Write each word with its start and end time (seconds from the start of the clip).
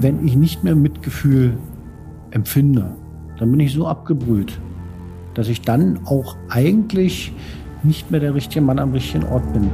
wenn 0.00 0.24
ich 0.24 0.36
nicht 0.36 0.62
mehr 0.62 0.76
Mitgefühl 0.76 1.58
empfinde, 2.30 2.96
dann 3.38 3.50
bin 3.50 3.60
ich 3.60 3.72
so 3.72 3.86
abgebrüht, 3.86 4.60
dass 5.34 5.48
ich 5.48 5.62
dann 5.62 6.06
auch 6.06 6.36
eigentlich 6.48 7.32
nicht 7.82 8.10
mehr 8.10 8.20
der 8.20 8.34
richtige 8.34 8.60
Mann 8.60 8.78
am 8.78 8.92
richtigen 8.92 9.24
Ort 9.24 9.52
bin. 9.52 9.70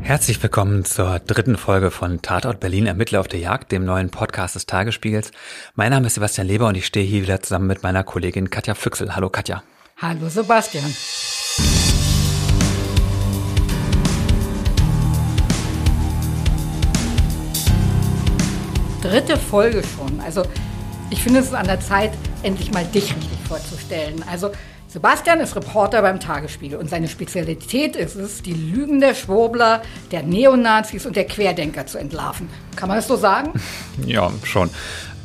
Herzlich 0.00 0.40
willkommen 0.42 0.84
zur 0.84 1.18
dritten 1.20 1.56
Folge 1.56 1.90
von 1.90 2.22
Tatort 2.22 2.60
Berlin 2.60 2.86
Ermittler 2.86 3.20
auf 3.20 3.28
der 3.28 3.40
Jagd, 3.40 3.72
dem 3.72 3.84
neuen 3.84 4.10
Podcast 4.10 4.54
des 4.54 4.66
Tagesspiegels. 4.66 5.32
Mein 5.74 5.90
Name 5.90 6.06
ist 6.06 6.14
Sebastian 6.14 6.46
Leber 6.46 6.68
und 6.68 6.76
ich 6.76 6.86
stehe 6.86 7.06
hier 7.06 7.22
wieder 7.22 7.40
zusammen 7.40 7.66
mit 7.66 7.82
meiner 7.82 8.04
Kollegin 8.04 8.50
Katja 8.50 8.74
Füchsel. 8.74 9.14
Hallo 9.14 9.30
Katja. 9.30 9.62
Hallo 9.96 10.28
Sebastian. 10.28 10.92
Dritte 19.06 19.36
Folge 19.36 19.82
schon. 19.82 20.20
Also 20.20 20.42
ich 21.10 21.22
finde 21.22 21.40
es 21.40 21.46
ist 21.46 21.54
an 21.54 21.66
der 21.66 21.80
Zeit, 21.80 22.12
endlich 22.42 22.72
mal 22.72 22.84
dich 22.84 23.14
richtig 23.14 23.38
vorzustellen. 23.48 24.24
Also 24.30 24.50
Sebastian 24.88 25.40
ist 25.40 25.54
Reporter 25.54 26.00
beim 26.02 26.20
Tagesspiegel 26.20 26.78
und 26.78 26.88
seine 26.88 27.08
Spezialität 27.08 27.96
ist 27.96 28.14
es, 28.14 28.42
die 28.42 28.54
Lügen 28.54 29.00
der 29.00 29.14
Schwurbler, 29.14 29.82
der 30.10 30.22
Neonazis 30.22 31.06
und 31.06 31.16
der 31.16 31.26
Querdenker 31.26 31.86
zu 31.86 31.98
entlarven. 31.98 32.48
Kann 32.76 32.88
man 32.88 32.98
das 32.98 33.06
so 33.06 33.16
sagen? 33.16 33.52
Ja, 34.06 34.30
schon. 34.44 34.70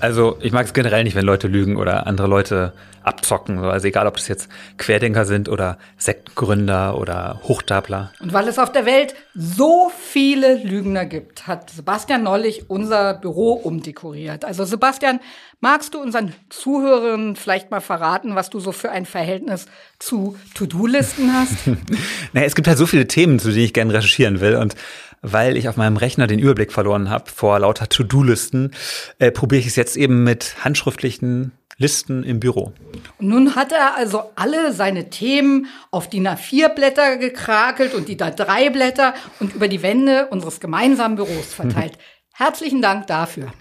Also 0.02 0.38
ich 0.42 0.52
mag 0.52 0.66
es 0.66 0.74
generell 0.74 1.04
nicht, 1.04 1.16
wenn 1.16 1.26
Leute 1.26 1.48
lügen 1.48 1.78
oder 1.78 2.08
andere 2.08 2.28
Leute 2.28 2.74
abzocken. 3.04 3.60
Also 3.60 3.88
egal, 3.88 4.08
ob 4.08 4.16
das 4.18 4.28
jetzt 4.28 4.50
Querdenker 4.78 5.26
sind 5.26 5.50
oder 5.50 5.78
Sektgründer 5.98 6.98
oder 6.98 7.40
Hochstapler. 7.44 8.12
Und 8.20 8.34
weil 8.34 8.48
es 8.48 8.60
auf 8.60 8.72
der 8.72 8.86
Welt 8.86 9.16
so 9.34 9.92
viele 9.98 10.56
Lügner 10.56 11.06
gibt, 11.06 11.48
hat 11.48 11.70
Sebastian 11.70 12.24
neulich 12.24 12.70
unser 12.70 13.14
Büro 13.14 13.54
umdekoriert. 13.54 14.46
Also 14.46 14.66
Sebastian, 14.66 15.20
magst 15.60 15.94
du 15.94 16.02
unseren 16.02 16.34
Zuhörern 16.50 17.36
vielleicht 17.36 17.72
mal 17.72 17.82
verraten, 17.82 18.36
was 18.36 18.50
du 18.50 18.60
so 18.60 18.72
für 18.72 18.92
ein 18.92 19.06
Verhältnis 19.06 19.68
zu 20.00 20.36
To-Do-Listen 20.56 21.34
hast? 21.34 21.68
naja, 22.34 22.48
es 22.48 22.56
gibt 22.56 22.68
halt 22.68 22.78
so 22.78 22.86
viele 22.86 23.08
Themen, 23.08 23.40
zu 23.40 23.50
denen 23.50 23.66
ich 23.66 23.74
gerne 23.74 23.94
recherchieren 23.94 24.42
will 24.42 24.56
und 24.56 24.76
weil 25.22 25.58
ich 25.58 25.70
auf 25.70 25.78
meinem 25.78 25.98
Rechner 25.98 26.28
den 26.28 26.40
Überblick 26.40 26.72
verloren 26.72 27.10
habe 27.10 27.30
vor 27.30 27.60
lauter 27.60 27.88
To-Do-Listen, 27.90 28.72
äh, 29.20 29.32
probiere 29.32 29.60
ich 29.60 29.68
es 29.68 29.76
jetzt 29.76 29.98
eben 29.98 30.24
mit 30.24 30.56
handschriftlichen 30.64 31.52
Listen 31.78 32.24
im 32.24 32.40
Büro. 32.40 32.74
Und 33.18 33.28
nun 33.28 33.56
hat 33.56 33.72
er 33.72 33.96
also 33.96 34.24
alle 34.36 34.72
seine 34.72 35.10
Themen 35.10 35.68
auf 35.90 36.10
die 36.10 36.22
A4-Blätter 36.22 37.18
gekrakelt 37.18 37.96
und 37.96 38.08
die 38.08 38.18
A3-Blätter 38.18 39.16
und 39.40 39.56
über 39.56 39.68
die 39.68 39.82
Wände 39.82 40.28
unseres 40.28 40.60
gemeinsamen 40.60 41.16
Büros 41.16 41.54
verteilt. 41.54 41.98
Herzlichen 42.34 42.82
Dank 42.82 43.08
dafür. 43.08 43.52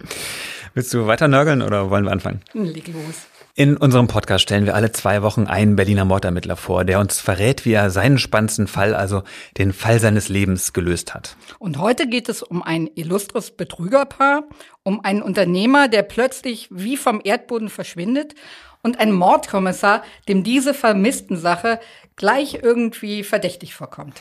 Willst 0.75 0.93
du 0.95 1.07
weiter 1.07 1.29
nörgeln 1.29 1.63
oder 1.63 1.91
wollen 1.91 2.05
wir 2.05 2.13
anfangen? 2.13 2.41
Leg 2.53 2.89
los. 2.89 3.27
In 3.57 3.77
unserem 3.77 4.07
Podcast 4.07 4.45
stellen 4.45 4.65
wir 4.65 4.77
alle 4.77 4.93
zwei 4.93 5.23
Wochen 5.23 5.49
einen 5.49 5.75
Berliner 5.75 6.05
Mordermittler 6.05 6.57
vor, 6.57 6.85
der 6.85 7.01
uns 7.01 7.21
verrät, 7.21 7.65
wie 7.65 7.73
er 7.73 7.91
seinen 7.91 8.19
spannendsten 8.19 8.69
Fall, 8.69 8.95
also 8.95 9.25
den 9.59 9.73
Fall 9.73 9.99
seines 9.99 10.29
Lebens, 10.29 10.73
gelöst 10.73 11.15
hat. 11.15 11.37
Und 11.59 11.79
heute 11.79 12.07
geht 12.07 12.29
es 12.29 12.45
um 12.45 12.63
ein 12.63 12.89
illustres 12.95 13.51
Betrügerpaar, 13.51 14.45
um 14.85 15.05
einen 15.05 15.21
Unternehmer, 15.21 15.89
der 15.89 16.03
plötzlich 16.03 16.69
wie 16.71 16.97
vom 16.97 17.21
Erdboden 17.25 17.71
verschwindet 17.71 18.35
und 18.83 19.01
einen 19.01 19.13
Mordkommissar, 19.13 20.05
dem 20.29 20.45
diese 20.45 20.73
vermissten 20.73 21.37
Sache 21.37 21.81
gleich 22.15 22.61
irgendwie 22.63 23.25
verdächtig 23.25 23.75
vorkommt. 23.75 24.21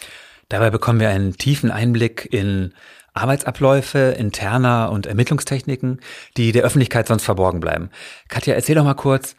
Dabei 0.49 0.71
bekommen 0.71 0.99
wir 0.99 1.09
einen 1.09 1.37
tiefen 1.37 1.69
Einblick 1.69 2.27
in 2.31 2.73
Arbeitsabläufe, 3.19 4.15
interner 4.17 4.91
und 4.91 5.05
Ermittlungstechniken, 5.05 5.99
die 6.37 6.51
der 6.51 6.63
Öffentlichkeit 6.63 7.07
sonst 7.07 7.23
verborgen 7.23 7.59
bleiben. 7.59 7.89
Katja, 8.27 8.53
erzähl 8.53 8.75
doch 8.75 8.83
mal 8.83 8.93
kurz, 8.93 9.35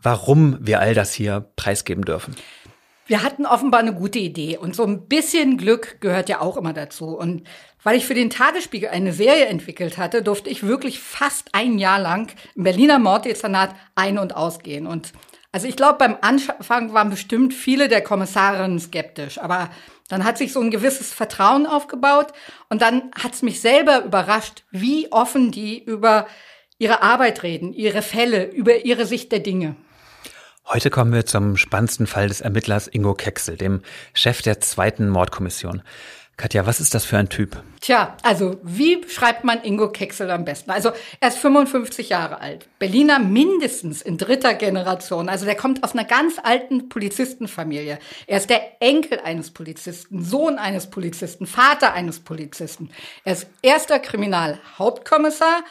warum 0.00 0.58
wir 0.60 0.80
all 0.80 0.94
das 0.94 1.12
hier 1.12 1.50
preisgeben 1.56 2.04
dürfen. 2.04 2.36
Wir 3.06 3.22
hatten 3.22 3.44
offenbar 3.44 3.80
eine 3.80 3.92
gute 3.92 4.18
Idee 4.18 4.56
und 4.56 4.74
so 4.74 4.84
ein 4.84 5.08
bisschen 5.08 5.58
Glück 5.58 6.00
gehört 6.00 6.30
ja 6.30 6.40
auch 6.40 6.56
immer 6.56 6.72
dazu. 6.72 7.16
Und 7.18 7.42
weil 7.82 7.98
ich 7.98 8.06
für 8.06 8.14
den 8.14 8.30
Tagesspiegel 8.30 8.88
eine 8.88 9.12
Serie 9.12 9.44
entwickelt 9.46 9.98
hatte, 9.98 10.22
durfte 10.22 10.48
ich 10.48 10.62
wirklich 10.62 11.00
fast 11.00 11.50
ein 11.52 11.78
Jahr 11.78 12.00
lang 12.00 12.32
im 12.54 12.64
Berliner 12.64 12.98
Morddezernat 12.98 13.74
ein- 13.94 14.18
und 14.18 14.34
ausgehen. 14.34 14.86
Und 14.86 15.12
also 15.54 15.68
ich 15.68 15.76
glaube, 15.76 15.98
beim 15.98 16.16
Anfang 16.20 16.94
waren 16.94 17.10
bestimmt 17.10 17.54
viele 17.54 17.86
der 17.86 18.02
Kommissarinnen 18.02 18.80
skeptisch, 18.80 19.38
aber 19.38 19.70
dann 20.08 20.24
hat 20.24 20.36
sich 20.36 20.52
so 20.52 20.60
ein 20.60 20.72
gewisses 20.72 21.12
Vertrauen 21.12 21.64
aufgebaut 21.64 22.32
und 22.70 22.82
dann 22.82 23.12
hat 23.16 23.34
es 23.34 23.42
mich 23.42 23.60
selber 23.60 24.02
überrascht, 24.02 24.64
wie 24.72 25.12
offen 25.12 25.52
die 25.52 25.80
über 25.80 26.26
ihre 26.78 27.02
Arbeit 27.02 27.44
reden, 27.44 27.72
ihre 27.72 28.02
Fälle, 28.02 28.46
über 28.46 28.84
ihre 28.84 29.06
Sicht 29.06 29.30
der 29.30 29.38
Dinge. 29.38 29.76
Heute 30.66 30.90
kommen 30.90 31.12
wir 31.12 31.24
zum 31.24 31.56
spannendsten 31.56 32.08
Fall 32.08 32.26
des 32.26 32.40
Ermittlers 32.40 32.88
Ingo 32.88 33.14
Kecksel, 33.14 33.56
dem 33.56 33.82
Chef 34.12 34.42
der 34.42 34.60
zweiten 34.60 35.08
Mordkommission. 35.08 35.82
Katja, 36.36 36.66
was 36.66 36.80
ist 36.80 36.94
das 36.94 37.04
für 37.04 37.16
ein 37.16 37.28
Typ? 37.28 37.62
Tja, 37.80 38.16
also 38.22 38.58
wie 38.64 39.06
schreibt 39.08 39.44
man 39.44 39.62
Ingo 39.62 39.90
Kecksel 39.90 40.30
am 40.32 40.44
besten? 40.44 40.72
Also 40.72 40.90
er 41.20 41.28
ist 41.28 41.38
55 41.38 42.08
Jahre 42.08 42.40
alt, 42.40 42.66
Berliner 42.80 43.20
mindestens 43.20 44.02
in 44.02 44.18
dritter 44.18 44.54
Generation. 44.54 45.28
Also 45.28 45.44
der 45.44 45.54
kommt 45.54 45.84
aus 45.84 45.92
einer 45.92 46.04
ganz 46.04 46.40
alten 46.42 46.88
Polizistenfamilie. 46.88 47.98
Er 48.26 48.36
ist 48.36 48.50
der 48.50 48.82
Enkel 48.82 49.20
eines 49.20 49.52
Polizisten, 49.52 50.24
Sohn 50.24 50.58
eines 50.58 50.88
Polizisten, 50.88 51.46
Vater 51.46 51.92
eines 51.92 52.18
Polizisten. 52.18 52.90
Er 53.24 53.34
ist 53.34 53.46
erster 53.62 54.00
Kriminalhauptkommissar 54.00 55.62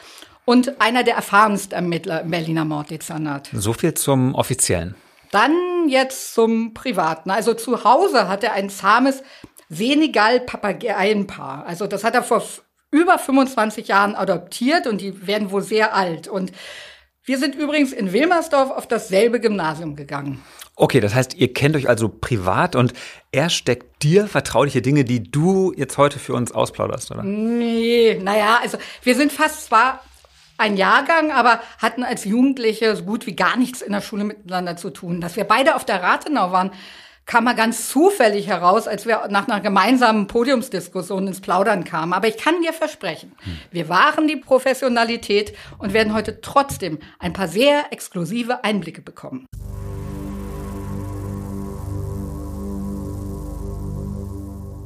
und 0.45 0.79
einer 0.79 1.03
der 1.03 1.15
erfahrensten 1.15 1.73
Ermittler 1.73 2.21
im 2.21 2.31
Berliner 2.31 2.63
Morddezernat. 2.63 3.49
So 3.51 3.73
viel 3.73 3.95
zum 3.95 4.33
Offiziellen. 4.33 4.95
Dann 5.31 5.87
jetzt 5.87 6.35
zum 6.35 6.75
Privaten. 6.75 7.31
Also 7.31 7.55
zu 7.55 7.83
Hause 7.83 8.27
hat 8.27 8.43
er 8.43 8.53
ein 8.53 8.69
zahmes 8.69 9.23
Senegal-Papageienpaar. 9.69 11.65
Also 11.65 11.87
das 11.87 12.03
hat 12.03 12.15
er 12.15 12.23
vor 12.23 12.43
über 12.91 13.17
25 13.17 13.87
Jahren 13.87 14.15
adoptiert 14.15 14.87
und 14.87 15.01
die 15.01 15.25
werden 15.27 15.51
wohl 15.51 15.63
sehr 15.63 15.95
alt. 15.95 16.27
Und 16.27 16.51
wir 17.25 17.37
sind 17.37 17.55
übrigens 17.55 17.91
in 17.91 18.13
Wilmersdorf 18.13 18.69
auf 18.69 18.87
dasselbe 18.87 19.39
Gymnasium 19.39 19.95
gegangen. 19.95 20.43
Okay, 20.75 20.99
das 20.99 21.13
heißt, 21.13 21.35
ihr 21.35 21.53
kennt 21.53 21.75
euch 21.75 21.87
also 21.87 22.09
privat 22.09 22.75
und 22.75 22.93
er 23.31 23.49
steckt 23.49 24.03
dir 24.03 24.27
vertrauliche 24.27 24.81
Dinge, 24.81 25.05
die 25.05 25.23
du 25.23 25.71
jetzt 25.75 25.97
heute 25.97 26.19
für 26.19 26.33
uns 26.33 26.51
ausplauderst, 26.51 27.11
oder? 27.11 27.23
Nee, 27.23 28.19
naja, 28.21 28.59
also 28.61 28.77
wir 29.03 29.15
sind 29.15 29.31
fast 29.31 29.67
zwar 29.67 30.01
ein 30.57 30.75
Jahrgang, 30.77 31.31
aber 31.31 31.61
hatten 31.77 32.03
als 32.03 32.25
Jugendliche 32.25 32.95
so 32.95 33.03
gut 33.03 33.27
wie 33.27 33.35
gar 33.35 33.55
nichts 33.57 33.81
in 33.81 33.91
der 33.91 34.01
Schule 34.01 34.23
miteinander 34.23 34.75
zu 34.75 34.89
tun. 34.89 35.21
Dass 35.21 35.35
wir 35.35 35.43
beide 35.43 35.75
auf 35.75 35.85
der 35.85 36.01
Rathenau 36.01 36.51
waren, 36.51 36.71
kam 37.25 37.45
mal 37.45 37.53
ganz 37.53 37.89
zufällig 37.89 38.47
heraus, 38.47 38.87
als 38.87 39.05
wir 39.05 39.27
nach 39.29 39.47
einer 39.47 39.61
gemeinsamen 39.61 40.27
Podiumsdiskussion 40.27 41.27
ins 41.27 41.41
Plaudern 41.41 41.83
kamen. 41.83 42.13
Aber 42.13 42.27
ich 42.27 42.37
kann 42.37 42.61
dir 42.61 42.73
versprechen, 42.73 43.33
wir 43.71 43.89
waren 43.89 44.27
die 44.27 44.35
Professionalität 44.35 45.55
und 45.77 45.93
werden 45.93 46.13
heute 46.13 46.41
trotzdem 46.41 46.99
ein 47.19 47.33
paar 47.33 47.47
sehr 47.47 47.91
exklusive 47.91 48.63
Einblicke 48.63 49.01
bekommen. 49.01 49.45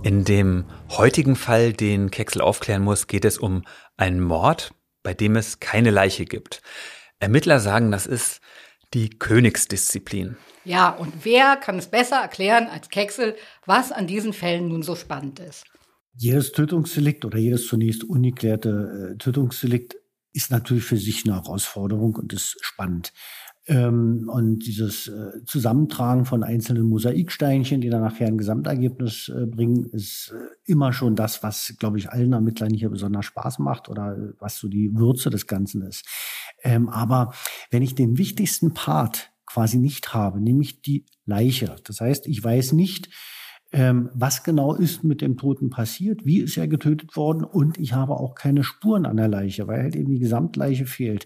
In 0.04 0.24
dem 0.24 0.66
heutigen 0.90 1.36
Fall, 1.36 1.74
den 1.74 2.12
Kecksel 2.12 2.42
aufklären 2.42 2.82
muss, 2.82 3.08
geht 3.08 3.26
es 3.26 3.38
um 3.38 3.64
einen 3.98 4.22
Mord, 4.22 4.74
bei 5.04 5.14
dem 5.14 5.36
es 5.36 5.60
keine 5.60 5.90
Leiche 5.90 6.24
gibt. 6.24 6.62
Ermittler 7.20 7.60
sagen, 7.60 7.92
das 7.92 8.06
ist 8.06 8.40
die 8.94 9.10
Königsdisziplin. 9.10 10.38
Ja, 10.64 10.90
und 10.90 11.14
wer 11.24 11.56
kann 11.56 11.78
es 11.78 11.88
besser 11.88 12.18
erklären 12.18 12.68
als 12.68 12.90
Kecksel, 12.90 13.36
was 13.66 13.92
an 13.92 14.08
diesen 14.08 14.34
Fällen 14.34 14.68
nun 14.70 14.84
so 14.84 14.96
spannend 14.96 15.40
ist? 15.40 15.66
Jedes 16.14 16.52
Tötungsdelikt 16.52 17.26
oder 17.26 17.38
jedes 17.38 17.68
zunächst 17.68 18.04
ungeklärte 18.04 19.14
äh, 19.14 19.18
Tötungsdelikt 19.18 19.98
ist 20.34 20.52
natürlich 20.52 20.84
für 20.84 20.98
sich 20.98 21.26
eine 21.26 21.36
Herausforderung 21.36 22.16
und 22.16 22.34
ist 22.34 22.58
spannend. 22.62 23.14
Ähm, 23.68 24.30
und 24.32 24.60
dieses 24.60 25.10
äh, 25.10 25.44
Zusammentragen 25.46 26.24
von 26.24 26.44
einzelnen 26.44 26.84
Mosaiksteinchen, 26.84 27.82
die 27.82 27.90
dann 27.90 28.02
nachher 28.02 28.28
ein 28.28 28.38
Gesamtergebnis 28.38 29.30
äh, 29.30 29.46
bringen, 29.46 29.86
ist 29.92 30.34
äh, 30.34 30.72
immer 30.72 30.94
schon 30.94 31.16
das, 31.16 31.44
was, 31.44 31.76
glaube 31.78 31.98
ich, 31.98 32.10
allen 32.10 32.32
Ermittlern 32.32 32.74
hier 32.74 32.90
besonders 32.90 33.26
Spaß 33.26 33.60
macht 33.60 33.90
oder 33.90 34.18
äh, 34.18 34.34
was 34.40 34.58
so 34.58 34.70
die 34.70 34.96
Würze 34.96 35.30
des 35.30 35.48
Ganzen 35.48 35.82
ist. 35.82 36.06
Ähm, 36.64 36.88
aber 36.88 37.34
wenn 37.70 37.84
ich 37.84 37.94
den 37.94 38.18
wichtigsten 38.18 38.74
Part 38.74 39.32
quasi 39.46 39.78
nicht 39.78 40.14
habe, 40.14 40.40
nämlich 40.40 40.82
die 40.82 41.06
Leiche. 41.26 41.76
Das 41.84 42.00
heißt, 42.00 42.28
ich 42.28 42.44
weiß 42.44 42.74
nicht, 42.74 43.10
ähm, 43.74 44.10
was 44.14 44.44
genau 44.44 44.76
ist 44.76 45.04
mit 45.04 45.22
dem 45.22 45.36
Toten 45.36 45.70
passiert, 45.70 46.26
wie 46.26 46.40
ist 46.40 46.58
er 46.58 46.68
getötet 46.68 47.18
worden 47.18 47.44
und 47.44 47.78
ich 47.78 47.94
habe 47.94 48.14
auch 48.14 48.34
keine 48.34 48.64
Spuren 48.64 49.06
an 49.06 49.18
der 49.18 49.28
Leiche, 49.28 49.68
weil 49.68 49.82
halt 49.82 49.96
eben 49.96 50.12
die 50.12 50.20
Gesamtleiche 50.20 50.86
fehlt. 50.86 51.26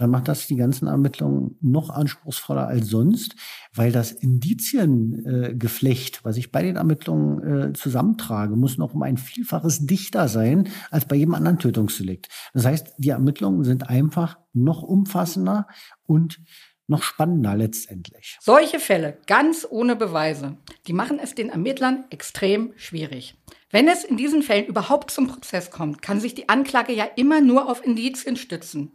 Dann 0.00 0.10
macht 0.10 0.28
das 0.28 0.46
die 0.46 0.56
ganzen 0.56 0.88
Ermittlungen 0.88 1.58
noch 1.60 1.90
anspruchsvoller 1.90 2.66
als 2.66 2.88
sonst, 2.88 3.36
weil 3.74 3.92
das 3.92 4.12
Indiziengeflecht, 4.12 6.16
äh, 6.16 6.20
was 6.22 6.38
ich 6.38 6.50
bei 6.50 6.62
den 6.62 6.76
Ermittlungen 6.76 7.70
äh, 7.70 7.74
zusammentrage, 7.74 8.56
muss 8.56 8.78
noch 8.78 8.94
um 8.94 9.02
ein 9.02 9.18
Vielfaches 9.18 9.84
dichter 9.86 10.28
sein 10.28 10.68
als 10.90 11.04
bei 11.04 11.16
jedem 11.16 11.34
anderen 11.34 11.58
Tötungsdelikt. 11.58 12.28
Das 12.54 12.64
heißt, 12.64 12.94
die 12.96 13.10
Ermittlungen 13.10 13.64
sind 13.64 13.90
einfach 13.90 14.38
noch 14.54 14.82
umfassender 14.82 15.66
und 16.06 16.40
noch 16.86 17.02
spannender 17.02 17.56
letztendlich. 17.56 18.38
Solche 18.40 18.80
Fälle, 18.80 19.18
ganz 19.26 19.66
ohne 19.68 19.96
Beweise, 19.96 20.56
die 20.86 20.92
machen 20.92 21.18
es 21.22 21.34
den 21.34 21.50
Ermittlern 21.50 22.04
extrem 22.10 22.72
schwierig. 22.76 23.36
Wenn 23.70 23.86
es 23.86 24.02
in 24.02 24.16
diesen 24.16 24.42
Fällen 24.42 24.66
überhaupt 24.66 25.10
zum 25.10 25.28
Prozess 25.28 25.70
kommt, 25.70 26.02
kann 26.02 26.20
sich 26.20 26.34
die 26.34 26.48
Anklage 26.48 26.92
ja 26.92 27.04
immer 27.16 27.40
nur 27.40 27.70
auf 27.70 27.84
Indizien 27.84 28.36
stützen. 28.36 28.92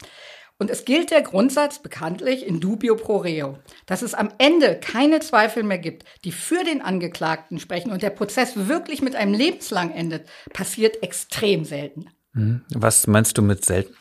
Und 0.58 0.70
es 0.70 0.86
gilt 0.86 1.12
der 1.12 1.22
Grundsatz 1.22 1.80
bekanntlich 1.80 2.48
in 2.48 2.62
dubio 2.62 2.96
pro 2.96 3.18
reo, 3.18 3.60
dass 3.86 4.02
es 4.02 4.14
am 4.14 4.30
Ende 4.38 4.80
keine 4.80 5.20
Zweifel 5.20 5.64
mehr 5.64 5.80
gibt, 5.80 6.06
die 6.24 6.32
für 6.32 6.64
den 6.64 6.82
Angeklagten 6.82 7.60
sprechen 7.60 7.92
und 7.92 8.02
der 8.02 8.10
Prozess 8.10 8.54
wirklich 8.56 9.02
mit 9.02 9.16
einem 9.16 9.34
lebenslang 9.34 9.92
endet, 9.92 10.30
passiert 10.54 11.04
extrem 11.04 11.66
selten. 11.66 12.10
Hm. 12.34 12.62
Was 12.74 13.06
meinst 13.08 13.38
du 13.38 13.42
mit 13.42 13.66
selten? 13.66 13.96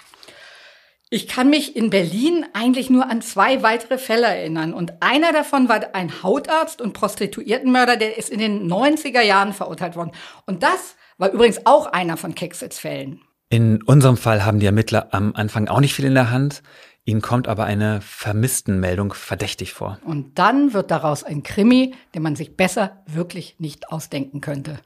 Ich 1.10 1.28
kann 1.28 1.50
mich 1.50 1.76
in 1.76 1.90
Berlin 1.90 2.46
eigentlich 2.54 2.90
nur 2.90 3.08
an 3.08 3.20
zwei 3.20 3.62
weitere 3.62 3.98
Fälle 3.98 4.26
erinnern. 4.26 4.74
Und 4.74 5.00
einer 5.00 5.32
davon 5.32 5.68
war 5.68 5.94
ein 5.94 6.22
Hautarzt 6.22 6.80
und 6.80 6.92
Prostituiertenmörder, 6.92 7.96
der 7.96 8.16
ist 8.16 8.30
in 8.30 8.40
den 8.40 8.68
90er 8.68 9.20
Jahren 9.22 9.52
verurteilt 9.52 9.96
worden. 9.96 10.12
Und 10.46 10.62
das 10.62 10.96
war 11.18 11.30
übrigens 11.30 11.66
auch 11.66 11.86
einer 11.86 12.16
von 12.16 12.34
Kecksits 12.34 12.78
Fällen. 12.78 13.20
In 13.54 13.80
unserem 13.84 14.16
Fall 14.16 14.44
haben 14.44 14.58
die 14.58 14.66
Ermittler 14.66 15.14
am 15.14 15.32
Anfang 15.36 15.68
auch 15.68 15.78
nicht 15.78 15.94
viel 15.94 16.06
in 16.06 16.14
der 16.14 16.32
Hand. 16.32 16.60
Ihnen 17.04 17.22
kommt 17.22 17.46
aber 17.46 17.62
eine 17.66 18.00
Vermisstenmeldung 18.00 19.14
verdächtig 19.14 19.72
vor. 19.72 20.00
Und 20.04 20.40
dann 20.40 20.72
wird 20.72 20.90
daraus 20.90 21.22
ein 21.22 21.44
Krimi, 21.44 21.94
den 22.16 22.22
man 22.22 22.34
sich 22.34 22.56
besser 22.56 23.04
wirklich 23.06 23.54
nicht 23.60 23.92
ausdenken 23.92 24.40
könnte. 24.40 24.80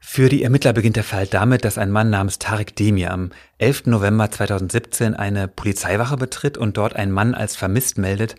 Für 0.00 0.28
die 0.28 0.42
Ermittler 0.42 0.72
beginnt 0.72 0.96
der 0.96 1.04
Fall 1.04 1.28
damit, 1.28 1.64
dass 1.64 1.78
ein 1.78 1.92
Mann 1.92 2.10
namens 2.10 2.40
Tarek 2.40 2.74
Demir 2.74 3.12
am 3.12 3.30
11. 3.58 3.86
November 3.86 4.28
2017 4.28 5.14
eine 5.14 5.46
Polizeiwache 5.46 6.16
betritt 6.16 6.58
und 6.58 6.76
dort 6.76 6.96
einen 6.96 7.12
Mann 7.12 7.32
als 7.32 7.54
vermisst 7.54 7.96
meldet, 7.96 8.34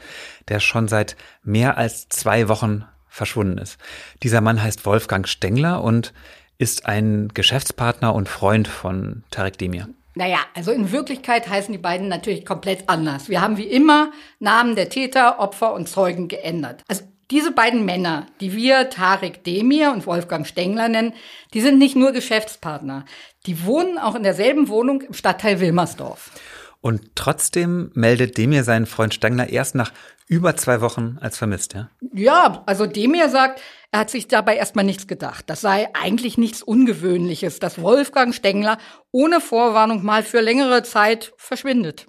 der 0.50 0.59
schon 0.59 0.89
seit 0.89 1.15
mehr 1.44 1.77
als 1.77 2.09
zwei 2.09 2.50
Wochen 2.50 2.83
verschwunden 3.07 3.57
ist. 3.57 3.77
Dieser 4.21 4.42
Mann 4.42 4.62
heißt 4.62 4.85
Wolfgang 4.85 5.30
Stengler 5.30 5.81
und 5.81 6.12
ist 6.59 6.85
ein 6.85 7.29
Geschäftspartner 7.33 8.13
und 8.13 8.29
Freund 8.29 8.67
von 8.67 9.23
Tarek 9.31 9.57
Demir. 9.57 9.88
Naja, 10.13 10.39
also 10.53 10.71
in 10.71 10.91
Wirklichkeit 10.91 11.50
heißen 11.50 11.71
die 11.71 11.77
beiden 11.77 12.09
natürlich 12.09 12.45
komplett 12.45 12.89
anders. 12.89 13.29
Wir 13.29 13.41
haben 13.41 13.57
wie 13.57 13.63
immer 13.63 14.11
Namen 14.39 14.75
der 14.75 14.89
Täter, 14.89 15.39
Opfer 15.39 15.73
und 15.73 15.88
Zeugen 15.88 16.27
geändert. 16.27 16.83
Also 16.88 17.03
diese 17.31 17.51
beiden 17.51 17.85
Männer, 17.85 18.25
die 18.41 18.56
wir 18.56 18.89
Tarek 18.89 19.44
Demir 19.44 19.91
und 19.91 20.06
Wolfgang 20.06 20.45
Stengler 20.45 20.89
nennen, 20.89 21.13
die 21.53 21.61
sind 21.61 21.77
nicht 21.77 21.95
nur 21.95 22.11
Geschäftspartner. 22.11 23.06
Die 23.45 23.65
wohnen 23.65 23.97
auch 23.97 24.15
in 24.15 24.23
derselben 24.23 24.67
Wohnung 24.67 25.01
im 25.01 25.13
Stadtteil 25.13 25.61
Wilmersdorf. 25.61 26.31
Und 26.81 27.15
trotzdem 27.15 27.91
meldet 27.93 28.37
Demir 28.37 28.63
seinen 28.63 28.85
Freund 28.85 29.13
Stengler 29.13 29.49
erst 29.49 29.75
nach 29.75 29.91
über 30.27 30.55
zwei 30.55 30.79
Wochen 30.79 31.17
als 31.19 31.37
vermisst, 31.37 31.73
ja? 31.73 31.89
Ja, 32.13 32.63
also 32.67 32.85
Demir 32.85 33.29
sagt, 33.29 33.61
er 33.91 34.01
hat 34.01 34.09
sich 34.09 34.27
dabei 34.27 34.55
erstmal 34.55 34.85
nichts 34.85 35.07
gedacht. 35.07 35.49
Das 35.49 35.61
sei 35.61 35.89
eigentlich 35.93 36.37
nichts 36.37 36.61
Ungewöhnliches, 36.61 37.59
dass 37.59 37.81
Wolfgang 37.81 38.33
Stengler 38.33 38.77
ohne 39.11 39.41
Vorwarnung 39.41 40.03
mal 40.05 40.23
für 40.23 40.39
längere 40.39 40.83
Zeit 40.83 41.33
verschwindet. 41.37 42.07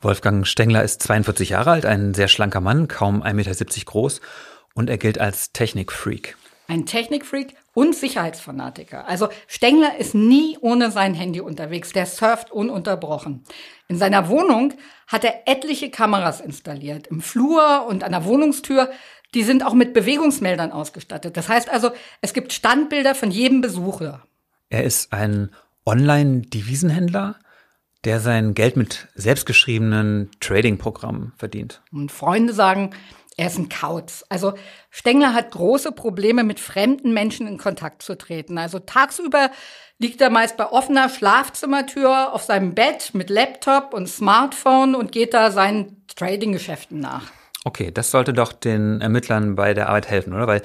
Wolfgang 0.00 0.46
Stengler 0.46 0.82
ist 0.82 1.02
42 1.02 1.50
Jahre 1.50 1.70
alt, 1.70 1.86
ein 1.86 2.14
sehr 2.14 2.28
schlanker 2.28 2.60
Mann, 2.60 2.88
kaum 2.88 3.22
1,70 3.22 3.34
Meter 3.34 3.84
groß 3.84 4.20
und 4.74 4.90
er 4.90 4.98
gilt 4.98 5.18
als 5.18 5.52
Technikfreak. 5.52 6.36
Ein 6.66 6.86
Technikfreak 6.86 7.54
und 7.74 7.94
Sicherheitsfanatiker. 7.94 9.06
Also 9.06 9.28
Stengler 9.46 9.98
ist 9.98 10.14
nie 10.14 10.56
ohne 10.60 10.90
sein 10.90 11.14
Handy 11.14 11.40
unterwegs, 11.40 11.92
der 11.92 12.06
surft 12.06 12.50
ununterbrochen. 12.52 13.44
In 13.88 13.98
seiner 13.98 14.28
Wohnung 14.28 14.72
hat 15.06 15.24
er 15.24 15.46
etliche 15.46 15.90
Kameras 15.90 16.40
installiert, 16.40 17.08
im 17.08 17.20
Flur 17.20 17.86
und 17.88 18.02
an 18.04 18.12
der 18.12 18.24
Wohnungstür. 18.24 18.90
Die 19.34 19.42
sind 19.42 19.66
auch 19.66 19.74
mit 19.74 19.92
Bewegungsmeldern 19.92 20.72
ausgestattet. 20.72 21.36
Das 21.36 21.48
heißt 21.48 21.68
also, 21.68 21.90
es 22.20 22.32
gibt 22.32 22.52
Standbilder 22.52 23.14
von 23.14 23.30
jedem 23.30 23.60
Besucher. 23.60 24.22
Er 24.70 24.84
ist 24.84 25.12
ein 25.12 25.50
Online-Devisenhändler, 25.84 27.36
der 28.04 28.20
sein 28.20 28.54
Geld 28.54 28.76
mit 28.76 29.08
selbstgeschriebenen 29.14 30.30
Trading-Programmen 30.40 31.32
verdient. 31.36 31.82
Und 31.90 32.12
Freunde 32.12 32.52
sagen, 32.52 32.90
er 33.36 33.48
ist 33.48 33.58
ein 33.58 33.68
Kauz. 33.68 34.24
Also 34.28 34.54
Stengler 34.90 35.34
hat 35.34 35.50
große 35.50 35.92
Probleme, 35.92 36.44
mit 36.44 36.60
fremden 36.60 37.12
Menschen 37.12 37.46
in 37.46 37.58
Kontakt 37.58 38.02
zu 38.02 38.16
treten. 38.16 38.58
Also 38.58 38.78
tagsüber 38.78 39.50
liegt 39.98 40.20
er 40.20 40.30
meist 40.30 40.56
bei 40.56 40.66
offener 40.66 41.08
Schlafzimmertür 41.08 42.32
auf 42.32 42.42
seinem 42.42 42.74
Bett 42.74 43.10
mit 43.12 43.30
Laptop 43.30 43.94
und 43.94 44.08
Smartphone 44.08 44.94
und 44.94 45.12
geht 45.12 45.34
da 45.34 45.50
seinen 45.50 46.04
Trading-Geschäften 46.14 47.00
nach. 47.00 47.30
Okay, 47.64 47.90
das 47.90 48.10
sollte 48.10 48.32
doch 48.32 48.52
den 48.52 49.00
Ermittlern 49.00 49.54
bei 49.56 49.74
der 49.74 49.88
Arbeit 49.88 50.08
helfen, 50.08 50.32
oder? 50.32 50.46
Weil 50.46 50.62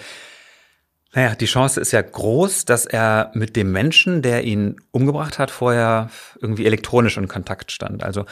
naja, 1.11 1.33
die 1.33 1.45
Chance 1.45 1.81
ist 1.81 1.91
ja 1.91 2.03
groß, 2.03 2.65
dass 2.65 2.85
er 2.85 3.31
mit 3.33 3.55
dem 3.55 3.71
Menschen, 3.71 4.21
der 4.21 4.43
ihn 4.43 4.75
umgebracht 4.91 5.39
hat, 5.39 5.49
vorher 5.49 6.11
irgendwie 6.39 6.67
elektronisch 6.67 7.17
in 7.17 7.27
Kontakt 7.27 7.71
stand. 7.71 8.03
Also 8.03 8.25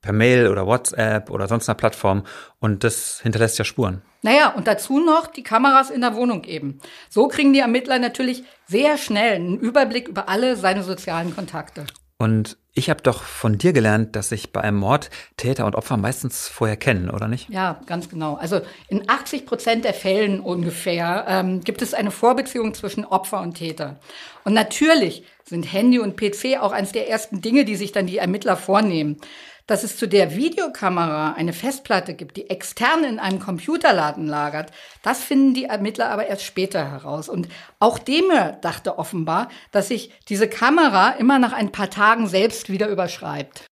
per 0.00 0.12
Mail 0.12 0.48
oder 0.48 0.66
WhatsApp 0.66 1.30
oder 1.30 1.48
sonst 1.48 1.68
einer 1.68 1.76
Plattform. 1.76 2.24
Und 2.60 2.84
das 2.84 3.20
hinterlässt 3.22 3.58
ja 3.58 3.64
Spuren. 3.64 4.02
Naja, 4.22 4.50
und 4.50 4.66
dazu 4.66 4.98
noch 4.98 5.28
die 5.28 5.42
Kameras 5.42 5.90
in 5.90 6.00
der 6.00 6.14
Wohnung 6.14 6.44
eben. 6.44 6.80
So 7.08 7.28
kriegen 7.28 7.52
die 7.52 7.60
Ermittler 7.60 7.98
natürlich 7.98 8.42
sehr 8.66 8.98
schnell 8.98 9.36
einen 9.36 9.58
Überblick 9.58 10.08
über 10.08 10.28
alle 10.28 10.56
seine 10.56 10.82
sozialen 10.82 11.34
Kontakte. 11.34 11.86
Und 12.20 12.56
ich 12.74 12.90
habe 12.90 13.00
doch 13.00 13.22
von 13.22 13.58
dir 13.58 13.72
gelernt, 13.72 14.16
dass 14.16 14.30
sich 14.30 14.52
bei 14.52 14.60
einem 14.60 14.78
Mord 14.78 15.08
Täter 15.36 15.66
und 15.66 15.76
Opfer 15.76 15.96
meistens 15.96 16.48
vorher 16.48 16.76
kennen, 16.76 17.10
oder 17.10 17.28
nicht? 17.28 17.48
Ja, 17.48 17.80
ganz 17.86 18.08
genau. 18.08 18.34
Also 18.34 18.60
in 18.88 19.08
80 19.08 19.46
Prozent 19.46 19.84
der 19.84 19.94
Fällen 19.94 20.40
ungefähr 20.40 21.26
ähm, 21.28 21.60
gibt 21.60 21.80
es 21.80 21.94
eine 21.94 22.10
Vorbeziehung 22.10 22.74
zwischen 22.74 23.04
Opfer 23.04 23.40
und 23.40 23.54
Täter. 23.54 24.00
Und 24.44 24.52
natürlich 24.52 25.22
sind 25.44 25.72
Handy 25.72 26.00
und 26.00 26.16
PC 26.16 26.60
auch 26.60 26.72
eines 26.72 26.90
der 26.90 27.08
ersten 27.08 27.40
Dinge, 27.40 27.64
die 27.64 27.76
sich 27.76 27.92
dann 27.92 28.08
die 28.08 28.18
Ermittler 28.18 28.56
vornehmen. 28.56 29.18
Dass 29.68 29.84
es 29.84 29.98
zu 29.98 30.08
der 30.08 30.34
Videokamera 30.34 31.34
eine 31.34 31.52
Festplatte 31.52 32.14
gibt, 32.14 32.38
die 32.38 32.48
extern 32.48 33.04
in 33.04 33.18
einem 33.18 33.38
Computerladen 33.38 34.26
lagert, 34.26 34.72
das 35.02 35.22
finden 35.22 35.52
die 35.52 35.66
Ermittler 35.66 36.08
aber 36.08 36.26
erst 36.26 36.42
später 36.42 36.90
heraus. 36.90 37.28
Und 37.28 37.48
auch 37.78 37.98
Demir 37.98 38.56
dachte 38.62 38.98
offenbar, 38.98 39.50
dass 39.70 39.88
sich 39.88 40.10
diese 40.30 40.48
Kamera 40.48 41.10
immer 41.10 41.38
nach 41.38 41.52
ein 41.52 41.70
paar 41.70 41.90
Tagen 41.90 42.28
selbst 42.28 42.70
wieder 42.70 42.88
überschreibt. 42.88 43.66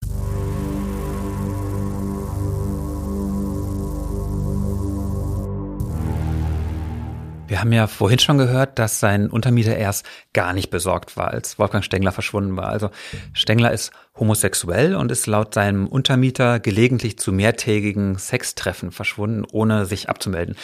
Wir 7.48 7.60
haben 7.60 7.72
ja 7.72 7.86
vorhin 7.86 8.18
schon 8.18 8.38
gehört, 8.38 8.80
dass 8.80 8.98
sein 8.98 9.30
Untermieter 9.30 9.76
erst 9.76 10.04
gar 10.32 10.52
nicht 10.52 10.68
besorgt 10.70 11.16
war, 11.16 11.28
als 11.28 11.60
Wolfgang 11.60 11.84
Stengler 11.84 12.10
verschwunden 12.10 12.56
war. 12.56 12.68
Also 12.68 12.90
Stengler 13.34 13.70
ist 13.70 13.92
homosexuell 14.18 14.96
und 14.96 15.12
ist 15.12 15.28
laut 15.28 15.54
seinem 15.54 15.86
Untermieter 15.86 16.58
gelegentlich 16.58 17.20
zu 17.20 17.32
mehrtägigen 17.32 18.18
Sextreffen 18.18 18.90
verschwunden, 18.90 19.44
ohne 19.52 19.86
sich 19.86 20.08
abzumelden. 20.08 20.56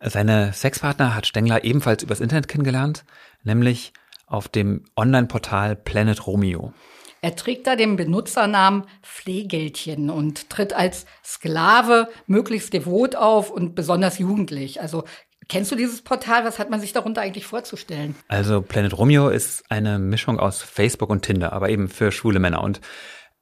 Seine 0.00 0.52
Sexpartner 0.52 1.14
hat 1.14 1.26
Stengler 1.28 1.62
ebenfalls 1.62 2.02
übers 2.02 2.20
Internet 2.20 2.48
kennengelernt, 2.48 3.04
nämlich 3.44 3.92
auf 4.26 4.48
dem 4.48 4.84
Online-Portal 4.96 5.76
Planet 5.76 6.26
Romeo. 6.26 6.72
Er 7.20 7.36
trägt 7.36 7.66
da 7.66 7.74
den 7.74 7.96
Benutzernamen 7.96 8.84
Pflegelchen 9.02 10.10
und 10.10 10.50
tritt 10.50 10.74
als 10.74 11.06
Sklave 11.24 12.08
möglichst 12.26 12.74
devot 12.74 13.16
auf 13.16 13.50
und 13.50 13.74
besonders 13.74 14.18
jugendlich. 14.18 14.82
Also 14.82 15.04
Kennst 15.48 15.70
du 15.70 15.76
dieses 15.76 16.02
Portal? 16.02 16.44
Was 16.44 16.58
hat 16.58 16.70
man 16.70 16.80
sich 16.80 16.92
darunter 16.92 17.20
eigentlich 17.20 17.46
vorzustellen? 17.46 18.14
Also 18.28 18.62
Planet 18.62 18.96
Romeo 18.96 19.28
ist 19.28 19.70
eine 19.70 19.98
Mischung 19.98 20.38
aus 20.38 20.62
Facebook 20.62 21.10
und 21.10 21.22
Tinder, 21.22 21.52
aber 21.52 21.68
eben 21.68 21.88
für 21.88 22.12
schwule 22.12 22.38
Männer. 22.38 22.62
Und 22.62 22.80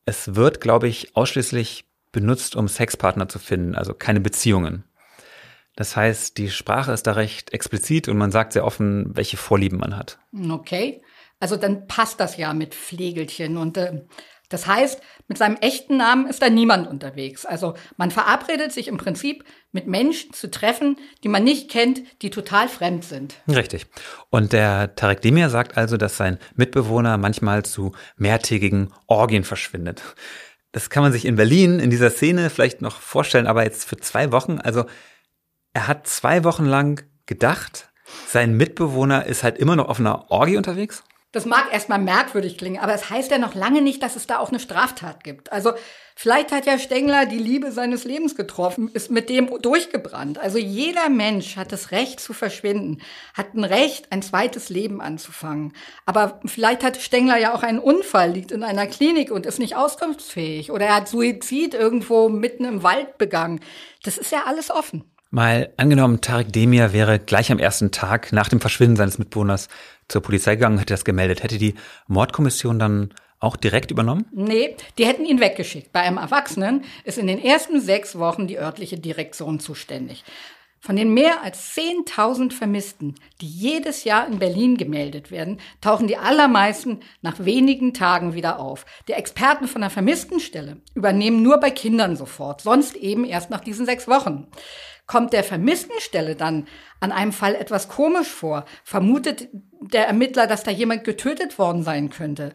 es 0.04 0.34
wird, 0.34 0.60
glaube 0.60 0.88
ich, 0.88 1.16
ausschließlich 1.16 1.84
benutzt, 2.10 2.56
um 2.56 2.68
Sexpartner 2.68 3.28
zu 3.28 3.38
finden, 3.38 3.74
also 3.74 3.94
keine 3.94 4.20
Beziehungen. 4.20 4.84
Das 5.76 5.96
heißt, 5.96 6.36
die 6.36 6.50
Sprache 6.50 6.92
ist 6.92 7.06
da 7.06 7.12
recht 7.12 7.52
explizit 7.54 8.08
und 8.08 8.18
man 8.18 8.30
sagt 8.30 8.52
sehr 8.52 8.64
offen, 8.64 9.16
welche 9.16 9.38
Vorlieben 9.38 9.78
man 9.78 9.96
hat. 9.96 10.18
Okay. 10.50 11.02
Also 11.40 11.56
dann 11.56 11.86
passt 11.86 12.20
das 12.20 12.36
ja 12.36 12.52
mit 12.52 12.74
Pflegelchen. 12.74 13.56
Und 13.56 13.76
äh, 13.78 14.02
das 14.52 14.66
heißt, 14.66 15.00
mit 15.28 15.38
seinem 15.38 15.56
echten 15.56 15.96
Namen 15.96 16.26
ist 16.26 16.42
da 16.42 16.50
niemand 16.50 16.86
unterwegs. 16.86 17.46
Also 17.46 17.74
man 17.96 18.10
verabredet 18.10 18.72
sich 18.72 18.88
im 18.88 18.96
Prinzip 18.96 19.44
mit 19.72 19.86
Menschen 19.86 20.32
zu 20.32 20.50
treffen, 20.50 20.96
die 21.24 21.28
man 21.28 21.44
nicht 21.44 21.70
kennt, 21.70 22.02
die 22.22 22.30
total 22.30 22.68
fremd 22.68 23.04
sind. 23.04 23.36
Richtig. 23.48 23.86
Und 24.30 24.52
der 24.52 24.94
Tarek 24.94 25.22
Demir 25.22 25.48
sagt 25.48 25.76
also, 25.76 25.96
dass 25.96 26.16
sein 26.16 26.38
Mitbewohner 26.54 27.16
manchmal 27.18 27.64
zu 27.64 27.92
mehrtägigen 28.16 28.92
Orgien 29.06 29.44
verschwindet. 29.44 30.02
Das 30.72 30.90
kann 30.90 31.02
man 31.02 31.12
sich 31.12 31.24
in 31.24 31.36
Berlin 31.36 31.78
in 31.78 31.90
dieser 31.90 32.10
Szene 32.10 32.50
vielleicht 32.50 32.82
noch 32.82 33.00
vorstellen, 33.00 33.46
aber 33.46 33.64
jetzt 33.64 33.88
für 33.88 33.96
zwei 33.96 34.32
Wochen. 34.32 34.58
Also 34.58 34.86
er 35.74 35.88
hat 35.88 36.06
zwei 36.06 36.44
Wochen 36.44 36.64
lang 36.64 37.04
gedacht, 37.26 37.90
sein 38.26 38.56
Mitbewohner 38.56 39.26
ist 39.26 39.42
halt 39.42 39.58
immer 39.58 39.76
noch 39.76 39.88
auf 39.88 40.00
einer 40.00 40.30
Orgie 40.30 40.56
unterwegs. 40.56 41.02
Das 41.32 41.46
mag 41.46 41.72
erstmal 41.72 41.98
merkwürdig 41.98 42.58
klingen, 42.58 42.78
aber 42.78 42.92
es 42.92 43.08
heißt 43.08 43.30
ja 43.30 43.38
noch 43.38 43.54
lange 43.54 43.80
nicht, 43.80 44.02
dass 44.02 44.16
es 44.16 44.26
da 44.26 44.38
auch 44.38 44.50
eine 44.50 44.60
Straftat 44.60 45.24
gibt. 45.24 45.50
Also 45.50 45.72
vielleicht 46.14 46.52
hat 46.52 46.66
ja 46.66 46.78
Stengler 46.78 47.24
die 47.24 47.38
Liebe 47.38 47.72
seines 47.72 48.04
Lebens 48.04 48.36
getroffen, 48.36 48.90
ist 48.92 49.10
mit 49.10 49.30
dem 49.30 49.48
durchgebrannt. 49.62 50.38
Also 50.38 50.58
jeder 50.58 51.08
Mensch 51.08 51.56
hat 51.56 51.72
das 51.72 51.90
Recht 51.90 52.20
zu 52.20 52.34
verschwinden, 52.34 53.00
hat 53.32 53.54
ein 53.54 53.64
Recht, 53.64 54.12
ein 54.12 54.20
zweites 54.20 54.68
Leben 54.68 55.00
anzufangen. 55.00 55.72
Aber 56.04 56.38
vielleicht 56.44 56.84
hat 56.84 56.98
Stengler 56.98 57.38
ja 57.38 57.54
auch 57.54 57.62
einen 57.62 57.78
Unfall, 57.78 58.30
liegt 58.30 58.52
in 58.52 58.62
einer 58.62 58.86
Klinik 58.86 59.30
und 59.30 59.46
ist 59.46 59.58
nicht 59.58 59.74
auskunftsfähig. 59.74 60.70
Oder 60.70 60.88
er 60.88 60.96
hat 60.96 61.08
Suizid 61.08 61.72
irgendwo 61.72 62.28
mitten 62.28 62.66
im 62.66 62.82
Wald 62.82 63.16
begangen. 63.16 63.60
Das 64.02 64.18
ist 64.18 64.32
ja 64.32 64.44
alles 64.44 64.70
offen. 64.70 65.11
Mal 65.34 65.72
angenommen, 65.78 66.20
Tarek 66.20 66.52
Demir 66.52 66.92
wäre 66.92 67.18
gleich 67.18 67.50
am 67.50 67.58
ersten 67.58 67.90
Tag 67.90 68.34
nach 68.34 68.50
dem 68.50 68.60
Verschwinden 68.60 68.96
seines 68.96 69.18
Mitbewohners 69.18 69.68
zur 70.06 70.20
Polizei 70.20 70.56
gegangen, 70.56 70.76
hätte 70.76 70.92
das 70.92 71.06
gemeldet. 71.06 71.42
Hätte 71.42 71.56
die 71.56 71.74
Mordkommission 72.06 72.78
dann 72.78 73.14
auch 73.40 73.56
direkt 73.56 73.90
übernommen? 73.90 74.26
Nee, 74.30 74.76
die 74.98 75.06
hätten 75.06 75.24
ihn 75.24 75.40
weggeschickt. 75.40 75.90
Bei 75.90 76.00
einem 76.00 76.18
Erwachsenen 76.18 76.84
ist 77.04 77.16
in 77.16 77.28
den 77.28 77.42
ersten 77.42 77.80
sechs 77.80 78.18
Wochen 78.18 78.46
die 78.46 78.58
örtliche 78.58 78.98
Direktion 78.98 79.58
zuständig. 79.58 80.22
Von 80.80 80.96
den 80.96 81.14
mehr 81.14 81.42
als 81.42 81.76
10.000 81.76 82.52
Vermissten, 82.52 83.14
die 83.40 83.46
jedes 83.46 84.04
Jahr 84.04 84.26
in 84.26 84.38
Berlin 84.38 84.76
gemeldet 84.76 85.30
werden, 85.30 85.60
tauchen 85.80 86.08
die 86.08 86.16
allermeisten 86.18 87.00
nach 87.22 87.38
wenigen 87.38 87.94
Tagen 87.94 88.34
wieder 88.34 88.58
auf. 88.58 88.84
Die 89.08 89.12
Experten 89.12 89.66
von 89.66 89.80
der 89.80 89.90
Vermisstenstelle 89.90 90.78
übernehmen 90.94 91.40
nur 91.40 91.58
bei 91.58 91.70
Kindern 91.70 92.16
sofort, 92.16 92.60
sonst 92.60 92.96
eben 92.96 93.24
erst 93.24 93.48
nach 93.48 93.60
diesen 93.60 93.86
sechs 93.86 94.08
Wochen. 94.08 94.48
Kommt 95.12 95.34
der 95.34 95.44
Vermisstenstelle 95.44 96.36
dann 96.36 96.66
an 97.00 97.12
einem 97.12 97.32
Fall 97.32 97.54
etwas 97.54 97.88
komisch 97.88 98.28
vor, 98.28 98.64
vermutet 98.82 99.50
der 99.82 100.06
Ermittler, 100.06 100.46
dass 100.46 100.62
da 100.62 100.70
jemand 100.70 101.04
getötet 101.04 101.58
worden 101.58 101.82
sein 101.82 102.08
könnte, 102.08 102.54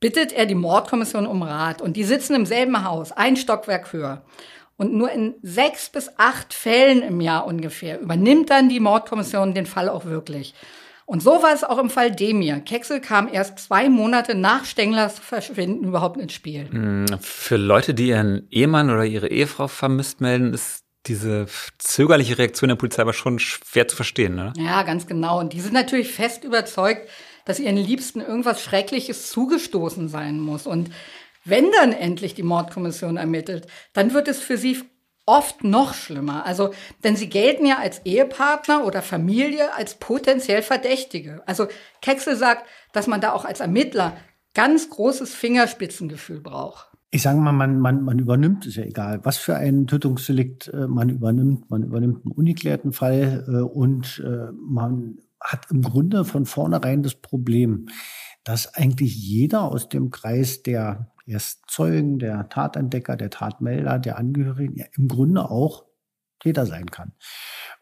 bittet 0.00 0.32
er 0.32 0.46
die 0.46 0.54
Mordkommission 0.54 1.26
um 1.26 1.42
Rat 1.42 1.82
und 1.82 1.98
die 1.98 2.04
sitzen 2.04 2.34
im 2.34 2.46
selben 2.46 2.82
Haus, 2.82 3.12
ein 3.12 3.36
Stockwerk 3.36 3.92
höher. 3.92 4.24
Und 4.78 4.94
nur 4.94 5.12
in 5.12 5.34
sechs 5.42 5.90
bis 5.90 6.10
acht 6.16 6.54
Fällen 6.54 7.02
im 7.02 7.20
Jahr 7.20 7.46
ungefähr 7.46 8.00
übernimmt 8.00 8.48
dann 8.48 8.70
die 8.70 8.80
Mordkommission 8.80 9.52
den 9.52 9.66
Fall 9.66 9.90
auch 9.90 10.06
wirklich. 10.06 10.54
Und 11.04 11.22
so 11.22 11.42
war 11.42 11.52
es 11.52 11.62
auch 11.62 11.76
im 11.76 11.90
Fall 11.90 12.10
Demir. 12.10 12.60
Kecksel 12.60 13.02
kam 13.02 13.28
erst 13.30 13.58
zwei 13.58 13.90
Monate 13.90 14.34
nach 14.34 14.64
Stenglers 14.64 15.18
Verschwinden 15.18 15.84
überhaupt 15.84 16.16
ins 16.16 16.32
Spiel. 16.32 16.70
Hm, 16.70 17.04
für 17.20 17.58
Leute, 17.58 17.92
die 17.92 18.08
ihren 18.08 18.48
Ehemann 18.48 18.88
oder 18.88 19.04
ihre 19.04 19.28
Ehefrau 19.28 19.68
vermisst 19.68 20.22
melden, 20.22 20.54
ist 20.54 20.87
diese 21.06 21.46
zögerliche 21.78 22.38
Reaktion 22.38 22.68
der 22.68 22.76
Polizei 22.76 23.02
aber 23.02 23.12
schon 23.12 23.38
schwer 23.38 23.88
zu 23.88 23.96
verstehen, 23.96 24.34
ne? 24.34 24.52
Ja, 24.56 24.82
ganz 24.82 25.06
genau. 25.06 25.38
Und 25.38 25.52
die 25.52 25.60
sind 25.60 25.72
natürlich 25.72 26.12
fest 26.12 26.44
überzeugt, 26.44 27.08
dass 27.44 27.60
ihren 27.60 27.76
Liebsten 27.76 28.20
irgendwas 28.20 28.62
Schreckliches 28.62 29.30
zugestoßen 29.30 30.08
sein 30.08 30.40
muss. 30.40 30.66
Und 30.66 30.90
wenn 31.44 31.70
dann 31.72 31.92
endlich 31.92 32.34
die 32.34 32.42
Mordkommission 32.42 33.16
ermittelt, 33.16 33.66
dann 33.94 34.12
wird 34.12 34.28
es 34.28 34.40
für 34.40 34.58
sie 34.58 34.82
oft 35.24 35.64
noch 35.64 35.94
schlimmer. 35.94 36.44
Also, 36.44 36.74
denn 37.04 37.16
sie 37.16 37.28
gelten 37.28 37.64
ja 37.64 37.78
als 37.78 38.04
Ehepartner 38.04 38.84
oder 38.84 39.02
Familie 39.02 39.74
als 39.74 39.94
potenziell 39.94 40.62
Verdächtige. 40.62 41.42
Also, 41.46 41.68
Kecksel 42.02 42.36
sagt, 42.36 42.66
dass 42.92 43.06
man 43.06 43.20
da 43.20 43.32
auch 43.32 43.44
als 43.44 43.60
Ermittler 43.60 44.16
ganz 44.54 44.90
großes 44.90 45.34
Fingerspitzengefühl 45.34 46.40
braucht 46.40 46.87
ich 47.10 47.22
sage 47.22 47.40
mal, 47.40 47.52
man, 47.52 47.80
man, 47.80 48.02
man 48.02 48.18
übernimmt, 48.18 48.66
ist 48.66 48.76
ja 48.76 48.84
egal, 48.84 49.20
was 49.24 49.38
für 49.38 49.56
ein 49.56 49.86
Tötungsdelikt 49.86 50.68
äh, 50.68 50.86
man 50.86 51.08
übernimmt. 51.08 51.70
Man 51.70 51.82
übernimmt 51.82 52.24
einen 52.24 52.32
ungeklärten 52.32 52.92
Fall 52.92 53.44
äh, 53.48 53.62
und 53.62 54.22
äh, 54.24 54.52
man 54.52 55.18
hat 55.40 55.70
im 55.70 55.82
Grunde 55.82 56.24
von 56.24 56.44
vornherein 56.44 57.02
das 57.02 57.14
Problem, 57.14 57.88
dass 58.44 58.74
eigentlich 58.74 59.16
jeder 59.16 59.62
aus 59.62 59.88
dem 59.88 60.10
Kreis 60.10 60.62
der 60.62 61.12
ersten 61.26 61.62
Zeugen, 61.68 62.18
der 62.18 62.48
Tatentdecker, 62.48 63.16
der 63.16 63.30
Tatmelder, 63.30 63.98
der 63.98 64.18
Angehörigen 64.18 64.76
ja 64.76 64.86
im 64.96 65.08
Grunde 65.08 65.50
auch 65.50 65.84
Täter 66.40 66.66
sein 66.66 66.86
kann. 66.86 67.12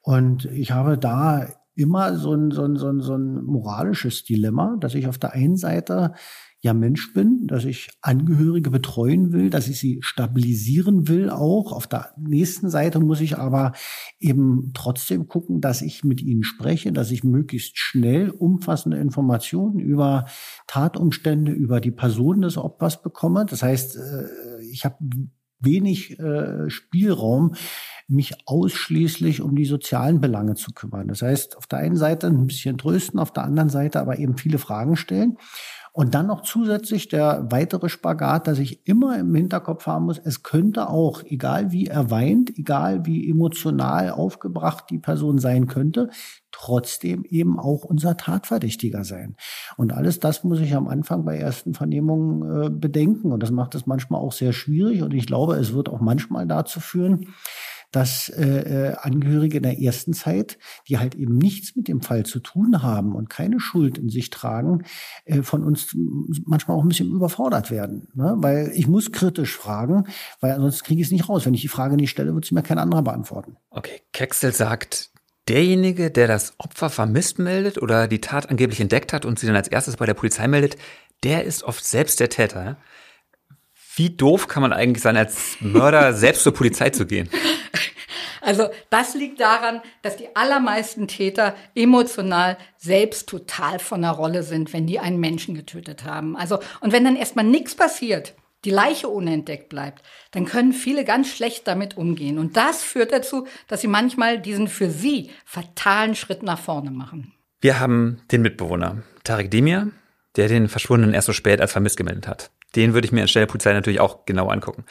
Und 0.03 0.45
ich 0.47 0.71
habe 0.73 0.99
da 0.99 1.47
immer 1.75 2.17
so 2.17 2.33
ein, 2.33 2.51
so 2.51 2.65
ein, 2.65 2.77
so 2.77 2.89
ein, 2.89 3.01
so 3.01 3.15
ein 3.15 3.45
moralisches 3.45 4.25
Dilemma, 4.25 4.77
dass 4.81 4.95
ich 4.95 5.09
auf 5.09 5.19
der 5.19 5.33
einen 5.33 5.57
Seite 5.57 6.15
ja 6.67 6.75
Mensch 6.75 7.13
bin, 7.15 7.47
dass 7.47 7.65
ich 7.65 7.89
Angehörige 8.03 8.71
betreuen 8.71 9.33
will, 9.33 9.51
dass 9.51 9.69
ich 9.69 9.79
sie 9.79 9.99
stabilisieren 10.03 11.09
will 11.09 11.31
auch. 11.31 11.73
Auf 11.73 11.87
der 11.87 12.13
nächsten 12.19 12.69
Seite 12.69 13.01
muss 13.01 13.21
ich 13.21 13.39
aber 13.39 13.73
eben 14.19 14.73
trotzdem 14.75 15.29
gucken, 15.29 15.61
dass 15.61 15.81
ich 15.81 16.05
mit 16.05 16.21
ihnen 16.21 16.43
spreche, 16.43 16.93
dass 16.93 17.11
ich 17.11 17.25
möglichst 17.25 17.79
schnell 17.79 18.31
umfassende 18.31 18.99
Informationen 18.99 19.79
über 19.79 20.27
Tatumstände, 20.67 21.53
über 21.53 21.81
die 21.81 21.93
Person 21.93 22.43
des 22.43 22.59
Opfers 22.59 23.01
bekomme. 23.01 23.47
Das 23.49 23.63
heißt, 23.63 23.97
äh, 23.97 24.65
ich 24.71 24.85
habe 24.85 24.97
wenig 25.61 26.19
äh, 26.19 26.69
Spielraum, 26.69 27.55
mich 28.09 28.35
ausschließlich 28.47 29.41
um 29.41 29.57
die 29.57 29.65
sozialen 29.65 30.21
Belange 30.21 30.55
zu 30.55 30.73
kümmern. 30.73 31.09
Das 31.09 31.23
heißt, 31.23 31.57
auf 31.57 31.67
der 31.67 31.81
einen 31.81 31.97
Seite 31.97 32.27
ein 32.29 32.47
bisschen 32.47 32.79
trösten, 32.79 33.19
auf 33.19 33.33
der 33.33 33.45
anderen 33.45 33.69
Seite 33.69 34.01
aber 34.01 34.19
eben 34.19 34.37
viele 34.37 34.59
Fragen 34.59 34.97
stellen. 34.97 35.39
Und 35.97 36.15
dann 36.15 36.27
noch 36.27 36.43
zusätzlich 36.43 37.09
der 37.09 37.47
weitere 37.51 37.89
Spagat, 37.89 38.49
dass 38.49 38.59
ich 38.59 38.87
immer 38.87 39.19
im 39.19 39.35
Hinterkopf 39.35 39.87
haben 39.87 40.05
muss, 40.05 40.21
es 40.23 40.43
könnte 40.43 40.91
auch, 40.91 41.23
egal 41.25 41.73
wie 41.73 41.87
er 41.87 42.11
weint, 42.11 42.51
egal 42.59 43.07
wie 43.07 43.31
emotional 43.31 44.11
aufgebracht 44.11 44.85
die 44.91 44.99
Person 44.99 45.39
sein 45.39 45.69
könnte, 45.69 46.11
trotzdem 46.53 47.25
eben 47.25 47.59
auch 47.59 47.83
unser 47.85 48.19
Tatverdächtiger 48.19 49.05
sein. 49.05 49.37
Und 49.79 49.95
alles 49.95 50.21
das 50.21 50.45
muss 50.45 50.61
ich 50.61 50.75
am 50.77 50.87
Anfang 50.87 51.25
bei 51.25 51.39
ersten 51.39 51.73
Vernehmungen 51.73 52.67
äh, 52.67 52.69
bedenken. 52.69 53.33
Und 53.33 53.43
das 53.43 53.51
macht 53.51 53.75
es 53.75 53.87
manchmal 53.87 54.21
auch 54.21 54.33
sehr 54.33 54.53
schwierig. 54.53 55.03
Und 55.03 55.15
ich 55.15 55.27
glaube, 55.27 55.55
es 55.55 55.73
wird 55.73 55.89
auch 55.89 56.01
manchmal 56.01 56.47
dazu 56.47 56.79
führen, 56.79 57.29
dass 57.97 58.29
äh, 58.29 58.91
äh, 58.91 58.95
Angehörige 58.97 59.57
in 59.57 59.63
der 59.63 59.81
ersten 59.81 60.13
Zeit, 60.13 60.59
die 60.87 60.99
halt 60.99 61.15
eben 61.15 61.39
nichts 61.39 61.77
mit 61.77 61.89
dem 61.89 62.03
Fall 62.03 62.27
zu 62.27 62.41
tun 62.41 62.83
haben 62.83 63.15
und 63.15 63.31
keine 63.31 63.59
Schuld 63.59 63.97
in 63.97 64.11
sich 64.11 64.29
tragen, 64.29 64.85
äh, 65.25 65.41
von 65.41 65.65
uns 65.65 65.97
manchmal 66.45 66.77
auch 66.77 66.83
ein 66.83 66.89
bisschen 66.89 67.11
überfordert 67.11 67.71
werden. 67.71 68.09
Ne? 68.13 68.35
Weil 68.37 68.71
ich 68.75 68.87
muss 68.87 69.13
kritisch 69.13 69.57
fragen, 69.57 70.09
weil 70.41 70.53
ansonsten 70.53 70.85
kriege 70.85 71.01
ich 71.01 71.07
es 71.07 71.11
nicht 71.11 71.27
raus. 71.27 71.47
Wenn 71.47 71.55
ich 71.55 71.63
die 71.63 71.69
Frage 71.69 71.97
nicht 71.97 72.11
stelle, 72.11 72.35
wird 72.35 72.45
sie 72.45 72.55
mir 72.55 72.63
kein 72.63 72.79
anderer 72.79 73.01
beantworten. 73.01 73.57
Okay, 73.71 74.03
Kexel 74.13 74.53
sagt, 74.53 75.09
derjenige, 75.49 76.11
der 76.11 76.29
das 76.29 76.53
Opfer 76.59 76.91
vermisst 76.91 77.39
meldet 77.39 77.81
oder 77.81 78.09
die 78.09 78.21
Tat 78.21 78.51
angeblich 78.51 78.83
entdeckt 78.83 79.15
hat 79.15 79.25
und 79.25 79.39
sie 79.39 79.47
dann 79.47 79.57
als 79.57 79.69
erstes 79.69 79.97
bei 79.97 80.05
der 80.05 80.13
Polizei 80.13 80.47
meldet, 80.49 80.77
der 81.23 81.45
ist 81.45 81.63
oft 81.63 81.83
selbst 81.83 82.21
der 82.21 82.29
Täter. 82.29 82.77
Wie 83.95 84.11
doof 84.11 84.49
kann 84.49 84.61
man 84.61 84.75
eigentlich 84.75 85.03
sein, 85.03 85.17
als 85.17 85.57
Mörder 85.61 86.13
selbst 86.13 86.43
zur 86.43 86.53
Polizei 86.53 86.91
zu 86.91 87.07
gehen? 87.07 87.31
Also 88.47 88.69
das 88.91 89.15
liegt 89.15 89.41
daran, 89.41 89.83
dass 90.03 90.17
die 90.17 90.35
allermeisten 90.37 91.09
Täter 91.09 91.57
emotional 91.75 92.57
selbst 92.79 93.29
total 93.29 93.81
von 93.81 94.03
der 94.03 94.13
Rolle 94.13 94.45
sind, 94.45 94.73
wenn 94.73 94.87
die 94.87 95.01
einen 95.01 95.19
Menschen 95.19 95.57
getötet 95.57 96.05
haben. 96.05 96.37
Also 96.37 96.61
und 96.81 96.93
wenn 96.93 97.05
dann 97.05 97.17
erstmal 97.17 97.45
nichts 97.45 97.75
passiert, 97.75 98.35
die 98.65 98.71
Leiche 98.71 99.09
unentdeckt 99.09 99.69
bleibt, 99.69 100.03
dann 100.31 100.45
können 100.45 100.73
viele 100.73 101.05
ganz 101.05 101.29
schlecht 101.29 101.67
damit 101.67 101.97
umgehen. 101.97 102.39
Und 102.39 102.57
das 102.57 102.83
führt 102.83 103.11
dazu, 103.11 103.49
dass 103.67 103.81
sie 103.81 103.89
manchmal 103.89 104.41
diesen 104.41 104.69
für 104.69 104.91
sie 104.91 105.31
fatalen 105.45 106.15
Schritt 106.15 106.45
nach 106.45 106.61
vorne 106.61 106.93
machen. 106.93 107.33
Wir 107.61 107.81
haben 107.81 108.23
den 108.31 108.43
Mitbewohner, 108.43 109.03
Tarek 109.25 109.51
Demir, 109.51 109.91
der 110.37 110.47
den 110.47 110.69
Verschwundenen 110.69 111.15
erst 111.15 111.27
so 111.27 111.33
spät 111.33 111.61
als 111.61 111.73
vermisst 111.73 111.97
gemeldet 111.97 112.29
hat. 112.29 112.51
Den 112.77 112.95
würde 112.95 113.07
ich 113.07 113.13
mir 113.13 113.23
anstelle 113.23 113.47
der 113.47 113.51
Polizei 113.51 113.73
natürlich 113.73 114.01
auch 114.01 114.25
genau 114.25 114.49
angucken. 114.51 114.85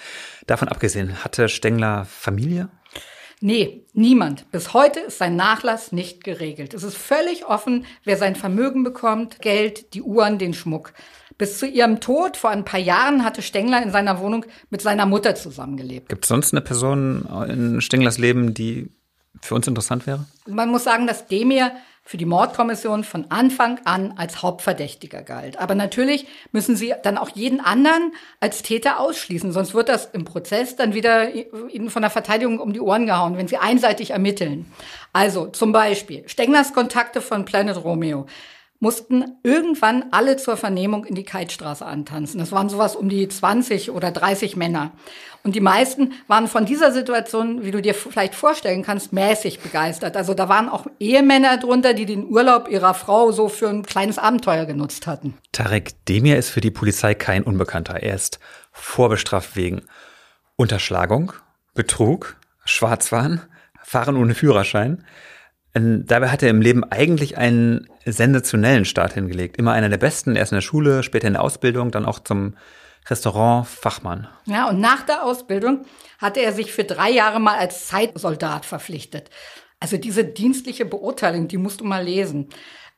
Davon 0.45 0.67
abgesehen, 0.67 1.24
hatte 1.24 1.47
Stengler 1.47 2.03
Familie? 2.03 2.69
Nee, 3.42 3.86
niemand. 3.94 4.50
Bis 4.51 4.74
heute 4.74 5.01
ist 5.01 5.18
sein 5.18 5.36
Nachlass 5.36 5.92
nicht 5.92 6.24
geregelt. 6.24 6.74
Es 6.74 6.84
ist 6.84 6.98
völlig 6.98 7.46
offen, 7.46 7.86
wer 8.04 8.18
sein 8.18 8.36
Vermögen 8.36 8.84
bekommt, 8.84 9.42
Geld, 9.42 9.94
die 9.94 10.01
Uhren, 10.01 10.38
den 10.38 10.54
Schmuck. 10.54 10.94
Bis 11.38 11.60
zu 11.60 11.68
ihrem 11.68 12.00
Tod 12.00 12.38
vor 12.38 12.50
ein 12.50 12.63
paar 12.63 12.80
Jahren 12.80 13.25
hatte 13.25 13.42
Stengler 13.42 13.84
in 13.84 13.92
seiner 13.92 14.20
Wohnung 14.20 14.46
mit 14.70 14.82
seiner 14.82 15.06
Mutter 15.06 15.36
zusammengelebt. 15.36 16.08
Gibt 16.08 16.24
es 16.24 16.30
sonst 16.30 16.54
eine 16.54 16.62
Person 16.62 17.25
in 17.50 17.82
Stenglers 17.82 18.18
Leben, 18.18 18.54
die 18.54 18.89
für 19.42 19.56
uns 19.56 19.68
interessant 19.68 20.08
wäre? 20.08 20.25
Man 20.48 20.70
muss 20.70 20.86
sagen, 20.86 21.08
dass 21.08 21.27
Demir 21.27 21.72
für 22.07 22.17
die 22.17 22.25
Mordkommission 22.25 23.03
von 23.03 23.25
Anfang 23.29 23.79
an 23.83 24.13
als 24.15 24.43
Hauptverdächtiger 24.43 25.24
galt. 25.24 25.57
Aber 25.57 25.74
natürlich 25.74 26.27
müssen 26.51 26.75
sie 26.75 26.93
dann 27.01 27.17
auch 27.17 27.29
jeden 27.29 27.59
anderen 27.59 28.13
als 28.39 28.62
Täter 28.62 29.00
ausschließen, 29.00 29.51
sonst 29.51 29.74
wird 29.74 29.89
das 29.89 30.05
im 30.13 30.24
Prozess 30.24 30.75
dann 30.75 30.93
wieder 30.93 31.33
ihnen 31.33 31.89
von 31.89 32.03
der 32.03 32.12
Verteidigung 32.12 32.59
um 32.59 32.74
die 32.74 32.79
Ohren 32.79 33.07
gehauen, 33.07 33.38
wenn 33.38 33.47
sie 33.47 33.57
einseitig 33.57 34.12
ermitteln. 34.12 34.71
Also 35.13 35.47
zum 35.47 35.71
Beispiel 35.71 36.29
Stenglers 36.29 36.74
Kontakte 36.74 37.21
von 37.21 37.43
Planet 37.43 37.83
Romeo. 37.83 38.27
Mussten 38.79 39.38
irgendwann 39.44 40.05
alle 40.12 40.38
zur 40.38 40.58
Vernehmung 40.58 41.05
in 41.05 41.15
die 41.15 41.24
Keitstraße 41.24 41.86
antanzen. 41.86 42.39
Das 42.39 42.51
waren 42.51 42.70
sowas 42.70 42.96
um 42.96 43.10
die 43.10 43.27
20 43.27 43.91
oder 43.91 44.12
30 44.12 44.55
Männer. 44.55 44.91
Und 45.44 45.55
die 45.55 45.62
meisten 45.62 46.13
waren 46.27 46.48
von 46.48 46.65
dieser 46.65 46.91
Situation, 46.91 47.63
wie 47.63 47.70
du 47.70 47.79
dir 47.79 47.94
vielleicht 47.94 48.34
vorstellen 48.34 48.82
kannst, 48.82 49.13
mäßig 49.13 49.60
begeistert. 49.60 50.17
Also 50.17 50.34
da 50.34 50.50
waren 50.50 50.70
auch 50.70 50.88
Ehemänner 51.00 51.58
drunter, 51.58 51.94
die 51.94 52.08
den 52.08 52.25
Urlaub 52.25 52.67
ihrer 52.67 52.96
Frau 52.96 53.32
so 53.32 53.48
für 53.48 53.70
ein 53.70 53.84
kleines 53.84 54.17
Abenteuer 54.17 54.65
genutzt 54.65 55.05
hatten. 55.05 55.36
Tarek 55.51 56.03
Demir 56.05 56.38
ist 56.38 56.50
für 56.50 56.62
die 56.62 56.72
Polizei 56.72 57.13
kein 57.13 57.44
Unbekannter. 57.44 58.01
Er 58.01 58.15
ist 58.15 58.39
vorbestraft 58.72 59.55
wegen 59.55 59.84
Unterschlagung, 60.55 61.34
Betrug, 61.75 62.38
Schwarzfahren, 62.65 63.41
Fahren 63.84 64.17
ohne 64.17 64.34
Führerschein. 64.34 65.05
Ähm, 65.75 66.05
dabei 66.05 66.29
hat 66.29 66.41
er 66.41 66.50
im 66.50 66.62
Leben 66.62 66.84
eigentlich 66.84 67.38
einen 67.38 67.88
sensationellen 68.05 68.86
Start 68.86 69.13
hingelegt. 69.13 69.58
Immer 69.58 69.74
einer 69.74 69.89
der 69.89 69.98
besten, 69.98 70.36
erst 70.36 70.51
in 70.51 70.58
der 70.58 70.62
Schule, 70.62 71.03
später 71.03 71.27
in 71.27 71.34
der 71.34 71.44
Ausbildung, 71.44 71.91
dann 71.91 72.05
auch 72.05 72.20
zum 72.20 72.55
Restaurantfachmann. 73.08 74.27
Ja, 74.46 74.70
und 74.70 74.79
nach 74.79 75.03
der 75.03 75.24
Ausbildung 75.24 75.86
hatte 76.17 76.41
er 76.41 76.53
sich 76.53 76.72
für 76.72 76.86
drei 76.86 77.12
Jahre 77.12 77.39
mal 77.39 77.58
als 77.58 77.88
Zeitsoldat 77.88 78.65
verpflichtet. 78.65 79.29
Also 79.79 79.98
diese 79.98 80.24
dienstliche 80.24 80.86
Beurteilung, 80.86 81.48
die 81.48 81.58
musst 81.58 81.82
du 81.82 81.86
mal 81.86 82.03
lesen. 82.03 82.50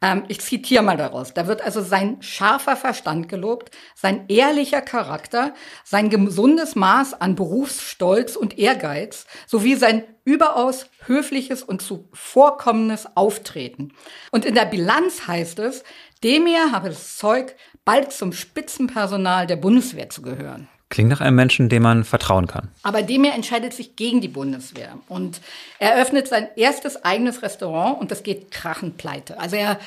Ähm, 0.02 0.26
ich 0.28 0.42
zitiere 0.42 0.84
mal 0.84 0.98
daraus. 0.98 1.34
Da 1.34 1.48
wird 1.48 1.62
also 1.62 1.82
sein 1.82 2.22
scharfer 2.22 2.76
Verstand 2.76 3.30
gelobt, 3.30 3.72
sein 3.96 4.26
ehrlicher 4.28 4.82
Charakter, 4.82 5.54
sein 5.84 6.10
gesundes 6.10 6.76
Maß 6.76 7.16
an 7.20 7.36
Berufsstolz 7.36 8.36
und 8.36 8.60
Ehrgeiz 8.60 9.26
sowie 9.48 9.76
sein 9.76 10.04
überaus 10.24 10.88
höfliches 11.06 11.64
und 11.64 11.82
zuvorkommendes 11.82 13.16
Auftreten. 13.16 13.94
Und 14.32 14.46
in 14.46 14.56
der 14.56 14.66
Bilanz 14.66 15.28
heißt 15.28 15.60
es, 15.60 15.84
Demir 16.24 16.72
habe 16.72 16.90
das 16.90 17.18
Zeug, 17.18 17.56
bald 17.86 18.12
zum 18.12 18.34
Spitzenpersonal 18.34 19.48
der 19.48 19.56
Bundeswehr 19.56 20.10
zu 20.10 20.22
gehören. 20.22 20.68
Klingt 20.90 21.10
nach 21.10 21.22
einem 21.22 21.36
Menschen, 21.36 21.68
dem 21.70 21.84
man 21.84 22.04
vertrauen 22.04 22.48
kann. 22.48 22.70
Aber 22.84 23.02
Demir 23.02 23.34
entscheidet 23.34 23.74
sich 23.74 23.96
gegen 23.96 24.22
die 24.22 24.30
Bundeswehr 24.30 24.98
und 25.10 25.42
er 25.80 26.02
öffnet 26.02 26.28
sein 26.28 26.48
erstes 26.56 27.04
eigenes 27.04 27.42
Restaurant 27.42 28.00
und 28.00 28.12
das 28.12 28.24
geht 28.24 28.52
krachend 28.52 28.98
pleite. 28.98 29.40
Also 29.40 29.58
er 29.58 29.80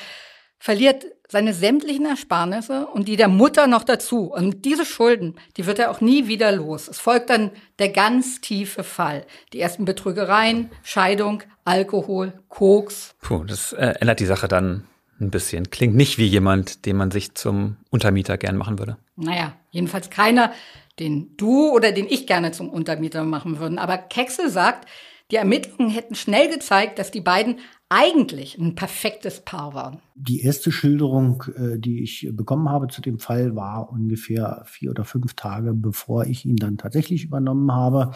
verliert 0.59 1.05
seine 1.27 1.53
sämtlichen 1.53 2.05
Ersparnisse 2.05 2.85
und 2.87 3.07
die 3.07 3.15
der 3.15 3.29
Mutter 3.29 3.65
noch 3.65 3.83
dazu. 3.83 4.31
Und 4.31 4.63
diese 4.65 4.85
Schulden, 4.85 5.35
die 5.57 5.65
wird 5.65 5.79
er 5.79 5.89
auch 5.89 6.01
nie 6.01 6.27
wieder 6.27 6.51
los. 6.51 6.87
Es 6.87 6.99
folgt 6.99 7.31
dann 7.31 7.51
der 7.79 7.89
ganz 7.89 8.41
tiefe 8.41 8.83
Fall. 8.83 9.25
Die 9.53 9.59
ersten 9.59 9.85
Betrügereien, 9.85 10.69
Scheidung, 10.83 11.41
Alkohol, 11.63 12.33
Koks. 12.49 13.15
Puh, 13.21 13.43
das 13.45 13.73
äh, 13.73 13.95
ändert 13.99 14.19
die 14.19 14.25
Sache 14.25 14.47
dann 14.47 14.83
ein 15.21 15.31
bisschen. 15.31 15.69
Klingt 15.69 15.95
nicht 15.95 16.17
wie 16.17 16.25
jemand, 16.25 16.85
den 16.85 16.97
man 16.97 17.11
sich 17.11 17.33
zum 17.33 17.77
Untermieter 17.89 18.37
gern 18.37 18.57
machen 18.57 18.77
würde. 18.77 18.97
Naja, 19.15 19.53
jedenfalls 19.71 20.09
keiner, 20.09 20.51
den 20.99 21.35
du 21.37 21.71
oder 21.71 21.91
den 21.91 22.07
ich 22.07 22.27
gerne 22.27 22.51
zum 22.51 22.69
Untermieter 22.69 23.23
machen 23.23 23.59
würden. 23.59 23.79
Aber 23.79 23.97
Kecksel 23.97 24.49
sagt, 24.49 24.87
die 25.31 25.37
Ermittlungen 25.37 25.89
hätten 25.89 26.15
schnell 26.15 26.49
gezeigt, 26.49 26.99
dass 26.99 27.11
die 27.11 27.21
beiden 27.21 27.59
eigentlich 27.87 28.57
ein 28.57 28.75
perfektes 28.75 29.41
Paar 29.41 29.73
waren. 29.73 30.01
Die 30.15 30.41
erste 30.41 30.71
Schilderung, 30.71 31.43
äh, 31.55 31.77
die 31.77 32.03
ich 32.03 32.29
bekommen 32.31 32.69
habe 32.69 32.87
zu 32.87 33.01
dem 33.01 33.19
Fall, 33.19 33.55
war 33.55 33.89
ungefähr 33.91 34.63
vier 34.65 34.91
oder 34.91 35.03
fünf 35.03 35.33
Tage, 35.33 35.73
bevor 35.73 36.25
ich 36.25 36.45
ihn 36.45 36.55
dann 36.55 36.77
tatsächlich 36.77 37.23
übernommen 37.23 37.71
habe. 37.71 38.11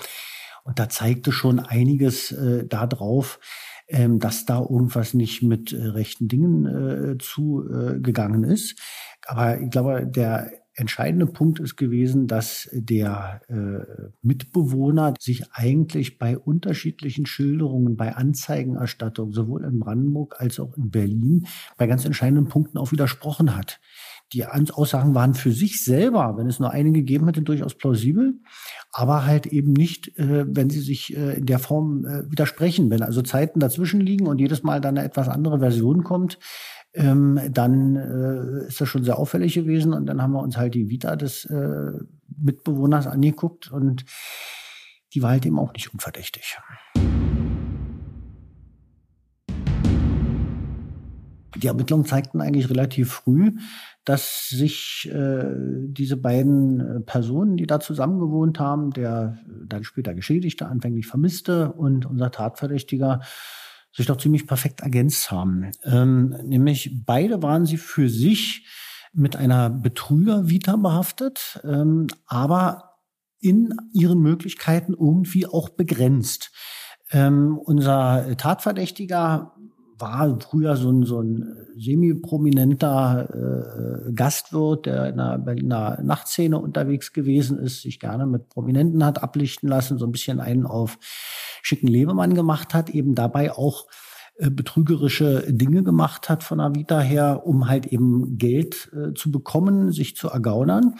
Und 0.63 0.79
da 0.79 0.89
zeigte 0.89 1.31
schon 1.31 1.59
einiges 1.59 2.31
äh, 2.31 2.65
darauf, 2.65 3.39
ähm, 3.87 4.19
dass 4.19 4.45
da 4.45 4.59
irgendwas 4.59 5.13
nicht 5.13 5.43
mit 5.43 5.71
äh, 5.73 5.87
rechten 5.87 6.27
Dingen 6.27 6.65
äh, 6.65 7.17
zugegangen 7.17 8.43
ist. 8.43 8.79
Aber 9.27 9.59
ich 9.59 9.69
glaube, 9.69 10.07
der 10.07 10.51
entscheidende 10.75 11.25
Punkt 11.25 11.59
ist 11.59 11.77
gewesen, 11.77 12.27
dass 12.27 12.69
der 12.71 13.41
äh, 13.47 14.09
Mitbewohner 14.21 15.13
sich 15.19 15.51
eigentlich 15.53 16.17
bei 16.17 16.37
unterschiedlichen 16.37 17.25
Schilderungen, 17.25 17.95
bei 17.95 18.15
Anzeigenerstattung, 18.15 19.31
sowohl 19.31 19.63
in 19.63 19.79
Brandenburg 19.79 20.35
als 20.39 20.59
auch 20.59 20.75
in 20.77 20.91
Berlin, 20.91 21.47
bei 21.77 21.87
ganz 21.87 22.05
entscheidenden 22.05 22.47
Punkten 22.47 22.77
auch 22.77 22.91
widersprochen 22.91 23.55
hat. 23.55 23.79
Die 24.33 24.45
Aussagen 24.45 25.13
waren 25.13 25.35
für 25.35 25.51
sich 25.51 25.83
selber, 25.83 26.33
wenn 26.35 26.47
es 26.47 26.59
nur 26.59 26.71
eine 26.71 26.91
gegeben 26.91 27.27
hätte, 27.27 27.43
durchaus 27.43 27.75
plausibel, 27.75 28.39
aber 28.91 29.25
halt 29.25 29.45
eben 29.45 29.71
nicht, 29.71 30.17
äh, 30.17 30.45
wenn 30.47 30.69
sie 30.69 30.81
sich 30.81 31.15
äh, 31.15 31.37
in 31.37 31.45
der 31.45 31.59
Form 31.59 32.05
äh, 32.05 32.29
widersprechen. 32.29 32.89
Wenn 32.89 33.03
also 33.03 33.21
Zeiten 33.21 33.59
dazwischen 33.59 34.01
liegen 34.01 34.25
und 34.27 34.41
jedes 34.41 34.63
Mal 34.63 34.81
dann 34.81 34.97
eine 34.97 35.07
etwas 35.07 35.29
andere 35.29 35.59
Version 35.59 36.03
kommt, 36.03 36.39
ähm, 36.95 37.39
dann 37.51 37.95
äh, 37.95 38.67
ist 38.67 38.81
das 38.81 38.89
schon 38.89 39.03
sehr 39.03 39.19
auffällig 39.19 39.53
gewesen. 39.53 39.93
Und 39.93 40.05
dann 40.07 40.21
haben 40.21 40.33
wir 40.33 40.41
uns 40.41 40.57
halt 40.57 40.73
die 40.73 40.89
Vita 40.89 41.15
des 41.15 41.45
äh, 41.45 41.91
Mitbewohners 42.37 43.07
angeguckt 43.07 43.71
und 43.71 44.05
die 45.13 45.21
war 45.21 45.31
halt 45.31 45.45
eben 45.45 45.59
auch 45.59 45.73
nicht 45.73 45.93
unverdächtig. 45.93 46.57
Die 51.55 51.67
Ermittlungen 51.67 52.05
zeigten 52.05 52.41
eigentlich 52.41 52.69
relativ 52.69 53.13
früh, 53.13 53.53
dass 54.03 54.49
sich 54.49 55.09
äh, 55.11 55.45
diese 55.87 56.17
beiden 56.17 56.79
äh, 56.79 56.99
Personen, 56.99 57.55
die 57.55 57.65
da 57.65 57.79
zusammen 57.79 58.19
gewohnt 58.19 58.59
haben, 58.59 58.91
der 58.91 59.37
dann 59.65 59.85
später 59.85 60.13
Geschädigte, 60.13 60.67
anfänglich 60.67 61.07
Vermisste 61.07 61.71
und 61.71 62.05
unser 62.05 62.31
Tatverdächtiger, 62.31 63.21
sich 63.95 64.05
doch 64.07 64.17
ziemlich 64.17 64.45
perfekt 64.45 64.81
ergänzt 64.81 65.31
haben. 65.31 65.71
Ähm, 65.83 66.35
nämlich 66.43 67.03
beide 67.05 67.41
waren 67.41 67.65
sie 67.65 67.77
für 67.77 68.09
sich 68.09 68.67
mit 69.13 69.37
einer 69.37 69.69
Betrüger-Vita 69.69 70.75
behaftet, 70.75 71.61
ähm, 71.63 72.07
aber 72.25 72.97
in 73.39 73.73
ihren 73.93 74.19
Möglichkeiten 74.19 74.93
irgendwie 74.93 75.47
auch 75.47 75.69
begrenzt. 75.69 76.51
Ähm, 77.11 77.57
unser 77.57 78.35
Tatverdächtiger 78.35 79.54
war 79.97 80.37
früher 80.39 80.75
so 80.75 80.89
ein, 80.89 81.03
so 81.03 81.21
ein 81.21 81.67
semi-prominenter 81.77 84.07
äh, 84.07 84.13
Gastwirt, 84.13 84.85
der 84.85 85.09
in 85.09 85.17
der 85.17 85.37
Berliner 85.37 85.99
Nachtszene 86.01 86.59
unterwegs 86.59 87.13
gewesen 87.13 87.59
ist, 87.59 87.81
sich 87.81 87.99
gerne 87.99 88.25
mit 88.25 88.49
Prominenten 88.49 89.05
hat 89.05 89.23
ablichten 89.23 89.69
lassen, 89.69 89.97
so 89.97 90.05
ein 90.05 90.11
bisschen 90.11 90.39
einen 90.39 90.65
auf 90.65 90.97
schicken 91.61 91.87
Lebemann 91.87 92.35
gemacht 92.35 92.73
hat, 92.73 92.89
eben 92.89 93.15
dabei 93.15 93.51
auch 93.51 93.87
äh, 94.37 94.49
betrügerische 94.49 95.45
Dinge 95.47 95.83
gemacht 95.83 96.29
hat 96.29 96.43
von 96.43 96.57
der 96.57 96.75
Vita 96.75 96.99
her, 96.99 97.43
um 97.45 97.69
halt 97.69 97.87
eben 97.87 98.37
Geld 98.37 98.91
äh, 98.93 99.13
zu 99.13 99.31
bekommen, 99.31 99.91
sich 99.91 100.15
zu 100.15 100.29
ergaunern 100.29 100.95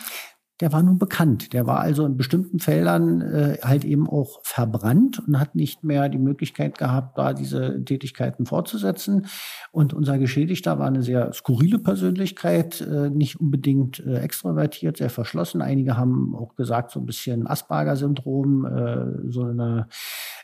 der 0.61 0.71
war 0.71 0.81
nun 0.81 0.97
bekannt. 0.99 1.51
Der 1.51 1.67
war 1.67 1.79
also 1.79 2.05
in 2.05 2.15
bestimmten 2.15 2.59
Feldern 2.59 3.21
äh, 3.21 3.57
halt 3.61 3.83
eben 3.83 4.09
auch 4.09 4.39
verbrannt 4.43 5.21
und 5.27 5.37
hat 5.37 5.53
nicht 5.53 5.83
mehr 5.83 6.07
die 6.07 6.17
Möglichkeit 6.17 6.77
gehabt, 6.77 7.17
da 7.17 7.33
diese 7.33 7.83
Tätigkeiten 7.83 8.45
fortzusetzen. 8.45 9.27
Und 9.71 9.93
unser 9.93 10.17
Geschädigter 10.17 10.79
war 10.79 10.87
eine 10.87 11.03
sehr 11.03 11.33
skurrile 11.33 11.79
Persönlichkeit, 11.79 12.79
äh, 12.79 13.09
nicht 13.09 13.39
unbedingt 13.39 13.99
äh, 13.99 14.19
extrovertiert, 14.19 14.97
sehr 14.97 15.09
verschlossen. 15.09 15.61
Einige 15.61 15.97
haben 15.97 16.33
auch 16.35 16.55
gesagt, 16.55 16.91
so 16.91 17.01
ein 17.01 17.05
bisschen 17.05 17.47
Asperger-Syndrom, 17.47 18.65
äh, 18.65 19.31
so 19.31 19.43
eine 19.43 19.87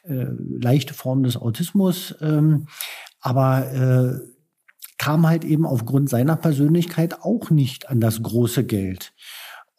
äh, 0.04 0.26
leichte 0.60 0.94
Form 0.94 1.24
des 1.24 1.38
Autismus. 1.38 2.16
Ähm, 2.20 2.68
aber 3.22 3.72
äh, 3.72 4.20
kam 4.98 5.28
halt 5.28 5.46
eben 5.46 5.66
aufgrund 5.66 6.10
seiner 6.10 6.36
Persönlichkeit 6.36 7.24
auch 7.24 7.50
nicht 7.50 7.90
an 7.90 8.00
das 8.02 8.22
große 8.22 8.66
Geld. 8.66 9.14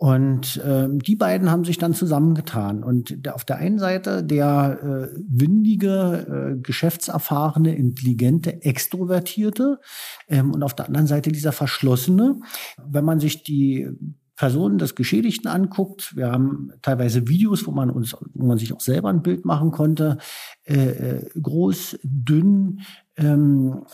Und 0.02 0.56
äh, 0.56 0.88
die 0.90 1.14
beiden 1.14 1.48
haben 1.48 1.64
sich 1.64 1.78
dann 1.78 1.94
zusammengetan. 1.94 2.82
Und 2.82 3.28
auf 3.28 3.44
der 3.44 3.58
einen 3.58 3.78
Seite 3.78 4.24
der 4.24 4.80
äh, 4.82 5.16
windige, 5.28 6.56
äh, 6.56 6.60
geschäftserfahrene, 6.60 7.76
intelligente, 7.76 8.64
extrovertierte 8.64 9.78
ähm, 10.26 10.50
und 10.50 10.64
auf 10.64 10.74
der 10.74 10.86
anderen 10.86 11.06
Seite 11.06 11.30
dieser 11.30 11.52
verschlossene. 11.52 12.40
Wenn 12.84 13.04
man 13.04 13.20
sich 13.20 13.44
die 13.44 13.90
Personen 14.34 14.78
des 14.78 14.96
Geschädigten 14.96 15.48
anguckt, 15.48 16.16
wir 16.16 16.32
haben 16.32 16.72
teilweise 16.82 17.28
Videos, 17.28 17.64
wo 17.68 17.70
man 17.70 17.88
uns, 17.88 18.16
wo 18.34 18.46
man 18.46 18.58
sich 18.58 18.72
auch 18.72 18.80
selber 18.80 19.08
ein 19.08 19.22
Bild 19.22 19.44
machen 19.44 19.70
konnte, 19.70 20.18
äh, 20.64 20.74
äh 20.74 21.30
groß, 21.40 22.00
dünn, 22.02 22.80
ähm, 23.16 23.84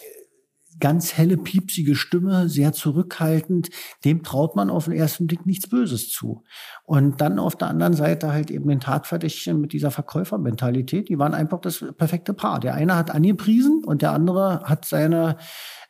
ganz 0.80 1.16
helle, 1.16 1.36
piepsige 1.36 1.94
Stimme, 1.94 2.48
sehr 2.48 2.72
zurückhaltend, 2.72 3.70
dem 4.04 4.22
traut 4.22 4.56
man 4.56 4.70
auf 4.70 4.84
den 4.84 4.94
ersten 4.94 5.26
Blick 5.26 5.46
nichts 5.46 5.68
Böses 5.68 6.10
zu. 6.10 6.44
Und 6.84 7.20
dann 7.20 7.38
auf 7.38 7.56
der 7.56 7.68
anderen 7.68 7.94
Seite 7.94 8.32
halt 8.32 8.50
eben 8.50 8.68
den 8.68 8.80
Tatverdächtigen 8.80 9.60
mit 9.60 9.72
dieser 9.72 9.90
Verkäufermentalität, 9.90 11.08
die 11.08 11.18
waren 11.18 11.34
einfach 11.34 11.60
das 11.60 11.84
perfekte 11.96 12.34
Paar. 12.34 12.60
Der 12.60 12.74
eine 12.74 12.96
hat 12.96 13.10
angepriesen 13.10 13.82
und 13.84 14.02
der 14.02 14.12
andere 14.12 14.60
hat 14.64 14.84
seine 14.84 15.36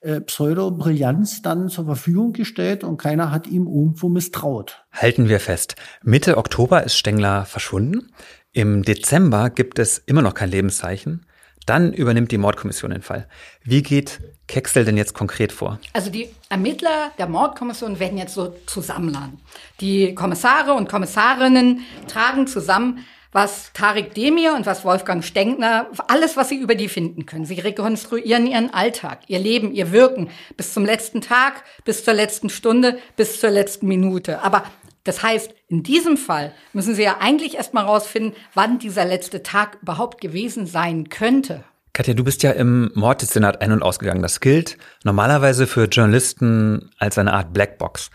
äh, 0.00 0.20
Pseudo-Brillanz 0.20 1.42
dann 1.42 1.68
zur 1.68 1.84
Verfügung 1.84 2.32
gestellt 2.32 2.84
und 2.84 2.98
keiner 2.98 3.30
hat 3.30 3.46
ihm 3.46 3.66
irgendwo 3.66 4.08
misstraut. 4.08 4.84
Halten 4.92 5.28
wir 5.28 5.40
fest. 5.40 5.74
Mitte 6.02 6.36
Oktober 6.36 6.84
ist 6.84 6.96
Stengler 6.96 7.44
verschwunden. 7.44 8.12
Im 8.52 8.82
Dezember 8.82 9.50
gibt 9.50 9.78
es 9.78 9.98
immer 9.98 10.22
noch 10.22 10.34
kein 10.34 10.50
Lebenszeichen. 10.50 11.26
Dann 11.68 11.92
übernimmt 11.92 12.32
die 12.32 12.38
Mordkommission 12.38 12.92
den 12.92 13.02
Fall. 13.02 13.28
Wie 13.62 13.82
geht 13.82 14.20
Kexel 14.46 14.86
denn 14.86 14.96
jetzt 14.96 15.12
konkret 15.12 15.52
vor? 15.52 15.78
Also 15.92 16.08
die 16.10 16.30
Ermittler 16.48 17.12
der 17.18 17.28
Mordkommission 17.28 18.00
werden 18.00 18.16
jetzt 18.16 18.32
so 18.32 18.56
zusammenladen. 18.64 19.38
Die 19.82 20.14
Kommissare 20.14 20.72
und 20.72 20.88
Kommissarinnen 20.88 21.80
tragen 22.06 22.46
zusammen, 22.46 23.04
was 23.32 23.70
Tarek 23.74 24.14
Demir 24.14 24.54
und 24.54 24.64
was 24.64 24.86
Wolfgang 24.86 25.22
Stenkner, 25.22 25.88
alles, 26.06 26.38
was 26.38 26.48
sie 26.48 26.56
über 26.56 26.74
die 26.74 26.88
finden 26.88 27.26
können. 27.26 27.44
Sie 27.44 27.60
rekonstruieren 27.60 28.46
ihren 28.46 28.72
Alltag, 28.72 29.20
ihr 29.26 29.38
Leben, 29.38 29.74
ihr 29.74 29.92
Wirken 29.92 30.30
bis 30.56 30.72
zum 30.72 30.86
letzten 30.86 31.20
Tag, 31.20 31.64
bis 31.84 32.02
zur 32.02 32.14
letzten 32.14 32.48
Stunde, 32.48 32.98
bis 33.16 33.38
zur 33.38 33.50
letzten 33.50 33.86
Minute. 33.88 34.42
Aber 34.42 34.64
das 35.08 35.22
heißt, 35.22 35.54
in 35.68 35.82
diesem 35.82 36.18
Fall 36.18 36.52
müssen 36.74 36.94
Sie 36.94 37.02
ja 37.02 37.16
eigentlich 37.18 37.56
erstmal 37.56 37.84
rausfinden, 37.84 38.34
wann 38.52 38.78
dieser 38.78 39.06
letzte 39.06 39.42
Tag 39.42 39.78
überhaupt 39.80 40.20
gewesen 40.20 40.66
sein 40.66 41.08
könnte. 41.08 41.64
Katja, 41.94 42.12
du 42.12 42.24
bist 42.24 42.42
ja 42.42 42.50
im 42.50 42.90
Morddezernat 42.94 43.62
ein- 43.62 43.72
und 43.72 43.82
ausgegangen. 43.82 44.20
Das 44.20 44.40
gilt 44.40 44.76
normalerweise 45.04 45.66
für 45.66 45.84
Journalisten 45.84 46.90
als 46.98 47.16
eine 47.16 47.32
Art 47.32 47.54
Blackbox. 47.54 48.10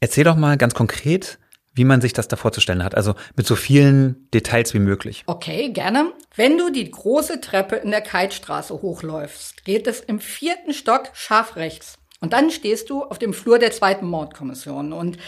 Erzähl 0.00 0.24
doch 0.24 0.36
mal 0.36 0.58
ganz 0.58 0.74
konkret, 0.74 1.38
wie 1.72 1.84
man 1.84 2.02
sich 2.02 2.12
das 2.12 2.28
da 2.28 2.36
vorzustellen 2.36 2.84
hat. 2.84 2.94
Also 2.94 3.14
mit 3.34 3.46
so 3.46 3.56
vielen 3.56 4.28
Details 4.34 4.74
wie 4.74 4.78
möglich. 4.78 5.24
Okay, 5.26 5.70
gerne. 5.70 6.12
Wenn 6.34 6.58
du 6.58 6.70
die 6.70 6.90
große 6.90 7.40
Treppe 7.40 7.76
in 7.76 7.92
der 7.92 8.02
Keitstraße 8.02 8.74
hochläufst, 8.74 9.64
geht 9.64 9.86
es 9.86 10.00
im 10.00 10.20
vierten 10.20 10.74
Stock 10.74 11.08
scharf 11.14 11.56
rechts. 11.56 11.96
Und 12.20 12.34
dann 12.34 12.50
stehst 12.50 12.90
du 12.90 13.04
auf 13.04 13.18
dem 13.18 13.32
Flur 13.32 13.58
der 13.58 13.72
zweiten 13.72 14.06
Mordkommission. 14.06 14.92
Und 14.92 15.18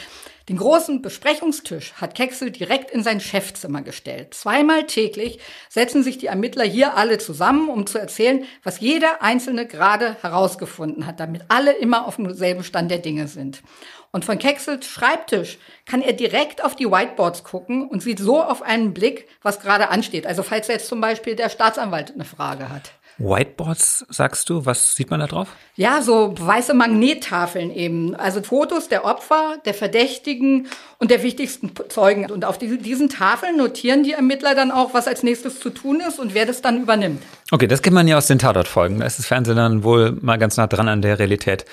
den 0.49 0.57
großen 0.57 1.03
Besprechungstisch 1.03 1.93
hat 1.95 2.15
Kexel 2.15 2.51
direkt 2.51 2.91
in 2.91 3.03
sein 3.03 3.21
Chefzimmer 3.21 3.83
gestellt. 3.83 4.33
Zweimal 4.33 4.87
täglich 4.87 5.39
setzen 5.69 6.03
sich 6.03 6.17
die 6.17 6.27
Ermittler 6.27 6.65
hier 6.65 6.97
alle 6.97 7.19
zusammen, 7.19 7.69
um 7.69 7.87
zu 7.87 7.99
erzählen, 7.99 8.45
was 8.63 8.81
jeder 8.81 9.21
Einzelne 9.21 9.67
gerade 9.67 10.17
herausgefunden 10.23 11.07
hat, 11.07 11.21
damit 11.21 11.43
alle 11.49 11.73
immer 11.73 12.07
auf 12.07 12.17
demselben 12.17 12.65
Stand 12.65 12.91
der 12.91 12.99
Dinge 12.99 13.29
sind. 13.29 13.63
Und 14.11 14.25
von 14.25 14.39
Kexels 14.39 14.87
Schreibtisch 14.87 15.59
kann 15.85 16.01
er 16.01 16.15
direkt 16.15 16.65
auf 16.65 16.75
die 16.75 16.91
Whiteboards 16.91 17.45
gucken 17.45 17.87
und 17.87 18.03
sieht 18.03 18.19
so 18.19 18.43
auf 18.43 18.63
einen 18.63 18.95
Blick, 18.95 19.29
was 19.43 19.61
gerade 19.61 19.91
ansteht. 19.91 20.27
Also 20.27 20.43
falls 20.43 20.69
jetzt 20.69 20.89
zum 20.89 21.03
Beispiel 21.03 21.37
der 21.37 21.51
Staatsanwalt 21.51 22.15
eine 22.15 22.25
Frage 22.25 22.71
hat. 22.71 22.93
Whiteboards, 23.19 24.07
sagst 24.09 24.49
du? 24.49 24.65
Was 24.65 24.95
sieht 24.95 25.11
man 25.11 25.21
da 25.21 25.27
drauf? 25.27 25.49
Ja, 25.75 26.03
so 26.03 26.35
weiße 26.39 26.73
Magnettafeln 26.73 27.75
eben. 27.75 28.15
Also 28.15 28.43
Fotos 28.43 28.89
der 28.89 29.05
Opfer, 29.05 29.59
der 29.65 29.75
Verdächtigen 29.75 30.69
und 30.99 31.11
der 31.11 31.23
wichtigsten 31.23 31.73
Zeugen. 31.89 32.31
Und 32.31 32.45
auf 32.45 32.59
diesen 32.59 33.09
Tafeln 33.09 33.57
notieren 33.57 34.05
die 34.05 34.13
Ermittler 34.13 34.55
dann 34.55 34.71
auch, 34.71 34.95
was 34.95 35.09
als 35.09 35.23
nächstes 35.23 35.59
zu 35.59 35.71
tun 35.71 36.01
ist 36.01 36.19
und 36.19 36.35
wer 36.35 36.47
das 36.47 36.63
dann 36.63 36.81
übernimmt. 36.81 37.23
Okay, 37.51 37.67
das 37.67 37.83
kennt 37.83 37.95
man 37.95 38.07
ja 38.07 38.17
aus 38.17 38.29
den 38.29 38.39
Tatortfolgen. 38.39 39.01
Da 39.01 39.07
ist 39.07 39.19
das 39.19 39.27
Fernsehen 39.27 39.57
dann 39.57 39.83
wohl 39.83 40.13
mal 40.21 40.39
ganz 40.39 40.57
nah 40.57 40.67
dran 40.67 40.89
an 40.89 41.03
der 41.03 41.19
Realität. 41.19 41.65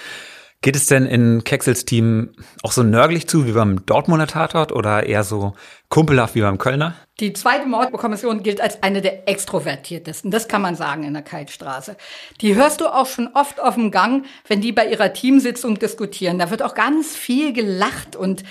Geht 0.66 0.76
es 0.76 0.88
denn 0.88 1.06
in 1.06 1.44
Kexels 1.44 1.86
Team 1.86 2.32
auch 2.64 2.72
so 2.72 2.82
nörglich 2.82 3.28
zu 3.28 3.46
wie 3.46 3.52
beim 3.52 3.86
Dortmunder 3.86 4.26
Tatort 4.26 4.72
oder 4.72 5.06
eher 5.06 5.24
so 5.24 5.54
kumpelhaft 5.90 6.34
wie 6.34 6.42
beim 6.42 6.58
Kölner? 6.58 6.96
Die 7.20 7.34
zweite 7.34 7.68
Mordkommission 7.68 8.42
gilt 8.42 8.62
als 8.62 8.82
eine 8.82 9.04
der 9.04 9.30
extrovertiertesten, 9.30 10.32
das 10.32 10.48
kann 10.48 10.64
man 10.64 10.76
sagen 10.76 11.04
in 11.04 11.14
der 11.14 11.22
Kaltstraße. 11.22 11.98
Die 12.42 12.56
hörst 12.56 12.82
du 12.82 12.88
auch 12.88 13.06
schon 13.06 13.30
oft 13.36 13.62
auf 13.62 13.76
dem 13.76 13.92
Gang, 13.92 14.26
wenn 14.48 14.60
die 14.60 14.72
bei 14.72 14.88
ihrer 14.88 15.14
Teamsitzung 15.14 15.78
diskutieren. 15.78 16.40
Da 16.40 16.50
wird 16.50 16.64
auch 16.64 16.74
ganz 16.74 17.16
viel 17.16 17.54
gelacht 17.54 18.16
und 18.16 18.44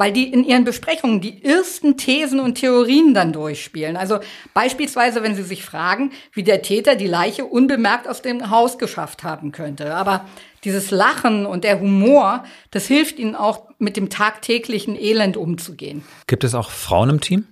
weil 0.00 0.12
die 0.12 0.32
in 0.32 0.44
ihren 0.44 0.64
Besprechungen 0.64 1.20
die 1.20 1.44
ersten 1.44 1.98
Thesen 1.98 2.40
und 2.40 2.54
Theorien 2.54 3.12
dann 3.12 3.34
durchspielen. 3.34 3.98
Also 3.98 4.18
beispielsweise, 4.54 5.22
wenn 5.22 5.34
sie 5.34 5.42
sich 5.42 5.62
fragen, 5.62 6.12
wie 6.32 6.42
der 6.42 6.62
Täter 6.62 6.96
die 6.96 7.06
Leiche 7.06 7.44
unbemerkt 7.44 8.08
aus 8.08 8.22
dem 8.22 8.48
Haus 8.48 8.78
geschafft 8.78 9.24
haben 9.24 9.52
könnte. 9.52 9.94
Aber 9.94 10.24
dieses 10.64 10.90
Lachen 10.90 11.44
und 11.44 11.64
der 11.64 11.80
Humor, 11.80 12.44
das 12.70 12.86
hilft 12.86 13.18
ihnen 13.18 13.36
auch 13.36 13.68
mit 13.78 13.98
dem 13.98 14.08
tagtäglichen 14.08 14.98
Elend 14.98 15.36
umzugehen. 15.36 16.02
Gibt 16.26 16.44
es 16.44 16.54
auch 16.54 16.70
Frauen 16.70 17.10
im 17.10 17.20
Team? 17.20 17.46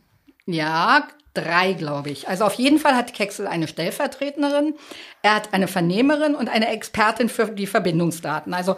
Ja, 0.46 1.06
drei, 1.34 1.74
glaube 1.74 2.08
ich. 2.08 2.28
Also 2.28 2.46
auf 2.46 2.54
jeden 2.54 2.78
Fall 2.78 2.96
hat 2.96 3.12
Kexel 3.12 3.46
eine 3.46 3.68
Stellvertreterin, 3.68 4.74
er 5.20 5.34
hat 5.34 5.52
eine 5.52 5.68
Vernehmerin 5.68 6.34
und 6.34 6.48
eine 6.48 6.68
Expertin 6.70 7.28
für 7.28 7.48
die 7.48 7.66
Verbindungsdaten. 7.66 8.54
Also 8.54 8.76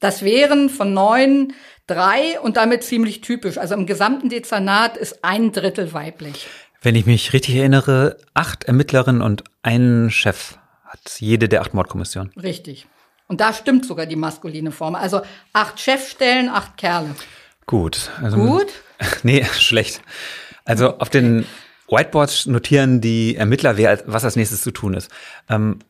das 0.00 0.22
wären 0.22 0.68
von 0.68 0.92
neun 0.92 1.54
drei 1.86 2.40
und 2.40 2.56
damit 2.56 2.84
ziemlich 2.84 3.20
typisch. 3.20 3.58
Also 3.58 3.74
im 3.74 3.86
gesamten 3.86 4.28
Dezernat 4.28 4.96
ist 4.96 5.24
ein 5.24 5.52
Drittel 5.52 5.92
weiblich. 5.92 6.46
Wenn 6.82 6.94
ich 6.94 7.06
mich 7.06 7.32
richtig 7.32 7.56
erinnere, 7.56 8.18
acht 8.34 8.64
Ermittlerinnen 8.64 9.22
und 9.22 9.44
einen 9.62 10.10
Chef 10.10 10.58
hat 10.84 11.18
jede 11.18 11.48
der 11.48 11.62
acht 11.62 11.74
Mordkommissionen. 11.74 12.32
Richtig. 12.40 12.86
Und 13.26 13.40
da 13.40 13.52
stimmt 13.52 13.86
sogar 13.86 14.06
die 14.06 14.16
maskuline 14.16 14.70
Form. 14.70 14.94
Also 14.94 15.22
acht 15.52 15.80
Chefstellen, 15.80 16.48
acht 16.48 16.76
Kerle. 16.76 17.14
Gut. 17.66 18.10
Also, 18.22 18.36
Gut? 18.36 18.66
Nee, 19.22 19.44
schlecht. 19.44 20.02
Also 20.64 20.98
auf 20.98 21.10
den 21.10 21.46
Whiteboards 21.88 22.46
notieren 22.46 23.00
die 23.00 23.36
Ermittler, 23.36 23.76
wer, 23.76 24.02
was 24.06 24.24
als 24.24 24.36
nächstes 24.36 24.62
zu 24.62 24.70
tun 24.70 24.94
ist. 24.94 25.10
Ähm, 25.48 25.80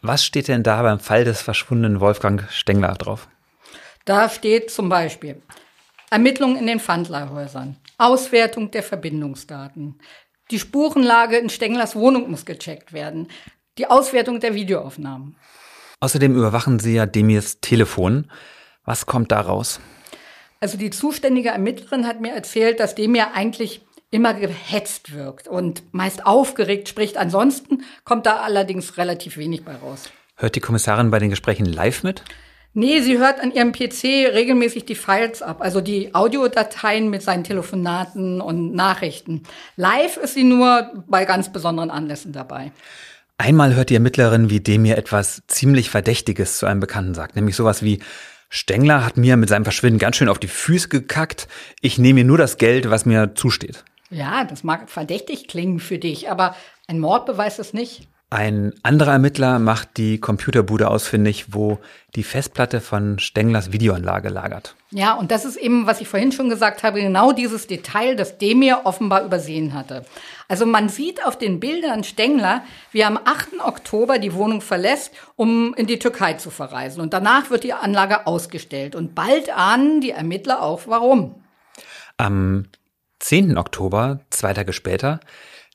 was 0.00 0.24
steht 0.24 0.48
denn 0.48 0.62
da 0.62 0.82
beim 0.82 1.00
Fall 1.00 1.24
des 1.24 1.42
verschwundenen 1.42 2.00
Wolfgang 2.00 2.44
Stengler 2.50 2.94
drauf? 2.94 3.28
Da 4.04 4.28
steht 4.28 4.70
zum 4.70 4.88
Beispiel 4.88 5.40
Ermittlungen 6.10 6.56
in 6.56 6.66
den 6.66 6.80
Pfandleihhäusern, 6.80 7.76
Auswertung 7.98 8.70
der 8.70 8.82
Verbindungsdaten, 8.82 9.98
die 10.50 10.58
Spurenlage 10.58 11.38
in 11.38 11.48
Stenglers 11.48 11.96
Wohnung 11.96 12.30
muss 12.30 12.44
gecheckt 12.44 12.92
werden, 12.92 13.28
die 13.78 13.86
Auswertung 13.86 14.38
der 14.38 14.54
Videoaufnahmen. 14.54 15.36
Außerdem 16.00 16.36
überwachen 16.36 16.78
Sie 16.78 16.94
ja 16.94 17.06
Demirs 17.06 17.60
Telefon. 17.60 18.30
Was 18.84 19.06
kommt 19.06 19.32
da 19.32 19.40
raus? 19.40 19.80
Also 20.60 20.76
die 20.76 20.90
zuständige 20.90 21.48
Ermittlerin 21.48 22.06
hat 22.06 22.20
mir 22.20 22.32
erzählt, 22.32 22.80
dass 22.80 22.94
Demir 22.94 23.34
eigentlich 23.34 23.80
immer 24.10 24.34
gehetzt 24.34 25.14
wirkt 25.14 25.48
und 25.48 25.82
meist 25.94 26.26
aufgeregt 26.26 26.88
spricht. 26.88 27.16
Ansonsten 27.16 27.82
kommt 28.04 28.26
da 28.26 28.40
allerdings 28.40 28.98
relativ 28.98 29.38
wenig 29.38 29.64
bei 29.64 29.74
raus. 29.74 30.10
Hört 30.36 30.54
die 30.54 30.60
Kommissarin 30.60 31.10
bei 31.10 31.18
den 31.18 31.30
Gesprächen 31.30 31.64
live 31.64 32.02
mit? 32.02 32.22
Nee, 32.74 33.00
sie 33.00 33.18
hört 33.18 33.40
an 33.40 33.52
ihrem 33.52 33.72
PC 33.72 34.32
regelmäßig 34.32 34.86
die 34.86 34.94
Files 34.94 35.42
ab, 35.42 35.60
also 35.60 35.82
die 35.82 36.14
Audiodateien 36.14 37.10
mit 37.10 37.22
seinen 37.22 37.44
Telefonaten 37.44 38.40
und 38.40 38.72
Nachrichten. 38.74 39.42
Live 39.76 40.16
ist 40.16 40.34
sie 40.34 40.44
nur 40.44 41.04
bei 41.06 41.26
ganz 41.26 41.52
besonderen 41.52 41.90
Anlässen 41.90 42.32
dabei. 42.32 42.72
Einmal 43.36 43.74
hört 43.74 43.90
die 43.90 43.94
Ermittlerin, 43.94 44.48
wie 44.48 44.60
dem 44.60 44.82
mir 44.82 44.96
etwas 44.96 45.42
ziemlich 45.48 45.90
Verdächtiges 45.90 46.58
zu 46.58 46.66
einem 46.66 46.80
Bekannten 46.80 47.14
sagt, 47.14 47.36
nämlich 47.36 47.56
sowas 47.56 47.82
wie 47.82 48.00
Stengler 48.48 49.04
hat 49.04 49.16
mir 49.16 49.36
mit 49.36 49.48
seinem 49.48 49.64
Verschwinden 49.64 49.98
ganz 49.98 50.16
schön 50.16 50.28
auf 50.28 50.38
die 50.38 50.48
Füße 50.48 50.88
gekackt. 50.88 51.48
Ich 51.80 51.98
nehme 51.98 52.20
mir 52.20 52.24
nur 52.24 52.38
das 52.38 52.58
Geld, 52.58 52.88
was 52.88 53.06
mir 53.06 53.34
zusteht. 53.34 53.84
Ja, 54.10 54.44
das 54.44 54.62
mag 54.62 54.90
verdächtig 54.90 55.48
klingen 55.48 55.80
für 55.80 55.98
dich, 55.98 56.30
aber 56.30 56.54
ein 56.86 57.00
Mord 57.00 57.26
beweist 57.26 57.58
es 57.58 57.72
nicht. 57.72 58.08
Ein 58.32 58.72
anderer 58.82 59.12
Ermittler 59.12 59.58
macht 59.58 59.98
die 59.98 60.18
Computerbude 60.18 60.88
ausfindig, 60.88 61.52
wo 61.52 61.80
die 62.14 62.22
Festplatte 62.22 62.80
von 62.80 63.18
Stenglers 63.18 63.72
Videoanlage 63.72 64.30
lagert. 64.30 64.74
Ja, 64.90 65.12
und 65.12 65.30
das 65.30 65.44
ist 65.44 65.56
eben, 65.56 65.86
was 65.86 66.00
ich 66.00 66.08
vorhin 66.08 66.32
schon 66.32 66.48
gesagt 66.48 66.82
habe, 66.82 67.02
genau 67.02 67.32
dieses 67.32 67.66
Detail, 67.66 68.16
das 68.16 68.38
Demir 68.38 68.80
offenbar 68.84 69.22
übersehen 69.22 69.74
hatte. 69.74 70.06
Also 70.48 70.64
man 70.64 70.88
sieht 70.88 71.22
auf 71.26 71.36
den 71.36 71.60
Bildern 71.60 72.04
Stengler, 72.04 72.64
wie 72.90 73.00
er 73.00 73.08
am 73.08 73.18
8. 73.22 73.60
Oktober 73.62 74.18
die 74.18 74.32
Wohnung 74.32 74.62
verlässt, 74.62 75.12
um 75.36 75.74
in 75.74 75.86
die 75.86 75.98
Türkei 75.98 76.32
zu 76.32 76.48
verreisen. 76.48 77.02
Und 77.02 77.12
danach 77.12 77.50
wird 77.50 77.64
die 77.64 77.74
Anlage 77.74 78.26
ausgestellt. 78.26 78.94
Und 78.94 79.14
bald 79.14 79.54
ahnen 79.54 80.00
die 80.00 80.12
Ermittler 80.12 80.62
auch, 80.62 80.84
warum. 80.86 81.34
Am 82.16 82.64
10. 83.18 83.58
Oktober, 83.58 84.20
zwei 84.30 84.54
Tage 84.54 84.72
später, 84.72 85.20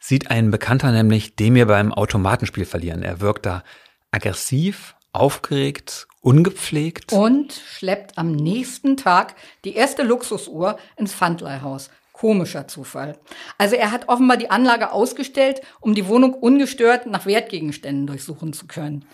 sieht 0.07 0.31
ein 0.31 0.51
Bekannter 0.51 0.91
nämlich 0.91 1.35
Demir 1.35 1.65
beim 1.65 1.91
Automatenspiel 1.91 2.65
verlieren. 2.65 3.03
Er 3.03 3.19
wirkt 3.19 3.45
da 3.45 3.63
aggressiv, 4.11 4.95
aufgeregt, 5.11 6.07
ungepflegt. 6.21 7.11
Und 7.11 7.51
schleppt 7.51 8.17
am 8.17 8.31
nächsten 8.31 8.95
Tag 8.95 9.35
die 9.65 9.75
erste 9.75 10.03
Luxusuhr 10.03 10.77
ins 10.95 11.13
Pfandleihhaus. 11.13 11.89
Komischer 12.13 12.67
Zufall. 12.67 13.19
Also 13.57 13.75
er 13.75 13.91
hat 13.91 14.07
offenbar 14.07 14.37
die 14.37 14.49
Anlage 14.49 14.91
ausgestellt, 14.91 15.61
um 15.81 15.93
die 15.93 16.07
Wohnung 16.07 16.33
ungestört 16.33 17.05
nach 17.05 17.25
Wertgegenständen 17.25 18.07
durchsuchen 18.07 18.53
zu 18.53 18.65
können. 18.65 19.05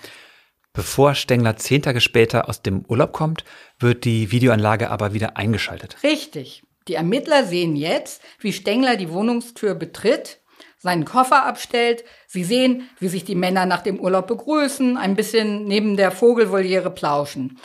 Bevor 0.74 1.16
Stengler 1.16 1.58
zehn 1.58 1.82
Tage 1.82 2.02
später 2.02 2.48
aus 2.48 2.62
dem 2.62 2.86
Urlaub 2.88 3.12
kommt, 3.12 3.44
wird 3.80 4.06
die 4.06 4.32
Videoanlage 4.32 4.90
aber 4.90 5.14
wieder 5.14 5.38
eingeschaltet. 5.38 5.98
Richtig. 6.04 6.64
Die 6.88 6.96
Ermittler 6.96 7.46
sehen 7.46 7.76
jetzt, 7.76 8.22
wie 8.40 8.54
Stengler 8.54 8.96
die 8.96 9.10
Wohnungstür 9.10 9.76
betritt 9.76 10.40
seinen 10.84 11.06
Koffer 11.06 11.46
abstellt. 11.46 12.04
Sie 12.28 12.44
sehen, 12.44 12.90
wie 13.00 13.08
sich 13.08 13.24
die 13.24 13.36
Männer 13.36 13.66
nach 13.66 13.82
dem 13.82 14.00
Urlaub 14.00 14.28
begrüßen, 14.28 14.98
ein 14.98 15.16
bisschen 15.16 15.66
neben 15.66 15.96
der 15.96 16.12
Vogelvoliere 16.12 16.92
plauschen. 16.92 17.58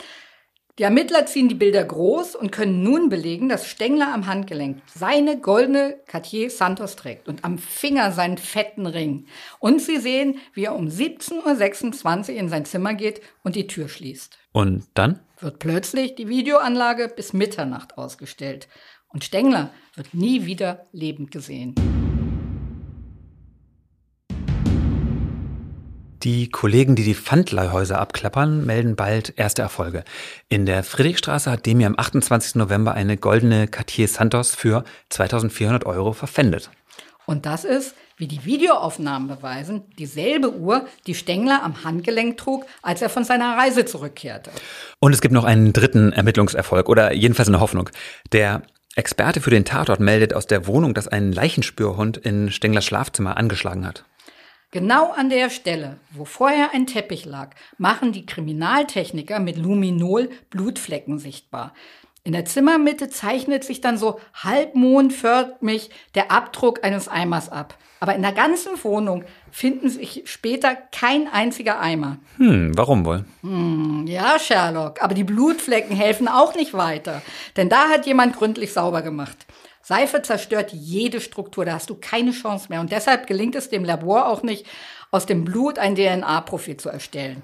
Die 0.79 0.83
Ermittler 0.83 1.25
ziehen 1.25 1.49
die 1.49 1.55
Bilder 1.55 1.83
groß 1.83 2.37
und 2.37 2.53
können 2.53 2.81
nun 2.81 3.09
belegen, 3.09 3.49
dass 3.49 3.67
Stengler 3.67 4.13
am 4.13 4.27
Handgelenk 4.27 4.81
seine 4.95 5.37
goldene 5.37 5.99
Cartier 6.07 6.49
Santos 6.49 6.95
trägt 6.95 7.27
und 7.27 7.43
am 7.43 7.57
Finger 7.57 8.13
seinen 8.13 8.37
fetten 8.37 8.85
Ring. 8.85 9.25
Und 9.59 9.81
sie 9.81 9.97
sehen, 9.97 10.39
wie 10.53 10.63
er 10.63 10.75
um 10.75 10.87
17.26 10.87 12.29
Uhr 12.29 12.39
in 12.39 12.47
sein 12.47 12.63
Zimmer 12.63 12.93
geht 12.93 13.19
und 13.43 13.57
die 13.57 13.67
Tür 13.67 13.89
schließt. 13.89 14.37
Und 14.53 14.85
dann? 14.93 15.19
Wird 15.41 15.59
plötzlich 15.59 16.15
die 16.15 16.29
Videoanlage 16.29 17.11
bis 17.13 17.33
Mitternacht 17.33 17.97
ausgestellt. 17.97 18.69
Und 19.09 19.25
Stengler 19.25 19.71
wird 19.95 20.13
nie 20.13 20.45
wieder 20.45 20.87
lebend 20.93 21.31
gesehen. 21.31 21.75
Die 26.23 26.49
Kollegen, 26.49 26.95
die 26.95 27.05
die 27.05 27.15
Pfandleihhäuser 27.15 27.97
abklappern, 27.97 28.65
melden 28.65 28.97
bald 28.97 29.33
erste 29.37 29.61
Erfolge. 29.61 30.03
In 30.49 30.65
der 30.65 30.83
Friedrichstraße 30.83 31.49
hat 31.49 31.65
Demi 31.65 31.85
am 31.85 31.97
28. 31.97 32.55
November 32.55 32.93
eine 32.93 33.15
goldene 33.15 33.69
Cartier 33.69 34.09
Santos 34.09 34.53
für 34.53 34.83
2400 35.09 35.85
Euro 35.85 36.11
verpfändet. 36.11 36.71
Und 37.25 37.45
das 37.45 37.63
ist, 37.63 37.95
wie 38.17 38.27
die 38.27 38.43
Videoaufnahmen 38.43 39.29
beweisen, 39.29 39.83
dieselbe 39.97 40.53
Uhr, 40.53 40.87
die 41.07 41.15
Stengler 41.15 41.63
am 41.63 41.85
Handgelenk 41.85 42.35
trug, 42.35 42.65
als 42.81 43.01
er 43.01 43.07
von 43.07 43.23
seiner 43.23 43.55
Reise 43.55 43.85
zurückkehrte. 43.85 44.51
Und 44.99 45.13
es 45.13 45.21
gibt 45.21 45.33
noch 45.33 45.45
einen 45.45 45.71
dritten 45.71 46.11
Ermittlungserfolg 46.11 46.89
oder 46.89 47.13
jedenfalls 47.13 47.47
eine 47.47 47.61
Hoffnung. 47.61 47.89
Der 48.33 48.63
Experte 48.95 49.39
für 49.39 49.51
den 49.51 49.63
Tatort 49.63 50.01
meldet 50.01 50.33
aus 50.33 50.47
der 50.47 50.67
Wohnung, 50.67 50.93
dass 50.93 51.07
ein 51.07 51.31
Leichenspürhund 51.31 52.17
in 52.17 52.51
Stenglers 52.51 52.83
Schlafzimmer 52.83 53.37
angeschlagen 53.37 53.87
hat. 53.87 54.03
Genau 54.71 55.11
an 55.11 55.31
der 55.31 55.49
Stelle, 55.49 55.97
wo 56.11 56.25
vorher 56.25 56.73
ein 56.73 56.85
Teppich 56.85 57.25
lag, 57.25 57.55
machen 57.79 58.11
die 58.11 58.27
Kriminaltechniker 58.27 59.39
mit 59.39 59.57
Luminol 59.57 60.29
Blutflecken 60.51 61.17
sichtbar. 61.17 61.73
In 62.23 62.33
der 62.33 62.45
Zimmermitte 62.45 63.09
zeichnet 63.09 63.63
sich 63.63 63.81
dann 63.81 63.97
so 63.97 64.19
halbmondförmig 64.35 65.89
der 66.13 66.31
Abdruck 66.31 66.83
eines 66.83 67.07
Eimers 67.07 67.49
ab. 67.49 67.79
Aber 67.99 68.13
in 68.13 68.21
der 68.21 68.31
ganzen 68.31 68.71
Wohnung 68.83 69.23
finden 69.51 69.89
sich 69.89 70.21
später 70.25 70.75
kein 70.75 71.27
einziger 71.27 71.79
Eimer. 71.79 72.17
Hm, 72.37 72.77
warum 72.77 73.05
wohl? 73.05 73.25
Hm, 73.41 74.05
ja, 74.05 74.37
Sherlock, 74.37 75.01
aber 75.01 75.15
die 75.15 75.23
Blutflecken 75.23 75.95
helfen 75.95 76.27
auch 76.27 76.53
nicht 76.53 76.75
weiter. 76.75 77.23
Denn 77.57 77.69
da 77.69 77.89
hat 77.89 78.05
jemand 78.05 78.35
gründlich 78.35 78.71
sauber 78.71 79.01
gemacht. 79.01 79.47
Seife 79.81 80.21
zerstört 80.21 80.71
jede 80.73 81.21
Struktur, 81.21 81.65
da 81.65 81.73
hast 81.73 81.89
du 81.89 81.95
keine 81.95 82.31
Chance 82.31 82.67
mehr. 82.69 82.79
Und 82.79 82.91
deshalb 82.91 83.27
gelingt 83.27 83.55
es 83.55 83.69
dem 83.69 83.83
Labor 83.83 84.27
auch 84.27 84.43
nicht, 84.43 84.65
aus 85.11 85.25
dem 85.25 85.45
Blut 85.45 85.79
ein 85.79 85.95
DNA-Profil 85.95 86.77
zu 86.77 86.89
erstellen. 86.89 87.41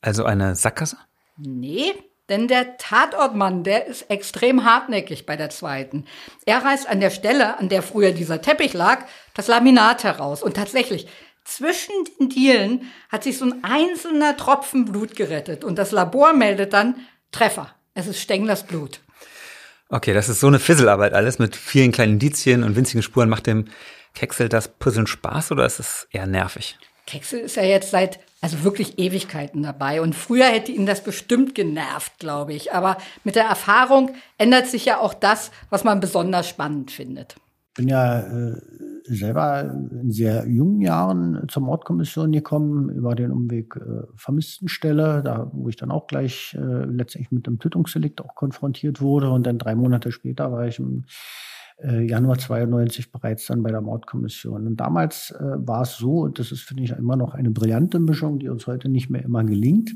Also 0.00 0.24
eine 0.24 0.54
Sackgasse? 0.54 0.98
Nee, 1.36 1.94
denn 2.28 2.46
der 2.46 2.76
Tatortmann, 2.76 3.64
der 3.64 3.86
ist 3.86 4.10
extrem 4.10 4.64
hartnäckig 4.64 5.24
bei 5.24 5.36
der 5.36 5.50
zweiten. 5.50 6.04
Er 6.44 6.62
reißt 6.64 6.88
an 6.88 7.00
der 7.00 7.10
Stelle, 7.10 7.58
an 7.58 7.68
der 7.68 7.82
früher 7.82 8.12
dieser 8.12 8.42
Teppich 8.42 8.74
lag, 8.74 9.06
das 9.34 9.48
Laminat 9.48 10.04
heraus. 10.04 10.42
Und 10.42 10.54
tatsächlich, 10.54 11.08
zwischen 11.44 11.94
den 12.20 12.28
Dielen 12.28 12.92
hat 13.08 13.24
sich 13.24 13.38
so 13.38 13.46
ein 13.46 13.64
einzelner 13.64 14.36
Tropfen 14.36 14.84
Blut 14.84 15.16
gerettet. 15.16 15.64
Und 15.64 15.78
das 15.78 15.90
Labor 15.90 16.34
meldet 16.34 16.74
dann 16.74 16.96
Treffer. 17.32 17.74
Es 17.94 18.06
ist 18.06 18.20
Stenglers 18.20 18.66
Blut. 18.66 19.00
Okay, 19.90 20.12
das 20.12 20.28
ist 20.28 20.40
so 20.40 20.46
eine 20.46 20.58
Fisselarbeit 20.58 21.14
alles 21.14 21.38
mit 21.38 21.56
vielen 21.56 21.92
kleinen 21.92 22.14
Indizien 22.14 22.62
und 22.62 22.76
winzigen 22.76 23.02
Spuren. 23.02 23.28
Macht 23.28 23.46
dem 23.46 23.66
Keksel 24.14 24.48
das 24.48 24.68
Puzzeln 24.68 25.06
Spaß 25.06 25.52
oder 25.52 25.64
ist 25.64 25.78
es 25.78 26.08
eher 26.10 26.26
nervig? 26.26 26.78
Keksel 27.06 27.40
ist 27.40 27.56
ja 27.56 27.62
jetzt 27.62 27.90
seit 27.90 28.18
also 28.40 28.62
wirklich 28.64 28.98
Ewigkeiten 28.98 29.62
dabei 29.62 30.00
und 30.00 30.14
früher 30.14 30.44
hätte 30.44 30.70
ihn 30.72 30.86
das 30.86 31.02
bestimmt 31.02 31.54
genervt, 31.54 32.18
glaube 32.18 32.52
ich. 32.52 32.72
Aber 32.72 32.98
mit 33.24 33.34
der 33.34 33.44
Erfahrung 33.44 34.14
ändert 34.36 34.66
sich 34.66 34.84
ja 34.84 35.00
auch 35.00 35.14
das, 35.14 35.50
was 35.70 35.84
man 35.84 36.00
besonders 36.00 36.48
spannend 36.48 36.90
findet. 36.90 37.36
Ich 37.70 37.74
bin 37.74 37.88
ja 37.88 38.20
äh, 38.20 38.60
selber 39.08 39.70
in 40.02 40.10
sehr 40.10 40.46
jungen 40.46 40.80
Jahren 40.80 41.44
zur 41.48 41.62
Mordkommission 41.62 42.32
gekommen, 42.32 42.90
über 42.90 43.14
den 43.14 43.30
Umweg 43.30 43.76
äh, 43.76 44.06
Vermisstenstelle, 44.14 45.22
da 45.22 45.50
wo 45.52 45.68
ich 45.68 45.76
dann 45.76 45.90
auch 45.90 46.06
gleich 46.06 46.56
äh, 46.58 46.84
letztendlich 46.84 47.30
mit 47.30 47.46
dem 47.46 47.58
Tötungsdelikt 47.58 48.20
auch 48.20 48.34
konfrontiert 48.34 49.00
wurde. 49.00 49.30
Und 49.30 49.46
dann 49.46 49.58
drei 49.58 49.74
Monate 49.74 50.12
später 50.12 50.52
war 50.52 50.66
ich 50.66 50.78
im 50.78 51.04
äh, 51.82 52.02
Januar 52.02 52.38
92 52.38 53.12
bereits 53.12 53.46
dann 53.46 53.62
bei 53.62 53.70
der 53.70 53.80
Mordkommission. 53.80 54.66
Und 54.66 54.76
damals 54.76 55.30
äh, 55.30 55.44
war 55.44 55.82
es 55.82 55.96
so, 55.96 56.20
und 56.20 56.38
das 56.38 56.52
ist, 56.52 56.62
finde 56.62 56.82
ich, 56.82 56.90
immer 56.90 57.16
noch 57.16 57.34
eine 57.34 57.50
brillante 57.50 57.98
Mischung, 58.00 58.38
die 58.38 58.48
uns 58.48 58.66
heute 58.66 58.88
nicht 58.88 59.10
mehr 59.10 59.24
immer 59.24 59.44
gelingt, 59.44 59.92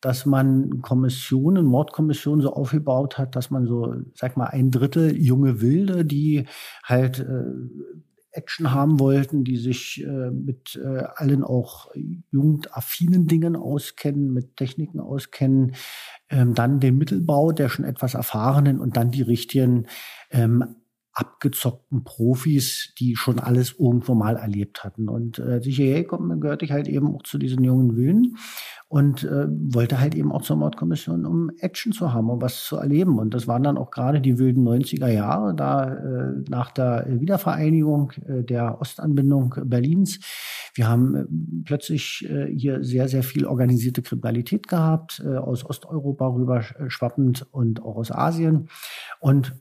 dass 0.00 0.26
man 0.26 0.82
Kommissionen, 0.82 1.64
Mordkommissionen 1.64 2.42
so 2.42 2.52
aufgebaut 2.52 3.18
hat, 3.18 3.36
dass 3.36 3.50
man 3.50 3.66
so, 3.66 3.94
sag 4.14 4.36
mal, 4.36 4.46
ein 4.46 4.70
Drittel 4.70 5.16
junge 5.16 5.60
Wilde, 5.60 6.04
die 6.04 6.44
halt 6.84 7.20
äh, 7.20 7.44
Action 8.32 8.72
haben 8.72 8.98
wollten, 8.98 9.44
die 9.44 9.56
sich 9.56 10.02
äh, 10.04 10.30
mit 10.30 10.80
äh, 10.82 11.04
allen 11.14 11.44
auch 11.44 11.90
jugendaffinen 12.30 13.26
Dingen 13.26 13.56
auskennen, 13.56 14.32
mit 14.32 14.56
Techniken 14.56 15.00
auskennen, 15.00 15.74
ähm, 16.30 16.54
dann 16.54 16.80
den 16.80 16.96
Mittelbau 16.96 17.52
der 17.52 17.68
schon 17.68 17.84
etwas 17.84 18.14
erfahrenen 18.14 18.80
und 18.80 18.96
dann 18.96 19.10
die 19.10 19.22
richtigen 19.22 19.86
ähm, 20.30 20.76
abgezockten 21.14 22.04
Profis, 22.04 22.94
die 22.98 23.16
schon 23.16 23.38
alles 23.38 23.74
irgendwo 23.78 24.14
mal 24.14 24.36
erlebt 24.36 24.82
hatten. 24.82 25.08
Und 25.08 25.38
äh, 25.38 25.60
sicher 25.60 26.02
gehörte 26.04 26.64
ich 26.64 26.72
halt 26.72 26.88
eben 26.88 27.14
auch 27.14 27.22
zu 27.22 27.38
diesen 27.38 27.62
jungen 27.62 27.96
Willen 27.96 28.36
und 28.88 29.24
äh, 29.24 29.46
wollte 29.48 30.00
halt 30.00 30.14
eben 30.14 30.32
auch 30.32 30.42
zur 30.42 30.56
Mordkommission, 30.56 31.26
um 31.26 31.50
Action 31.58 31.92
zu 31.92 32.12
haben, 32.12 32.30
um 32.30 32.40
was 32.40 32.64
zu 32.64 32.76
erleben. 32.76 33.18
Und 33.18 33.34
das 33.34 33.46
waren 33.46 33.62
dann 33.62 33.76
auch 33.76 33.90
gerade 33.90 34.20
die 34.20 34.38
wilden 34.38 34.66
90er 34.66 35.08
Jahre, 35.08 35.54
da 35.54 35.94
äh, 35.94 36.32
nach 36.48 36.70
der 36.70 37.06
Wiedervereinigung 37.08 38.12
äh, 38.26 38.42
der 38.42 38.80
Ostanbindung 38.80 39.54
Berlins. 39.64 40.20
Wir 40.74 40.88
haben 40.88 41.14
äh, 41.14 41.24
plötzlich 41.64 42.26
äh, 42.28 42.46
hier 42.46 42.84
sehr, 42.84 43.08
sehr 43.08 43.22
viel 43.22 43.46
organisierte 43.46 44.02
Kriminalität 44.02 44.68
gehabt, 44.68 45.22
äh, 45.24 45.36
aus 45.36 45.64
Osteuropa 45.64 46.28
rüber 46.28 46.62
schwappend 46.88 47.46
und 47.50 47.82
auch 47.82 47.96
aus 47.96 48.10
Asien. 48.10 48.68
Und 49.20 49.54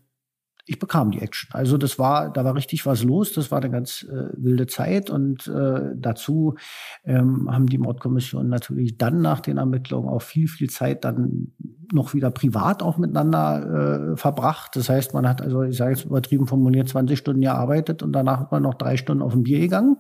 ich 0.72 0.80
bekam 0.80 1.12
die 1.12 1.20
Action. 1.20 1.50
Also 1.52 1.78
das 1.78 2.00
war, 2.00 2.32
da 2.32 2.46
war 2.46 2.56
richtig 2.56 2.86
was 2.86 3.04
los. 3.04 3.34
Das 3.34 3.52
war 3.52 3.60
eine 3.60 3.70
ganz 3.70 4.04
äh, 4.04 4.30
wilde 4.38 4.68
Zeit 4.68 5.10
und 5.10 5.46
äh, 5.48 5.82
dazu 5.98 6.56
ähm, 7.04 7.50
haben 7.52 7.68
die 7.68 7.78
Mordkommissionen 7.78 8.48
natürlich 8.48 8.98
dann 8.98 9.22
nach 9.22 9.42
den 9.42 9.58
Ermittlungen 9.58 10.08
auch 10.08 10.22
viel, 10.22 10.48
viel 10.48 10.70
Zeit 10.70 11.04
dann 11.04 11.52
noch 11.92 12.14
wieder 12.14 12.32
privat 12.32 12.84
auch 12.84 12.98
miteinander 12.98 14.14
äh, 14.14 14.18
verbracht. 14.18 14.78
Das 14.78 14.88
heißt, 14.88 15.14
man 15.14 15.28
hat 15.28 15.42
also, 15.42 15.64
ich 15.64 15.76
sage 15.76 15.92
jetzt 15.92 16.06
übertrieben 16.06 16.48
formuliert, 16.48 16.88
20 16.88 17.20
Stunden 17.20 17.42
gearbeitet 17.42 18.02
und 18.02 18.14
danach 18.14 18.40
hat 18.40 18.52
man 18.54 18.64
noch 18.64 18.76
drei 18.76 18.96
Stunden 18.96 19.22
auf 19.22 19.34
ein 19.34 19.44
Bier 19.44 19.60
gegangen 19.60 19.98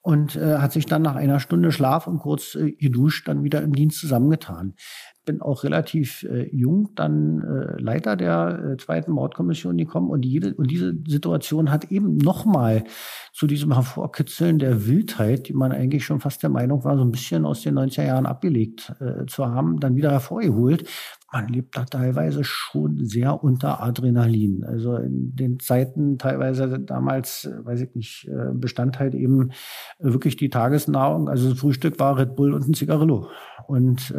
und 0.00 0.34
äh, 0.36 0.56
hat 0.56 0.72
sich 0.72 0.86
dann 0.86 1.02
nach 1.02 1.14
einer 1.14 1.40
Stunde 1.40 1.72
Schlaf 1.72 2.06
und 2.06 2.20
kurz 2.20 2.54
äh, 2.54 2.72
geduscht 2.72 3.28
dann 3.28 3.44
wieder 3.44 3.60
im 3.60 3.74
Dienst 3.74 4.00
zusammengetan 4.00 4.76
bin 5.24 5.40
auch 5.40 5.64
relativ 5.64 6.22
äh, 6.24 6.48
jung 6.52 6.90
dann 6.94 7.42
äh, 7.42 7.80
Leiter 7.80 8.16
der 8.16 8.72
äh, 8.72 8.76
zweiten 8.76 9.12
Mordkommission 9.12 9.76
gekommen 9.76 10.10
und, 10.10 10.24
jede, 10.24 10.54
und 10.54 10.70
diese 10.70 10.94
Situation 11.06 11.70
hat 11.70 11.90
eben 11.90 12.16
nochmal 12.18 12.84
zu 13.32 13.46
diesem 13.46 13.72
Hervorkitzeln 13.72 14.58
der 14.58 14.86
Wildheit, 14.86 15.48
die 15.48 15.54
man 15.54 15.72
eigentlich 15.72 16.04
schon 16.04 16.20
fast 16.20 16.42
der 16.42 16.50
Meinung 16.50 16.84
war, 16.84 16.96
so 16.96 17.02
ein 17.02 17.10
bisschen 17.10 17.44
aus 17.44 17.62
den 17.62 17.78
90er 17.78 18.04
Jahren 18.06 18.26
abgelegt 18.26 18.92
äh, 19.00 19.26
zu 19.26 19.46
haben, 19.46 19.80
dann 19.80 19.96
wieder 19.96 20.12
hervorgeholt. 20.12 20.88
Man 21.32 21.48
lebt 21.48 21.76
da 21.76 21.84
teilweise 21.84 22.44
schon 22.44 23.04
sehr 23.06 23.42
unter 23.42 23.82
Adrenalin. 23.82 24.62
Also 24.62 24.94
in 24.94 25.34
den 25.34 25.58
Zeiten 25.58 26.16
teilweise 26.16 26.78
damals, 26.78 27.46
äh, 27.46 27.64
weiß 27.64 27.80
ich 27.80 27.94
nicht, 27.96 28.28
äh, 28.28 28.52
bestand 28.52 29.00
halt 29.00 29.14
eben 29.14 29.50
wirklich 29.98 30.36
die 30.36 30.48
Tagesnahrung. 30.48 31.28
Also 31.28 31.50
das 31.50 31.58
Frühstück 31.58 31.98
war 31.98 32.16
Red 32.16 32.36
Bull 32.36 32.54
und 32.54 32.68
ein 32.68 32.74
Zigarillo. 32.74 33.30
Und 33.66 34.14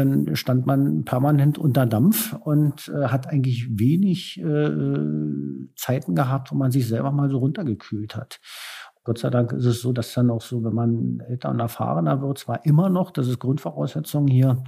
dann 0.00 0.34
stand 0.36 0.66
man 0.66 1.04
permanent 1.04 1.58
unter 1.58 1.86
Dampf 1.86 2.32
und 2.32 2.88
äh, 2.88 3.06
hat 3.06 3.28
eigentlich 3.28 3.78
wenig 3.78 4.40
äh, 4.40 5.70
Zeiten 5.76 6.14
gehabt, 6.14 6.50
wo 6.50 6.56
man 6.56 6.72
sich 6.72 6.88
selber 6.88 7.12
mal 7.12 7.30
so 7.30 7.38
runtergekühlt 7.38 8.16
hat. 8.16 8.40
Gott 9.02 9.18
sei 9.18 9.30
Dank 9.30 9.52
ist 9.52 9.64
es 9.64 9.80
so, 9.80 9.92
dass 9.92 10.12
dann 10.12 10.30
auch 10.30 10.42
so, 10.42 10.62
wenn 10.62 10.74
man 10.74 11.20
älter 11.20 11.50
und 11.50 11.58
erfahrener 11.58 12.20
wird, 12.20 12.38
zwar 12.38 12.66
immer 12.66 12.90
noch, 12.90 13.10
das 13.10 13.28
ist 13.28 13.38
Grundvoraussetzung 13.38 14.26
hier, 14.26 14.62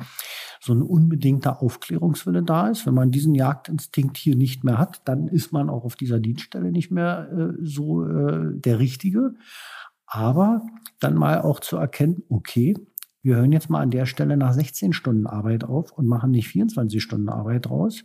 so 0.61 0.73
ein 0.73 0.83
unbedingter 0.83 1.61
Aufklärungswille 1.61 2.43
da 2.43 2.69
ist. 2.69 2.87
Wenn 2.87 2.95
man 2.95 3.11
diesen 3.11 3.35
Jagdinstinkt 3.35 4.17
hier 4.17 4.37
nicht 4.37 4.65
mehr 4.65 4.79
hat, 4.79 5.03
dann 5.05 5.29
ist 5.29 5.53
man 5.53 5.69
auch 5.69 5.85
auf 5.85 5.97
dieser 5.97 6.19
Dienststelle 6.19 6.73
nicht 6.73 6.91
mehr 6.91 7.29
äh, 7.31 7.53
so 7.63 8.05
äh, 8.07 8.53
der 8.55 8.79
Richtige. 8.79 9.35
Aber 10.07 10.63
dann 11.01 11.15
mal 11.15 11.41
auch 11.41 11.61
zu 11.61 11.77
erkennen, 11.77 12.23
okay, 12.29 12.75
wir 13.23 13.37
hören 13.37 13.53
jetzt 13.53 13.71
mal 13.71 13.81
an 13.81 13.91
der 13.91 14.07
Stelle 14.07 14.37
nach 14.37 14.53
16 14.53 14.93
Stunden 14.93 15.27
Arbeit 15.27 15.63
auf 15.65 15.93
und 15.93 16.07
machen 16.07 16.33
nicht 16.33 16.49
24 16.49 17.01
Stunden 17.01 17.29
Arbeit 17.29 17.71
raus. 17.71 18.05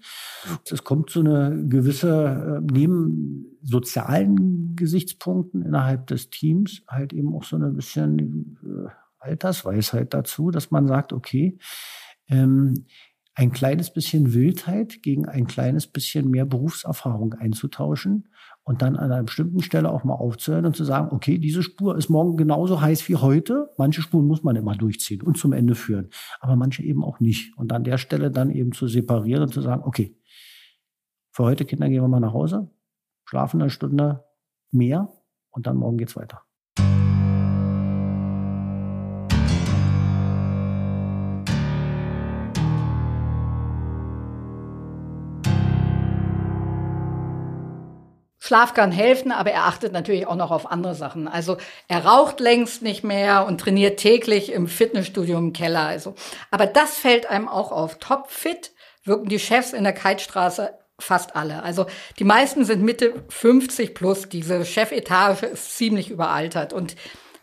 Es 0.69 0.83
kommt 0.83 1.09
zu 1.09 1.21
eine 1.21 1.65
gewisse, 1.67 2.61
äh, 2.61 2.71
neben 2.71 3.57
sozialen 3.63 4.75
Gesichtspunkten 4.75 5.63
innerhalb 5.63 6.05
des 6.07 6.29
Teams 6.29 6.83
halt 6.87 7.13
eben 7.13 7.33
auch 7.33 7.43
so 7.43 7.55
eine 7.55 7.71
bisschen 7.71 8.59
äh, 8.63 8.89
Altersweisheit 9.19 10.13
dazu, 10.13 10.51
dass 10.51 10.69
man 10.69 10.87
sagt, 10.87 11.13
okay, 11.13 11.57
ähm, 12.27 12.85
ein 13.33 13.51
kleines 13.51 13.91
bisschen 13.91 14.33
Wildheit 14.33 15.01
gegen 15.01 15.27
ein 15.27 15.47
kleines 15.47 15.87
bisschen 15.87 16.29
mehr 16.29 16.45
Berufserfahrung 16.45 17.33
einzutauschen 17.33 18.29
und 18.67 18.81
dann 18.81 18.97
an 18.97 19.13
einer 19.13 19.23
bestimmten 19.23 19.61
Stelle 19.61 19.89
auch 19.89 20.03
mal 20.03 20.15
aufzuhören 20.15 20.65
und 20.65 20.75
zu 20.75 20.83
sagen, 20.83 21.15
okay, 21.15 21.37
diese 21.37 21.63
Spur 21.63 21.97
ist 21.97 22.09
morgen 22.09 22.35
genauso 22.35 22.81
heiß 22.81 23.07
wie 23.07 23.15
heute. 23.15 23.69
Manche 23.77 24.01
Spuren 24.01 24.27
muss 24.27 24.43
man 24.43 24.57
immer 24.57 24.75
durchziehen 24.75 25.21
und 25.21 25.37
zum 25.37 25.53
Ende 25.53 25.73
führen, 25.73 26.09
aber 26.41 26.57
manche 26.57 26.83
eben 26.83 27.01
auch 27.01 27.21
nicht. 27.21 27.57
Und 27.57 27.71
an 27.71 27.85
der 27.85 27.97
Stelle 27.97 28.29
dann 28.29 28.51
eben 28.51 28.73
zu 28.73 28.89
separieren 28.89 29.43
und 29.43 29.53
zu 29.53 29.61
sagen, 29.61 29.83
okay, 29.85 30.17
für 31.31 31.45
heute, 31.45 31.63
Kinder, 31.63 31.87
gehen 31.87 32.01
wir 32.01 32.09
mal 32.09 32.19
nach 32.19 32.33
Hause, 32.33 32.69
schlafen 33.23 33.61
eine 33.61 33.69
Stunde 33.69 34.25
mehr 34.69 35.13
und 35.49 35.65
dann 35.65 35.77
morgen 35.77 35.97
geht's 35.97 36.17
weiter. 36.17 36.46
Schlaf 48.47 48.73
kann 48.73 48.93
helfen, 48.93 49.33
aber 49.33 49.51
er 49.51 49.65
achtet 49.65 49.91
natürlich 49.91 50.25
auch 50.25 50.37
noch 50.37 50.51
auf 50.51 50.71
andere 50.71 50.95
Sachen. 50.95 51.27
Also 51.27 51.57
er 51.89 52.05
raucht 52.05 52.39
längst 52.39 52.81
nicht 52.81 53.03
mehr 53.03 53.45
und 53.45 53.59
trainiert 53.59 53.99
täglich 53.99 54.53
im 54.53 54.69
Fitnessstudio 54.69 55.37
im 55.37 55.51
Keller. 55.51 55.81
Also, 55.81 56.15
aber 56.49 56.65
das 56.65 56.97
fällt 56.97 57.29
einem 57.29 57.49
auch 57.49 57.73
auf. 57.73 57.99
Topfit 57.99 58.71
wirken 59.03 59.27
die 59.27 59.39
Chefs 59.39 59.73
in 59.73 59.83
der 59.83 59.91
Keitstraße 59.91 60.69
fast 60.97 61.35
alle. 61.35 61.61
Also 61.61 61.87
die 62.19 62.23
meisten 62.23 62.63
sind 62.63 62.83
Mitte 62.83 63.15
50 63.27 63.93
plus. 63.93 64.29
Diese 64.29 64.63
Chefetage 64.63 65.43
ist 65.43 65.75
ziemlich 65.75 66.09
überaltert 66.09 66.71
und 66.71 66.95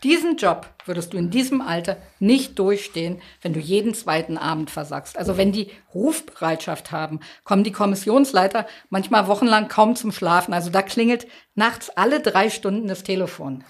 diesen 0.03 0.37
Job 0.37 0.67
würdest 0.85 1.13
du 1.13 1.17
in 1.17 1.29
diesem 1.29 1.61
Alter 1.61 1.97
nicht 2.19 2.57
durchstehen, 2.59 3.21
wenn 3.41 3.53
du 3.53 3.59
jeden 3.59 3.93
zweiten 3.93 4.37
Abend 4.37 4.69
versagst. 4.69 5.17
Also 5.17 5.37
wenn 5.37 5.51
die 5.51 5.71
Rufbereitschaft 5.93 6.91
haben, 6.91 7.19
kommen 7.43 7.63
die 7.63 7.71
Kommissionsleiter 7.71 8.65
manchmal 8.89 9.27
wochenlang 9.27 9.67
kaum 9.67 9.95
zum 9.95 10.11
Schlafen. 10.11 10.53
Also 10.53 10.69
da 10.69 10.81
klingelt 10.81 11.27
nachts 11.55 11.89
alle 11.89 12.19
drei 12.19 12.49
Stunden 12.49 12.87
das 12.87 13.03
Telefon. 13.03 13.63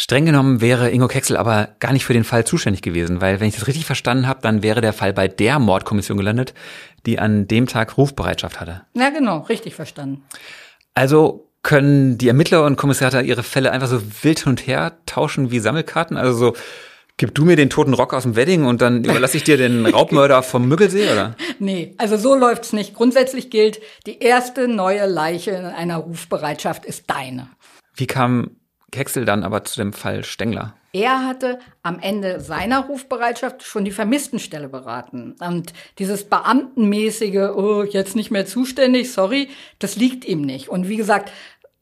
Streng 0.00 0.26
genommen 0.26 0.60
wäre 0.60 0.90
Ingo 0.90 1.08
Kexel 1.08 1.36
aber 1.36 1.74
gar 1.80 1.92
nicht 1.92 2.04
für 2.04 2.12
den 2.12 2.22
Fall 2.22 2.44
zuständig 2.44 2.82
gewesen, 2.82 3.20
weil 3.20 3.40
wenn 3.40 3.48
ich 3.48 3.56
das 3.56 3.66
richtig 3.66 3.84
verstanden 3.84 4.28
habe, 4.28 4.40
dann 4.40 4.62
wäre 4.62 4.80
der 4.80 4.92
Fall 4.92 5.12
bei 5.12 5.26
der 5.26 5.58
Mordkommission 5.58 6.16
gelandet, 6.16 6.54
die 7.04 7.18
an 7.18 7.48
dem 7.48 7.66
Tag 7.66 7.98
Rufbereitschaft 7.98 8.60
hatte. 8.60 8.82
Ja, 8.94 9.10
genau, 9.10 9.38
richtig 9.38 9.74
verstanden. 9.74 10.22
Also 10.94 11.47
können 11.68 12.16
die 12.16 12.28
Ermittler 12.28 12.64
und 12.64 12.76
Kommissare 12.76 13.22
ihre 13.22 13.42
Fälle 13.42 13.72
einfach 13.72 13.88
so 13.88 14.00
wild 14.22 14.38
hin 14.38 14.48
und 14.48 14.66
her 14.66 14.96
tauschen 15.04 15.50
wie 15.50 15.58
Sammelkarten? 15.58 16.16
Also 16.16 16.32
so, 16.32 16.56
gib 17.18 17.34
du 17.34 17.44
mir 17.44 17.56
den 17.56 17.68
toten 17.68 17.92
Rock 17.92 18.14
aus 18.14 18.22
dem 18.22 18.36
Wedding 18.36 18.64
und 18.64 18.80
dann 18.80 19.04
überlasse 19.04 19.36
ich 19.36 19.44
dir 19.44 19.58
den 19.58 19.84
Raubmörder 19.94 20.42
vom 20.42 20.66
Müggelsee, 20.66 21.12
oder? 21.12 21.36
Nee, 21.58 21.94
also 21.98 22.16
so 22.16 22.34
läuft's 22.34 22.72
nicht. 22.72 22.94
Grundsätzlich 22.94 23.50
gilt, 23.50 23.82
die 24.06 24.18
erste 24.18 24.66
neue 24.66 25.04
Leiche 25.04 25.50
in 25.50 25.66
einer 25.66 25.98
Rufbereitschaft 25.98 26.86
ist 26.86 27.04
deine. 27.10 27.50
Wie 27.94 28.06
kam 28.06 28.52
Kexel 28.90 29.26
dann 29.26 29.44
aber 29.44 29.62
zu 29.64 29.76
dem 29.76 29.92
Fall 29.92 30.24
Stengler? 30.24 30.74
Er 30.94 31.26
hatte 31.26 31.58
am 31.82 31.98
Ende 32.00 32.40
seiner 32.40 32.86
Rufbereitschaft 32.86 33.62
schon 33.62 33.84
die 33.84 33.90
Vermisstenstelle 33.90 34.70
beraten. 34.70 35.36
Und 35.38 35.74
dieses 35.98 36.24
Beamtenmäßige, 36.24 37.50
oh, 37.54 37.82
jetzt 37.82 38.16
nicht 38.16 38.30
mehr 38.30 38.46
zuständig, 38.46 39.12
sorry, 39.12 39.50
das 39.80 39.96
liegt 39.96 40.24
ihm 40.24 40.40
nicht. 40.40 40.70
Und 40.70 40.88
wie 40.88 40.96
gesagt, 40.96 41.30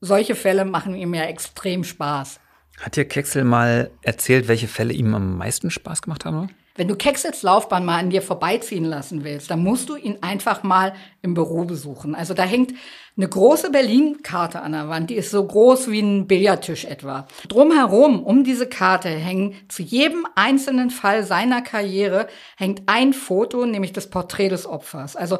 solche 0.00 0.34
Fälle 0.34 0.64
machen 0.64 0.94
ihm 0.94 1.14
ja 1.14 1.24
extrem 1.24 1.84
Spaß. 1.84 2.40
Hat 2.80 2.96
dir 2.96 3.06
Kexel 3.06 3.44
mal 3.44 3.90
erzählt, 4.02 4.48
welche 4.48 4.68
Fälle 4.68 4.92
ihm 4.92 5.14
am 5.14 5.38
meisten 5.38 5.70
Spaß 5.70 6.02
gemacht 6.02 6.24
haben? 6.24 6.50
Wenn 6.76 6.88
du 6.88 6.94
Kexels 6.94 7.42
Laufbahn 7.42 7.86
mal 7.86 7.98
an 7.98 8.10
dir 8.10 8.20
vorbeiziehen 8.20 8.84
lassen 8.84 9.24
willst, 9.24 9.50
dann 9.50 9.62
musst 9.62 9.88
du 9.88 9.96
ihn 9.96 10.18
einfach 10.20 10.62
mal 10.62 10.92
im 11.22 11.32
Büro 11.32 11.64
besuchen. 11.64 12.14
Also 12.14 12.34
da 12.34 12.42
hängt 12.42 12.74
eine 13.16 13.28
große 13.28 13.70
Berlin-Karte 13.70 14.60
an 14.60 14.72
der 14.72 14.90
Wand, 14.90 15.08
die 15.08 15.14
ist 15.14 15.30
so 15.30 15.42
groß 15.42 15.90
wie 15.90 16.00
ein 16.00 16.26
Billardtisch 16.26 16.84
etwa. 16.84 17.26
Drumherum, 17.48 18.22
um 18.22 18.44
diese 18.44 18.68
Karte 18.68 19.08
hängen 19.08 19.54
zu 19.68 19.82
jedem 19.82 20.26
einzelnen 20.34 20.90
Fall 20.90 21.24
seiner 21.24 21.62
Karriere 21.62 22.26
hängt 22.58 22.82
ein 22.86 23.14
Foto, 23.14 23.64
nämlich 23.64 23.94
das 23.94 24.10
Porträt 24.10 24.50
des 24.50 24.66
Opfers. 24.66 25.16
Also, 25.16 25.38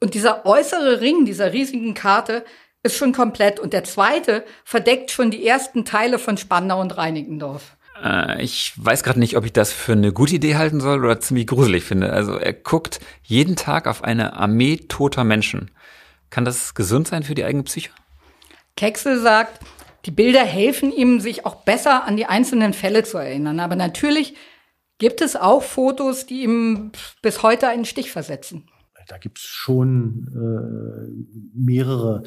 und 0.00 0.12
dieser 0.12 0.44
äußere 0.44 1.00
Ring 1.00 1.24
dieser 1.24 1.54
riesigen 1.54 1.94
Karte 1.94 2.44
ist 2.82 2.96
schon 2.96 3.12
komplett 3.12 3.60
und 3.60 3.72
der 3.72 3.84
zweite 3.84 4.44
verdeckt 4.64 5.10
schon 5.10 5.30
die 5.30 5.46
ersten 5.46 5.84
Teile 5.84 6.18
von 6.18 6.36
Spandau 6.36 6.80
und 6.80 6.96
Reinickendorf. 6.96 7.76
Äh, 8.02 8.42
ich 8.42 8.72
weiß 8.76 9.02
gerade 9.02 9.18
nicht, 9.18 9.36
ob 9.36 9.44
ich 9.44 9.52
das 9.52 9.72
für 9.72 9.92
eine 9.92 10.12
gute 10.12 10.36
Idee 10.36 10.56
halten 10.56 10.80
soll 10.80 11.04
oder 11.04 11.20
ziemlich 11.20 11.46
gruselig 11.46 11.84
finde. 11.84 12.12
Also 12.12 12.36
er 12.36 12.52
guckt 12.52 13.00
jeden 13.22 13.56
Tag 13.56 13.86
auf 13.86 14.04
eine 14.04 14.34
Armee 14.34 14.76
toter 14.76 15.24
Menschen. 15.24 15.70
Kann 16.30 16.44
das 16.44 16.74
gesund 16.74 17.08
sein 17.08 17.22
für 17.22 17.34
die 17.34 17.44
eigene 17.44 17.64
Psyche? 17.64 17.90
Kexel 18.76 19.18
sagt, 19.20 19.60
die 20.04 20.10
Bilder 20.10 20.44
helfen 20.44 20.92
ihm, 20.92 21.20
sich 21.20 21.44
auch 21.44 21.64
besser 21.64 22.04
an 22.04 22.16
die 22.16 22.26
einzelnen 22.26 22.72
Fälle 22.72 23.02
zu 23.02 23.18
erinnern. 23.18 23.60
Aber 23.60 23.76
natürlich 23.76 24.34
gibt 24.98 25.20
es 25.20 25.36
auch 25.36 25.62
Fotos, 25.62 26.26
die 26.26 26.42
ihm 26.42 26.92
bis 27.22 27.42
heute 27.42 27.68
einen 27.68 27.84
Stich 27.84 28.12
versetzen. 28.12 28.68
Da 29.08 29.16
gibt 29.16 29.38
es 29.38 29.44
schon 29.44 30.28
äh, 30.34 31.38
mehrere 31.54 32.24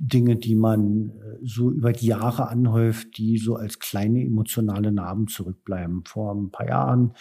Dinge, 0.00 0.36
die 0.36 0.54
man 0.54 1.10
äh, 1.10 1.38
so 1.42 1.70
über 1.70 1.92
die 1.92 2.06
Jahre 2.06 2.48
anhäuft, 2.48 3.18
die 3.18 3.36
so 3.36 3.56
als 3.56 3.78
kleine 3.78 4.24
emotionale 4.24 4.92
Narben 4.92 5.28
zurückbleiben. 5.28 6.04
Vor 6.06 6.34
ein 6.34 6.50
paar 6.50 6.66
Jahren 6.66 7.12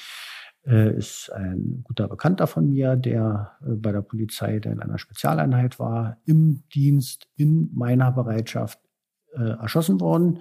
äh, 0.66 0.98
ist 0.98 1.30
ein 1.34 1.82
guter 1.84 2.08
Bekannter 2.08 2.48
von 2.48 2.70
mir, 2.70 2.96
der 2.96 3.52
äh, 3.62 3.76
bei 3.76 3.92
der 3.92 4.02
Polizei, 4.02 4.60
der 4.60 4.72
in 4.72 4.80
einer 4.80 4.98
Spezialeinheit 4.98 5.78
war, 5.78 6.18
im 6.26 6.64
Dienst, 6.74 7.28
in 7.36 7.70
meiner 7.74 8.14
Bereitschaft 8.14 8.80
äh, 9.34 9.60
erschossen 9.60 10.00
worden. 10.00 10.40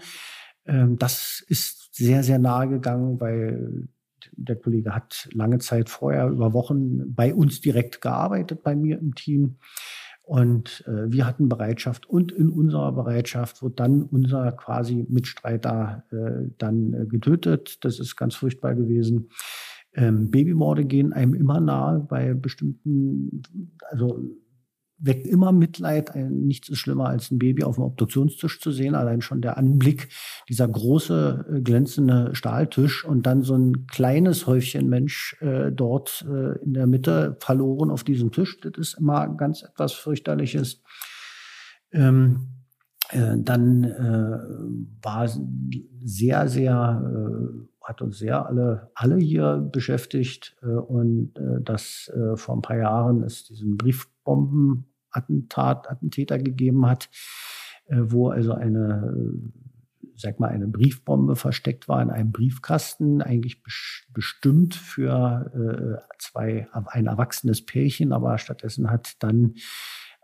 Ähm, 0.65 0.97
das 0.97 1.45
ist 1.49 1.93
sehr, 1.93 2.23
sehr 2.23 2.39
nahe 2.39 2.69
gegangen, 2.69 3.21
weil 3.21 3.89
der 4.33 4.57
Kollege 4.57 4.95
hat 4.95 5.29
lange 5.33 5.59
Zeit 5.59 5.91
vorher 5.91 6.29
über 6.29 6.53
Wochen 6.53 7.15
bei 7.15 7.35
uns 7.35 7.61
direkt 7.61 8.01
gearbeitet, 8.01 8.63
bei 8.63 8.77
mir 8.77 8.99
im 8.99 9.17
Team. 9.17 9.57
Und 10.29 10.85
äh, 10.87 11.11
wir 11.11 11.25
hatten 11.25 11.49
Bereitschaft 11.49 12.05
und 12.05 12.33
in 12.33 12.51
unserer 12.51 12.93
Bereitschaft 12.93 13.63
wird 13.63 13.81
dann 13.81 14.03
unser 14.03 14.53
quasi 14.53 15.07
Mitstreiter 15.09 16.05
äh, 16.11 16.51
dann 16.59 16.93
äh, 16.93 17.07
getötet. 17.07 17.83
Das 17.83 17.99
ist 17.99 18.15
ganz 18.15 18.35
furchtbar 18.35 18.75
gewesen. 18.75 19.31
Ähm, 19.95 20.31
Babymorde 20.31 20.85
gehen 20.85 21.15
einem 21.15 21.33
immer 21.33 21.61
nahe 21.61 22.01
bei 22.01 22.35
bestimmten, 22.35 23.43
also 23.91 24.23
weckt 24.99 25.27
immer 25.27 25.53
Mitleid. 25.53 26.15
Nichts 26.15 26.69
ist 26.69 26.79
schlimmer, 26.79 27.09
als 27.09 27.31
ein 27.31 27.39
Baby 27.39 27.65
auf 27.65 27.77
dem 27.77 27.85
Obduktionstisch 27.85 28.61
zu 28.61 28.73
sehen. 28.73 28.95
Allein 28.95 29.21
schon 29.21 29.41
der 29.41 29.57
Anblick, 29.57 30.09
dieser 30.49 30.69
große, 30.69 31.47
äh, 31.51 31.61
glänzende 31.61 32.35
Stahltisch 32.35 33.05
und 33.05 33.27
dann 33.27 33.43
so 33.43 33.55
ein 33.55 33.87
kleines 33.87 34.47
Häufchen 34.47 34.89
Mensch 34.89 35.37
äh, 35.41 35.71
dort 35.71 36.27
äh, 36.29 36.59
in 36.63 36.75
der 36.75 36.87
Mitte 36.87 37.37
verloren 37.41 37.91
auf 37.91 38.05
diesem 38.05 38.33
Tisch. 38.33 38.61
Das 38.61 38.73
ist 38.77 38.95
immer 38.99 39.29
ganz 39.37 39.63
etwas 39.63 39.93
fürchterliches. 39.93 40.83
Ähm, 41.93 42.49
äh, 43.11 43.37
dann 43.39 43.85
äh, 43.85 45.03
war 45.03 45.29
sehr, 46.03 46.49
sehr, 46.49 47.03
äh, 47.05 47.69
hat 47.89 48.03
uns 48.03 48.19
sehr 48.19 48.47
alle, 48.47 48.91
alle 48.95 49.17
hier 49.17 49.57
beschäftigt. 49.57 50.55
Äh, 50.63 50.67
und 50.67 51.37
äh, 51.39 51.63
das 51.63 52.13
äh, 52.15 52.37
vor 52.37 52.55
ein 52.57 52.63
paar 52.63 52.77
Jahren 52.77 53.23
ist 53.23 53.49
diesen 53.49 53.79
Briefbombenattentat, 53.79 55.91
Attentäter 55.91 56.39
gegeben 56.39 56.87
hat, 56.87 57.09
äh, 57.87 57.97
wo 58.01 58.29
also 58.29 58.53
eine, 58.53 59.15
äh, 59.17 59.39
sag 60.17 60.39
mal, 60.39 60.51
eine 60.51 60.69
Briefbombe 60.69 61.35
versteckt 61.35 61.89
war 61.89 62.03
in 62.03 62.11
einem 62.11 62.31
Briefkasten, 62.31 63.23
eigentlich 63.23 63.63
bestimmt 64.13 64.75
für 64.75 65.51
äh, 65.55 65.97
zwei, 66.19 66.69
ein 66.73 67.07
erwachsenes 67.07 67.65
Pärchen, 67.65 68.13
aber 68.13 68.37
stattdessen 68.37 68.91
hat 68.91 69.15
dann 69.23 69.55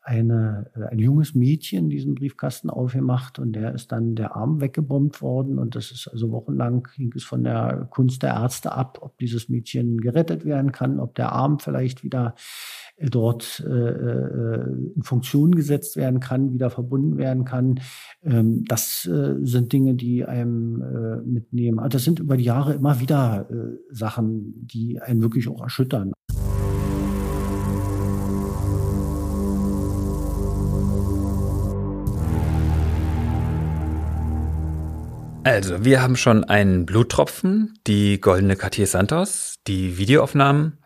eine, 0.05 0.71
äh, 0.77 0.85
ein 0.93 0.99
junges 0.99 1.35
Mädchen 1.35 1.89
diesen 1.89 2.15
Briefkasten 2.15 2.71
aufgemacht 2.71 3.39
und 3.39 3.53
der 3.55 3.75
ist 3.75 3.91
dann 3.91 4.15
der 4.15 4.37
Arm 4.37 4.61
weggebombt 4.61 5.23
worden 5.23 5.59
und 5.59 5.75
das 5.75 5.91
ist 5.91 6.09
also 6.09 6.31
wochenlang 6.31 6.87
hing 6.95 7.13
es 7.17 7.25
von 7.25 7.43
der 7.43 7.89
Kunst 7.91 8.23
der 8.23 8.35
Ärzte 8.35 8.73
ab, 8.73 8.99
ob 9.01 9.17
dieses 9.19 9.49
Mädchen 9.49 10.01
gerettet 10.01 10.45
werden 10.45 10.73
kann, 10.73 11.01
ob 11.01 11.15
der 11.15 11.33
Arm 11.33 11.59
vielleicht 11.59 12.05
wieder 12.05 12.35
äh, 12.97 13.09
dort 13.09 13.65
äh, 13.67 13.71
äh, 13.71 14.93
in 14.95 15.03
Funktion 15.03 15.55
gesetzt 15.55 15.97
werden 15.97 16.21
kann, 16.21 16.53
wieder 16.53 16.71
verbunden 16.71 17.17
werden 17.17 17.45
kann. 17.45 17.81
Ähm, 18.23 18.65
das 18.69 19.07
äh, 19.07 19.37
sind 19.41 19.73
Dinge, 19.73 19.95
die 19.95 20.25
einem 20.25 20.83
äh, 20.83 21.17
mitnehmen. 21.27 21.79
Also 21.79 21.97
das 21.97 22.05
sind 22.05 22.21
über 22.21 22.37
die 22.37 22.45
Jahre 22.45 22.75
immer 22.75 23.01
wieder 23.01 23.49
Sachen, 23.91 24.67
die 24.67 25.01
einen 25.01 25.23
wirklich 25.23 25.49
auch 25.49 25.63
erschüttern. 25.63 26.13
Also, 35.45 35.85
wir 35.85 36.01
haben 36.01 36.17
schon 36.17 36.45
einen 36.45 36.87
Bluttropfen, 36.87 37.79
die 37.87 38.19
goldene 38.19 38.57
Cartier 38.57 38.87
Santos, 38.87 39.57
die 39.67 39.99
Videoaufnahmen. 39.99 40.79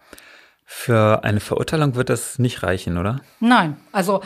Für 0.64 1.22
eine 1.22 1.38
Verurteilung 1.38 1.94
wird 1.94 2.10
das 2.10 2.40
nicht 2.40 2.64
reichen, 2.64 2.98
oder? 2.98 3.20
Nein, 3.38 3.76
also 3.92 4.20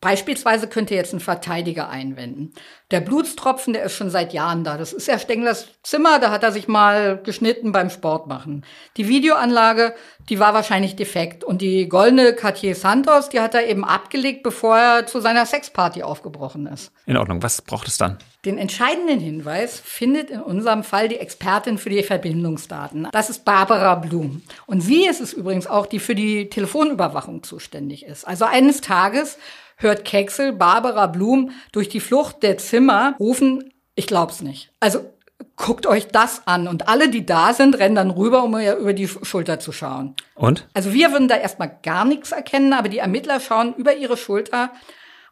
Beispielsweise 0.00 0.68
könnte 0.68 0.94
jetzt 0.94 1.12
ein 1.12 1.18
Verteidiger 1.18 1.88
einwenden. 1.88 2.52
Der 2.92 3.00
Blutstropfen, 3.00 3.72
der 3.72 3.82
ist 3.82 3.96
schon 3.96 4.10
seit 4.10 4.32
Jahren 4.32 4.62
da. 4.62 4.78
Das 4.78 4.92
ist 4.92 5.08
ja 5.08 5.18
Stenglers 5.18 5.66
Zimmer, 5.82 6.20
da 6.20 6.30
hat 6.30 6.44
er 6.44 6.52
sich 6.52 6.68
mal 6.68 7.20
geschnitten 7.20 7.72
beim 7.72 7.90
Sport 7.90 8.28
machen. 8.28 8.64
Die 8.96 9.08
Videoanlage, 9.08 9.94
die 10.28 10.38
war 10.38 10.54
wahrscheinlich 10.54 10.94
defekt. 10.94 11.42
Und 11.42 11.62
die 11.62 11.88
goldene 11.88 12.32
Cartier 12.32 12.76
Santos, 12.76 13.28
die 13.28 13.40
hat 13.40 13.54
er 13.54 13.66
eben 13.66 13.84
abgelegt, 13.84 14.44
bevor 14.44 14.78
er 14.78 15.06
zu 15.06 15.20
seiner 15.20 15.44
Sexparty 15.46 16.04
aufgebrochen 16.04 16.66
ist. 16.66 16.92
In 17.06 17.16
Ordnung. 17.16 17.42
Was 17.42 17.60
braucht 17.60 17.88
es 17.88 17.96
dann? 17.96 18.18
Den 18.44 18.56
entscheidenden 18.56 19.18
Hinweis 19.18 19.80
findet 19.80 20.30
in 20.30 20.40
unserem 20.40 20.84
Fall 20.84 21.08
die 21.08 21.18
Expertin 21.18 21.76
für 21.76 21.90
die 21.90 22.04
Verbindungsdaten. 22.04 23.08
Das 23.10 23.30
ist 23.30 23.44
Barbara 23.44 23.96
Blum. 23.96 24.42
Und 24.66 24.80
sie 24.80 25.06
ist 25.06 25.20
es 25.20 25.32
übrigens 25.32 25.66
auch, 25.66 25.86
die 25.86 25.98
für 25.98 26.14
die 26.14 26.48
Telefonüberwachung 26.48 27.42
zuständig 27.42 28.04
ist. 28.04 28.24
Also 28.26 28.44
eines 28.44 28.80
Tages 28.80 29.38
hört 29.78 30.04
Keksel 30.04 30.52
Barbara 30.52 31.06
Blum 31.06 31.50
durch 31.72 31.88
die 31.88 32.00
Flucht 32.00 32.42
der 32.42 32.58
Zimmer 32.58 33.14
rufen, 33.18 33.72
ich 33.94 34.06
glaub's 34.06 34.42
nicht. 34.42 34.70
Also 34.80 35.12
guckt 35.56 35.86
euch 35.86 36.08
das 36.08 36.46
an. 36.46 36.68
Und 36.68 36.88
alle, 36.88 37.08
die 37.08 37.26
da 37.26 37.52
sind, 37.52 37.78
rennen 37.78 37.94
dann 37.94 38.10
rüber, 38.10 38.44
um 38.44 38.58
ihr 38.58 38.76
über 38.76 38.92
die 38.92 39.08
Schulter 39.08 39.58
zu 39.58 39.72
schauen. 39.72 40.14
Und? 40.34 40.68
Also 40.74 40.92
wir 40.92 41.10
würden 41.12 41.28
da 41.28 41.36
erstmal 41.36 41.78
gar 41.82 42.04
nichts 42.04 42.32
erkennen, 42.32 42.72
aber 42.72 42.88
die 42.88 42.98
Ermittler 42.98 43.40
schauen 43.40 43.74
über 43.74 43.96
ihre 43.96 44.16
Schulter 44.16 44.70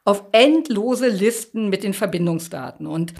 auf 0.04 0.24
endlose 0.32 1.08
Listen 1.08 1.68
mit 1.68 1.82
den 1.82 1.94
Verbindungsdaten. 1.94 2.86
Und 2.86 3.14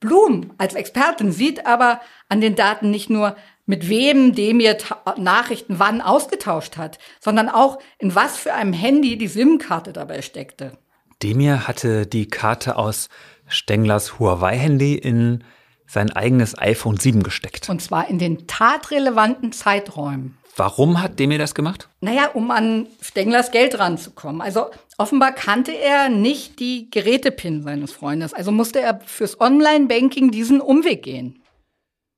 Blum 0.00 0.52
als 0.58 0.74
Expertin 0.74 1.32
sieht 1.32 1.66
aber 1.66 2.00
an 2.28 2.40
den 2.40 2.56
Daten 2.56 2.90
nicht 2.90 3.10
nur, 3.10 3.36
mit 3.66 3.88
wem 3.88 4.34
Demir 4.34 4.76
Nachrichten 5.16 5.78
wann 5.78 6.00
ausgetauscht 6.00 6.76
hat, 6.76 6.98
sondern 7.20 7.48
auch 7.48 7.78
in 7.98 8.14
was 8.14 8.36
für 8.36 8.52
einem 8.52 8.72
Handy 8.72 9.16
die 9.16 9.28
SIM-Karte 9.28 9.92
dabei 9.92 10.22
steckte. 10.22 10.76
Demir 11.22 11.66
hatte 11.66 12.06
die 12.06 12.28
Karte 12.28 12.76
aus 12.76 13.08
Stenglers 13.46 14.18
Huawei-Handy 14.18 14.94
in 14.94 15.44
sein 15.86 16.10
eigenes 16.10 16.58
iPhone 16.58 16.98
7 16.98 17.22
gesteckt. 17.22 17.68
Und 17.68 17.80
zwar 17.80 18.08
in 18.08 18.18
den 18.18 18.46
tatrelevanten 18.46 19.52
Zeiträumen. 19.52 20.36
Warum 20.56 21.02
hat 21.02 21.18
Demir 21.18 21.38
das 21.38 21.54
gemacht? 21.54 21.88
Naja, 22.00 22.30
um 22.32 22.50
an 22.50 22.86
Stenglers 23.02 23.50
Geld 23.50 23.78
ranzukommen. 23.78 24.40
Also 24.40 24.66
offenbar 24.98 25.32
kannte 25.32 25.72
er 25.72 26.08
nicht 26.08 26.60
die 26.60 26.90
Gerätepin 26.90 27.62
seines 27.62 27.92
Freundes. 27.92 28.32
Also 28.32 28.52
musste 28.52 28.80
er 28.80 29.00
fürs 29.04 29.40
Online-Banking 29.40 30.30
diesen 30.30 30.60
Umweg 30.60 31.02
gehen. 31.02 31.43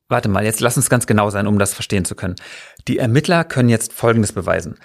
Warte 0.09 0.29
mal, 0.29 0.45
jetzt 0.45 0.61
lass 0.61 0.77
uns 0.77 0.89
ganz 0.89 1.07
genau 1.07 1.31
sein, 1.31 1.47
um 1.47 1.59
das 1.59 1.75
verstehen 1.75 2.05
zu 2.05 2.15
können. 2.15 2.37
Die 2.87 2.99
Ermittler 2.99 3.45
können 3.45 3.69
jetzt 3.69 3.93
Folgendes 3.93 4.33
beweisen. 4.33 4.77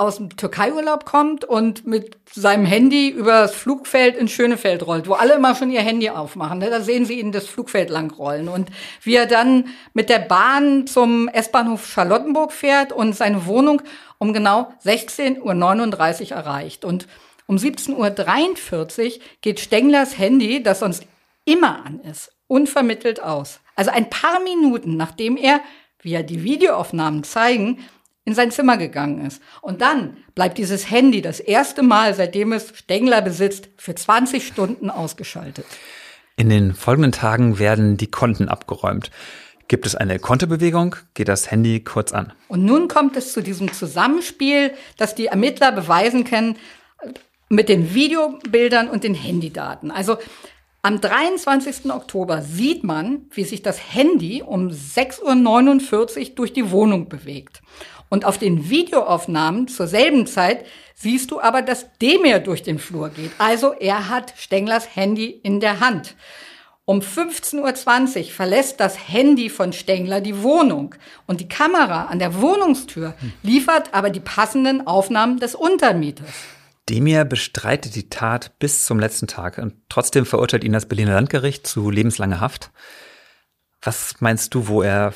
aus 0.01 0.17
dem 0.17 0.35
Türkei-Urlaub 0.35 1.05
kommt 1.05 1.45
und 1.45 1.85
mit 1.85 2.17
seinem 2.33 2.65
Handy 2.65 3.09
über 3.09 3.41
das 3.41 3.53
Flugfeld 3.53 4.15
ins 4.15 4.31
Schönefeld 4.31 4.85
rollt, 4.87 5.07
wo 5.07 5.13
alle 5.13 5.35
immer 5.35 5.53
schon 5.53 5.69
ihr 5.69 5.81
Handy 5.81 6.09
aufmachen. 6.09 6.57
Ne? 6.57 6.71
Da 6.71 6.81
sehen 6.81 7.05
sie 7.05 7.19
ihn 7.19 7.31
das 7.31 7.45
Flugfeld 7.45 7.91
lang 7.91 8.11
rollen. 8.11 8.47
Und 8.47 8.69
wie 9.03 9.15
er 9.15 9.27
dann 9.27 9.67
mit 9.93 10.09
der 10.09 10.17
Bahn 10.17 10.87
zum 10.87 11.27
S-Bahnhof 11.27 11.85
Charlottenburg 11.87 12.51
fährt 12.51 12.91
und 12.91 13.15
seine 13.15 13.45
Wohnung 13.45 13.83
um 14.17 14.33
genau 14.33 14.73
16.39 14.83 16.31
Uhr 16.31 16.37
erreicht. 16.37 16.83
Und 16.83 17.07
um 17.45 17.57
17.43 17.57 17.95
Uhr 19.05 19.21
geht 19.41 19.59
Stenglers 19.59 20.17
Handy, 20.17 20.63
das 20.63 20.79
sonst 20.79 21.05
immer 21.45 21.85
an 21.85 21.99
ist, 21.99 22.31
unvermittelt 22.47 23.21
aus. 23.21 23.59
Also 23.75 23.91
ein 23.91 24.09
paar 24.09 24.39
Minuten 24.39 24.97
nachdem 24.97 25.37
er, 25.37 25.61
wie 26.01 26.13
er 26.13 26.23
die 26.23 26.43
Videoaufnahmen 26.43 27.23
zeigen, 27.23 27.79
in 28.25 28.35
sein 28.35 28.51
Zimmer 28.51 28.77
gegangen 28.77 29.25
ist. 29.25 29.41
Und 29.61 29.81
dann 29.81 30.17
bleibt 30.35 30.57
dieses 30.57 30.89
Handy 30.89 31.21
das 31.21 31.39
erste 31.39 31.83
Mal, 31.83 32.13
seitdem 32.13 32.53
es 32.53 32.77
Stengler 32.77 33.21
besitzt, 33.21 33.69
für 33.77 33.95
20 33.95 34.45
Stunden 34.45 34.89
ausgeschaltet. 34.89 35.65
In 36.37 36.49
den 36.49 36.73
folgenden 36.73 37.11
Tagen 37.11 37.59
werden 37.59 37.97
die 37.97 38.09
Konten 38.09 38.47
abgeräumt. 38.47 39.11
Gibt 39.67 39.85
es 39.85 39.95
eine 39.95 40.19
Kontobewegung, 40.19 40.95
geht 41.13 41.29
das 41.29 41.49
Handy 41.49 41.83
kurz 41.83 42.11
an. 42.11 42.33
Und 42.47 42.65
nun 42.65 42.87
kommt 42.87 43.15
es 43.15 43.31
zu 43.31 43.41
diesem 43.41 43.71
Zusammenspiel, 43.71 44.73
das 44.97 45.15
die 45.15 45.27
Ermittler 45.27 45.71
beweisen 45.71 46.25
können 46.25 46.57
mit 47.49 47.69
den 47.69 47.93
Videobildern 47.93 48.89
und 48.89 49.03
den 49.03 49.13
Handydaten. 49.13 49.91
Also 49.91 50.17
am 50.81 50.99
23. 50.99 51.91
Oktober 51.91 52.41
sieht 52.41 52.83
man, 52.83 53.27
wie 53.31 53.43
sich 53.43 53.61
das 53.61 53.93
Handy 53.93 54.41
um 54.41 54.69
6.49 54.69 56.19
Uhr 56.29 56.35
durch 56.35 56.53
die 56.53 56.71
Wohnung 56.71 57.07
bewegt. 57.07 57.61
Und 58.13 58.25
auf 58.25 58.37
den 58.37 58.69
Videoaufnahmen 58.69 59.69
zur 59.69 59.87
selben 59.87 60.27
Zeit 60.27 60.65
siehst 60.95 61.31
du 61.31 61.39
aber, 61.39 61.61
dass 61.61 61.87
Demir 62.01 62.39
durch 62.39 62.61
den 62.61 62.77
Flur 62.77 63.07
geht. 63.07 63.31
Also 63.37 63.71
er 63.71 64.09
hat 64.09 64.33
Stenglers 64.37 64.97
Handy 64.97 65.27
in 65.27 65.61
der 65.61 65.79
Hand. 65.79 66.15
Um 66.83 66.99
15.20 66.99 68.17
Uhr 68.17 68.23
verlässt 68.25 68.81
das 68.81 69.07
Handy 69.07 69.49
von 69.49 69.71
Stengler 69.71 70.19
die 70.19 70.43
Wohnung 70.43 70.93
und 71.25 71.39
die 71.39 71.47
Kamera 71.47 72.07
an 72.07 72.19
der 72.19 72.41
Wohnungstür 72.41 73.13
liefert 73.43 73.93
aber 73.93 74.09
die 74.09 74.19
passenden 74.19 74.85
Aufnahmen 74.85 75.39
des 75.39 75.55
Untermieters. 75.55 76.27
Demir 76.89 77.23
bestreitet 77.23 77.95
die 77.95 78.09
Tat 78.09 78.59
bis 78.59 78.83
zum 78.83 78.99
letzten 78.99 79.27
Tag 79.27 79.57
und 79.57 79.75
trotzdem 79.87 80.25
verurteilt 80.25 80.65
ihn 80.65 80.73
das 80.73 80.85
Berliner 80.85 81.13
Landgericht 81.13 81.65
zu 81.65 81.89
lebenslanger 81.89 82.41
Haft. 82.41 82.71
Was 83.81 84.15
meinst 84.19 84.53
du, 84.53 84.67
wo 84.67 84.81
er 84.81 85.13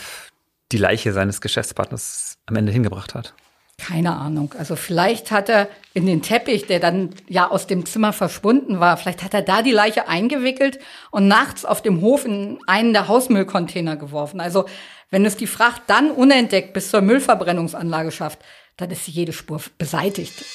die 0.71 0.77
Leiche 0.77 1.13
seines 1.13 1.41
Geschäftspartners 1.41 2.37
am 2.45 2.55
Ende 2.55 2.71
hingebracht 2.71 3.15
hat? 3.15 3.33
Keine 3.77 4.13
Ahnung. 4.13 4.53
Also 4.57 4.77
vielleicht 4.77 5.31
hat 5.31 5.49
er 5.49 5.67
in 5.93 6.05
den 6.05 6.21
Teppich, 6.21 6.65
der 6.65 6.79
dann 6.79 7.09
ja 7.27 7.49
aus 7.51 7.67
dem 7.67 7.85
Zimmer 7.85 8.13
verschwunden 8.13 8.79
war, 8.79 8.95
vielleicht 8.95 9.21
hat 9.21 9.33
er 9.33 9.41
da 9.41 9.61
die 9.61 9.71
Leiche 9.71 10.07
eingewickelt 10.07 10.79
und 11.11 11.27
nachts 11.27 11.65
auf 11.65 11.81
dem 11.81 12.01
Hof 12.01 12.25
in 12.25 12.57
einen 12.67 12.93
der 12.93 13.09
Hausmüllcontainer 13.09 13.97
geworfen. 13.97 14.39
Also 14.39 14.65
wenn 15.09 15.25
es 15.25 15.35
die 15.35 15.47
Fracht 15.47 15.83
dann 15.87 16.09
unentdeckt 16.09 16.73
bis 16.73 16.89
zur 16.89 17.01
Müllverbrennungsanlage 17.01 18.11
schafft, 18.11 18.39
dann 18.77 18.91
ist 18.91 19.07
jede 19.07 19.33
Spur 19.33 19.61
beseitigt. 19.77 20.45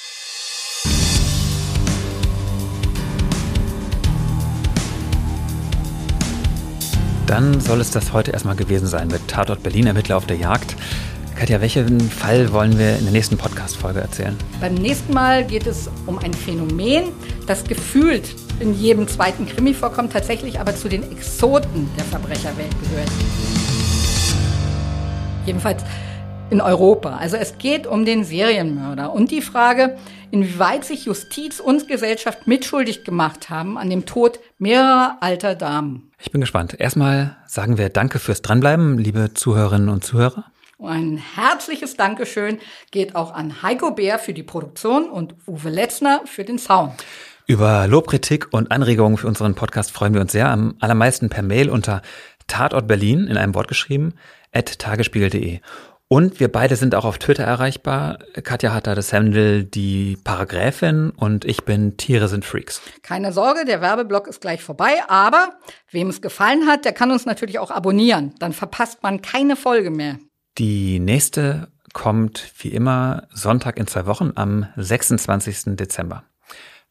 Dann 7.31 7.61
soll 7.61 7.81
es 7.81 7.93
das 7.93 8.13
heute 8.13 8.33
erstmal 8.33 8.57
gewesen 8.57 8.89
sein 8.89 9.07
mit 9.07 9.29
Tatort 9.29 9.63
Berlin 9.63 9.87
Ermittler 9.87 10.17
auf 10.17 10.27
der 10.27 10.37
Jagd. 10.37 10.75
Katja, 11.37 11.61
welchen 11.61 12.01
Fall 12.01 12.53
wollen 12.53 12.77
wir 12.77 12.99
in 12.99 13.05
der 13.05 13.13
nächsten 13.13 13.37
Podcast-Folge 13.37 14.01
erzählen? 14.01 14.37
Beim 14.61 14.75
nächsten 14.75 15.15
Mal 15.15 15.45
geht 15.45 15.65
es 15.69 15.89
um 16.07 16.19
ein 16.19 16.35
Phänomen, 16.35 17.05
das 17.47 17.63
gefühlt 17.63 18.35
in 18.59 18.75
jedem 18.75 19.07
zweiten 19.07 19.47
Krimi 19.47 19.75
vorkommt, 19.75 20.13
tatsächlich 20.13 20.59
aber 20.59 20.75
zu 20.75 20.89
den 20.89 21.09
Exoten 21.13 21.89
der 21.97 22.05
Verbrecherwelt 22.07 22.75
gehört. 22.83 23.09
Jedenfalls 25.47 25.85
in 26.51 26.61
Europa. 26.61 27.17
Also 27.17 27.37
es 27.37 27.59
geht 27.59 27.87
um 27.87 28.05
den 28.05 28.25
Serienmörder 28.25 29.13
und 29.13 29.31
die 29.31 29.41
Frage, 29.41 29.97
inwieweit 30.31 30.85
sich 30.85 31.07
Justiz 31.07 31.61
und 31.61 31.89
Gesellschaft 31.89 32.47
mitschuldig 32.47 33.05
gemacht 33.05 33.51
haben 33.51 33.79
an 33.79 33.89
dem 33.89 34.05
Tod 34.05 34.41
mehrerer 34.59 35.19
alter 35.21 35.55
Damen. 35.55 36.11
Ich 36.21 36.31
bin 36.31 36.41
gespannt. 36.41 36.77
Erstmal 36.79 37.37
sagen 37.47 37.79
wir 37.79 37.89
Danke 37.89 38.19
fürs 38.19 38.43
Dranbleiben, 38.43 38.99
liebe 38.99 39.33
Zuhörerinnen 39.33 39.89
und 39.89 40.05
Zuhörer. 40.05 40.45
Und 40.77 40.89
ein 40.89 41.17
herzliches 41.19 41.97
Dankeschön 41.97 42.59
geht 42.91 43.15
auch 43.15 43.35
an 43.35 43.63
Heiko 43.63 43.91
Bär 43.91 44.19
für 44.19 44.33
die 44.33 44.43
Produktion 44.43 45.11
und 45.11 45.35
Uwe 45.47 45.69
Letzner 45.69 46.23
für 46.25 46.45
den 46.45 46.59
Sound. 46.59 47.05
Über 47.47 47.87
Lobkritik 47.87 48.49
und 48.53 48.71
Anregungen 48.71 49.19
für 49.19 49.27
unseren 49.27 49.55
Podcast 49.55 49.91
freuen 49.91 50.15
wir 50.15 50.21
uns 50.21 50.33
sehr. 50.33 50.49
Am 50.49 50.77
allermeisten 50.81 51.29
per 51.29 51.43
Mail 51.43 51.69
unter 51.69 52.01
Tatort 52.47 52.87
Berlin 52.87 53.27
in 53.27 53.37
einem 53.37 53.55
Wort 53.55 53.69
geschrieben 53.69 54.15
at 54.53 54.79
tagesspiegel.de. 54.79 55.61
Und 56.13 56.41
wir 56.41 56.51
beide 56.51 56.75
sind 56.75 56.97
auch 56.97 57.05
auf 57.05 57.19
Twitter 57.19 57.45
erreichbar. 57.45 58.19
Katja 58.43 58.75
hat 58.75 58.89
da 58.89 58.97
das 58.97 59.13
Handle 59.13 59.63
die 59.63 60.19
Paragraphin 60.25 61.11
und 61.11 61.45
ich 61.45 61.63
bin 61.65 61.97
Tiere 61.99 62.27
sind 62.27 62.45
Freaks. 62.45 62.83
Keine 63.03 63.33
Sorge, 63.33 63.65
der 63.65 63.81
Werbeblock 63.81 64.27
ist 64.27 64.41
gleich 64.41 64.61
vorbei, 64.61 65.05
aber 65.07 65.53
wem 65.93 66.09
es 66.09 66.21
gefallen 66.21 66.67
hat, 66.67 66.85
der 66.85 66.95
kann 66.95 67.13
uns 67.13 67.27
natürlich 67.27 67.61
auch 67.61 67.71
abonnieren. 67.71 68.35
Dann 68.41 68.53
verpasst 68.53 69.05
man 69.05 69.23
keine 69.23 69.55
Folge 69.55 69.93
mehr. 69.93 70.19
Die 70.59 70.99
nächste 70.99 71.69
kommt 71.93 72.55
wie 72.59 72.71
immer 72.71 73.29
Sonntag 73.33 73.79
in 73.79 73.87
zwei 73.87 74.07
Wochen 74.07 74.33
am 74.35 74.67
26. 74.77 75.77
Dezember. 75.77 76.25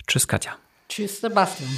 Tschüss, 0.07 0.29
Katja. 0.29 0.55
Tschüss, 0.87 1.19
Sebastian. 1.19 1.69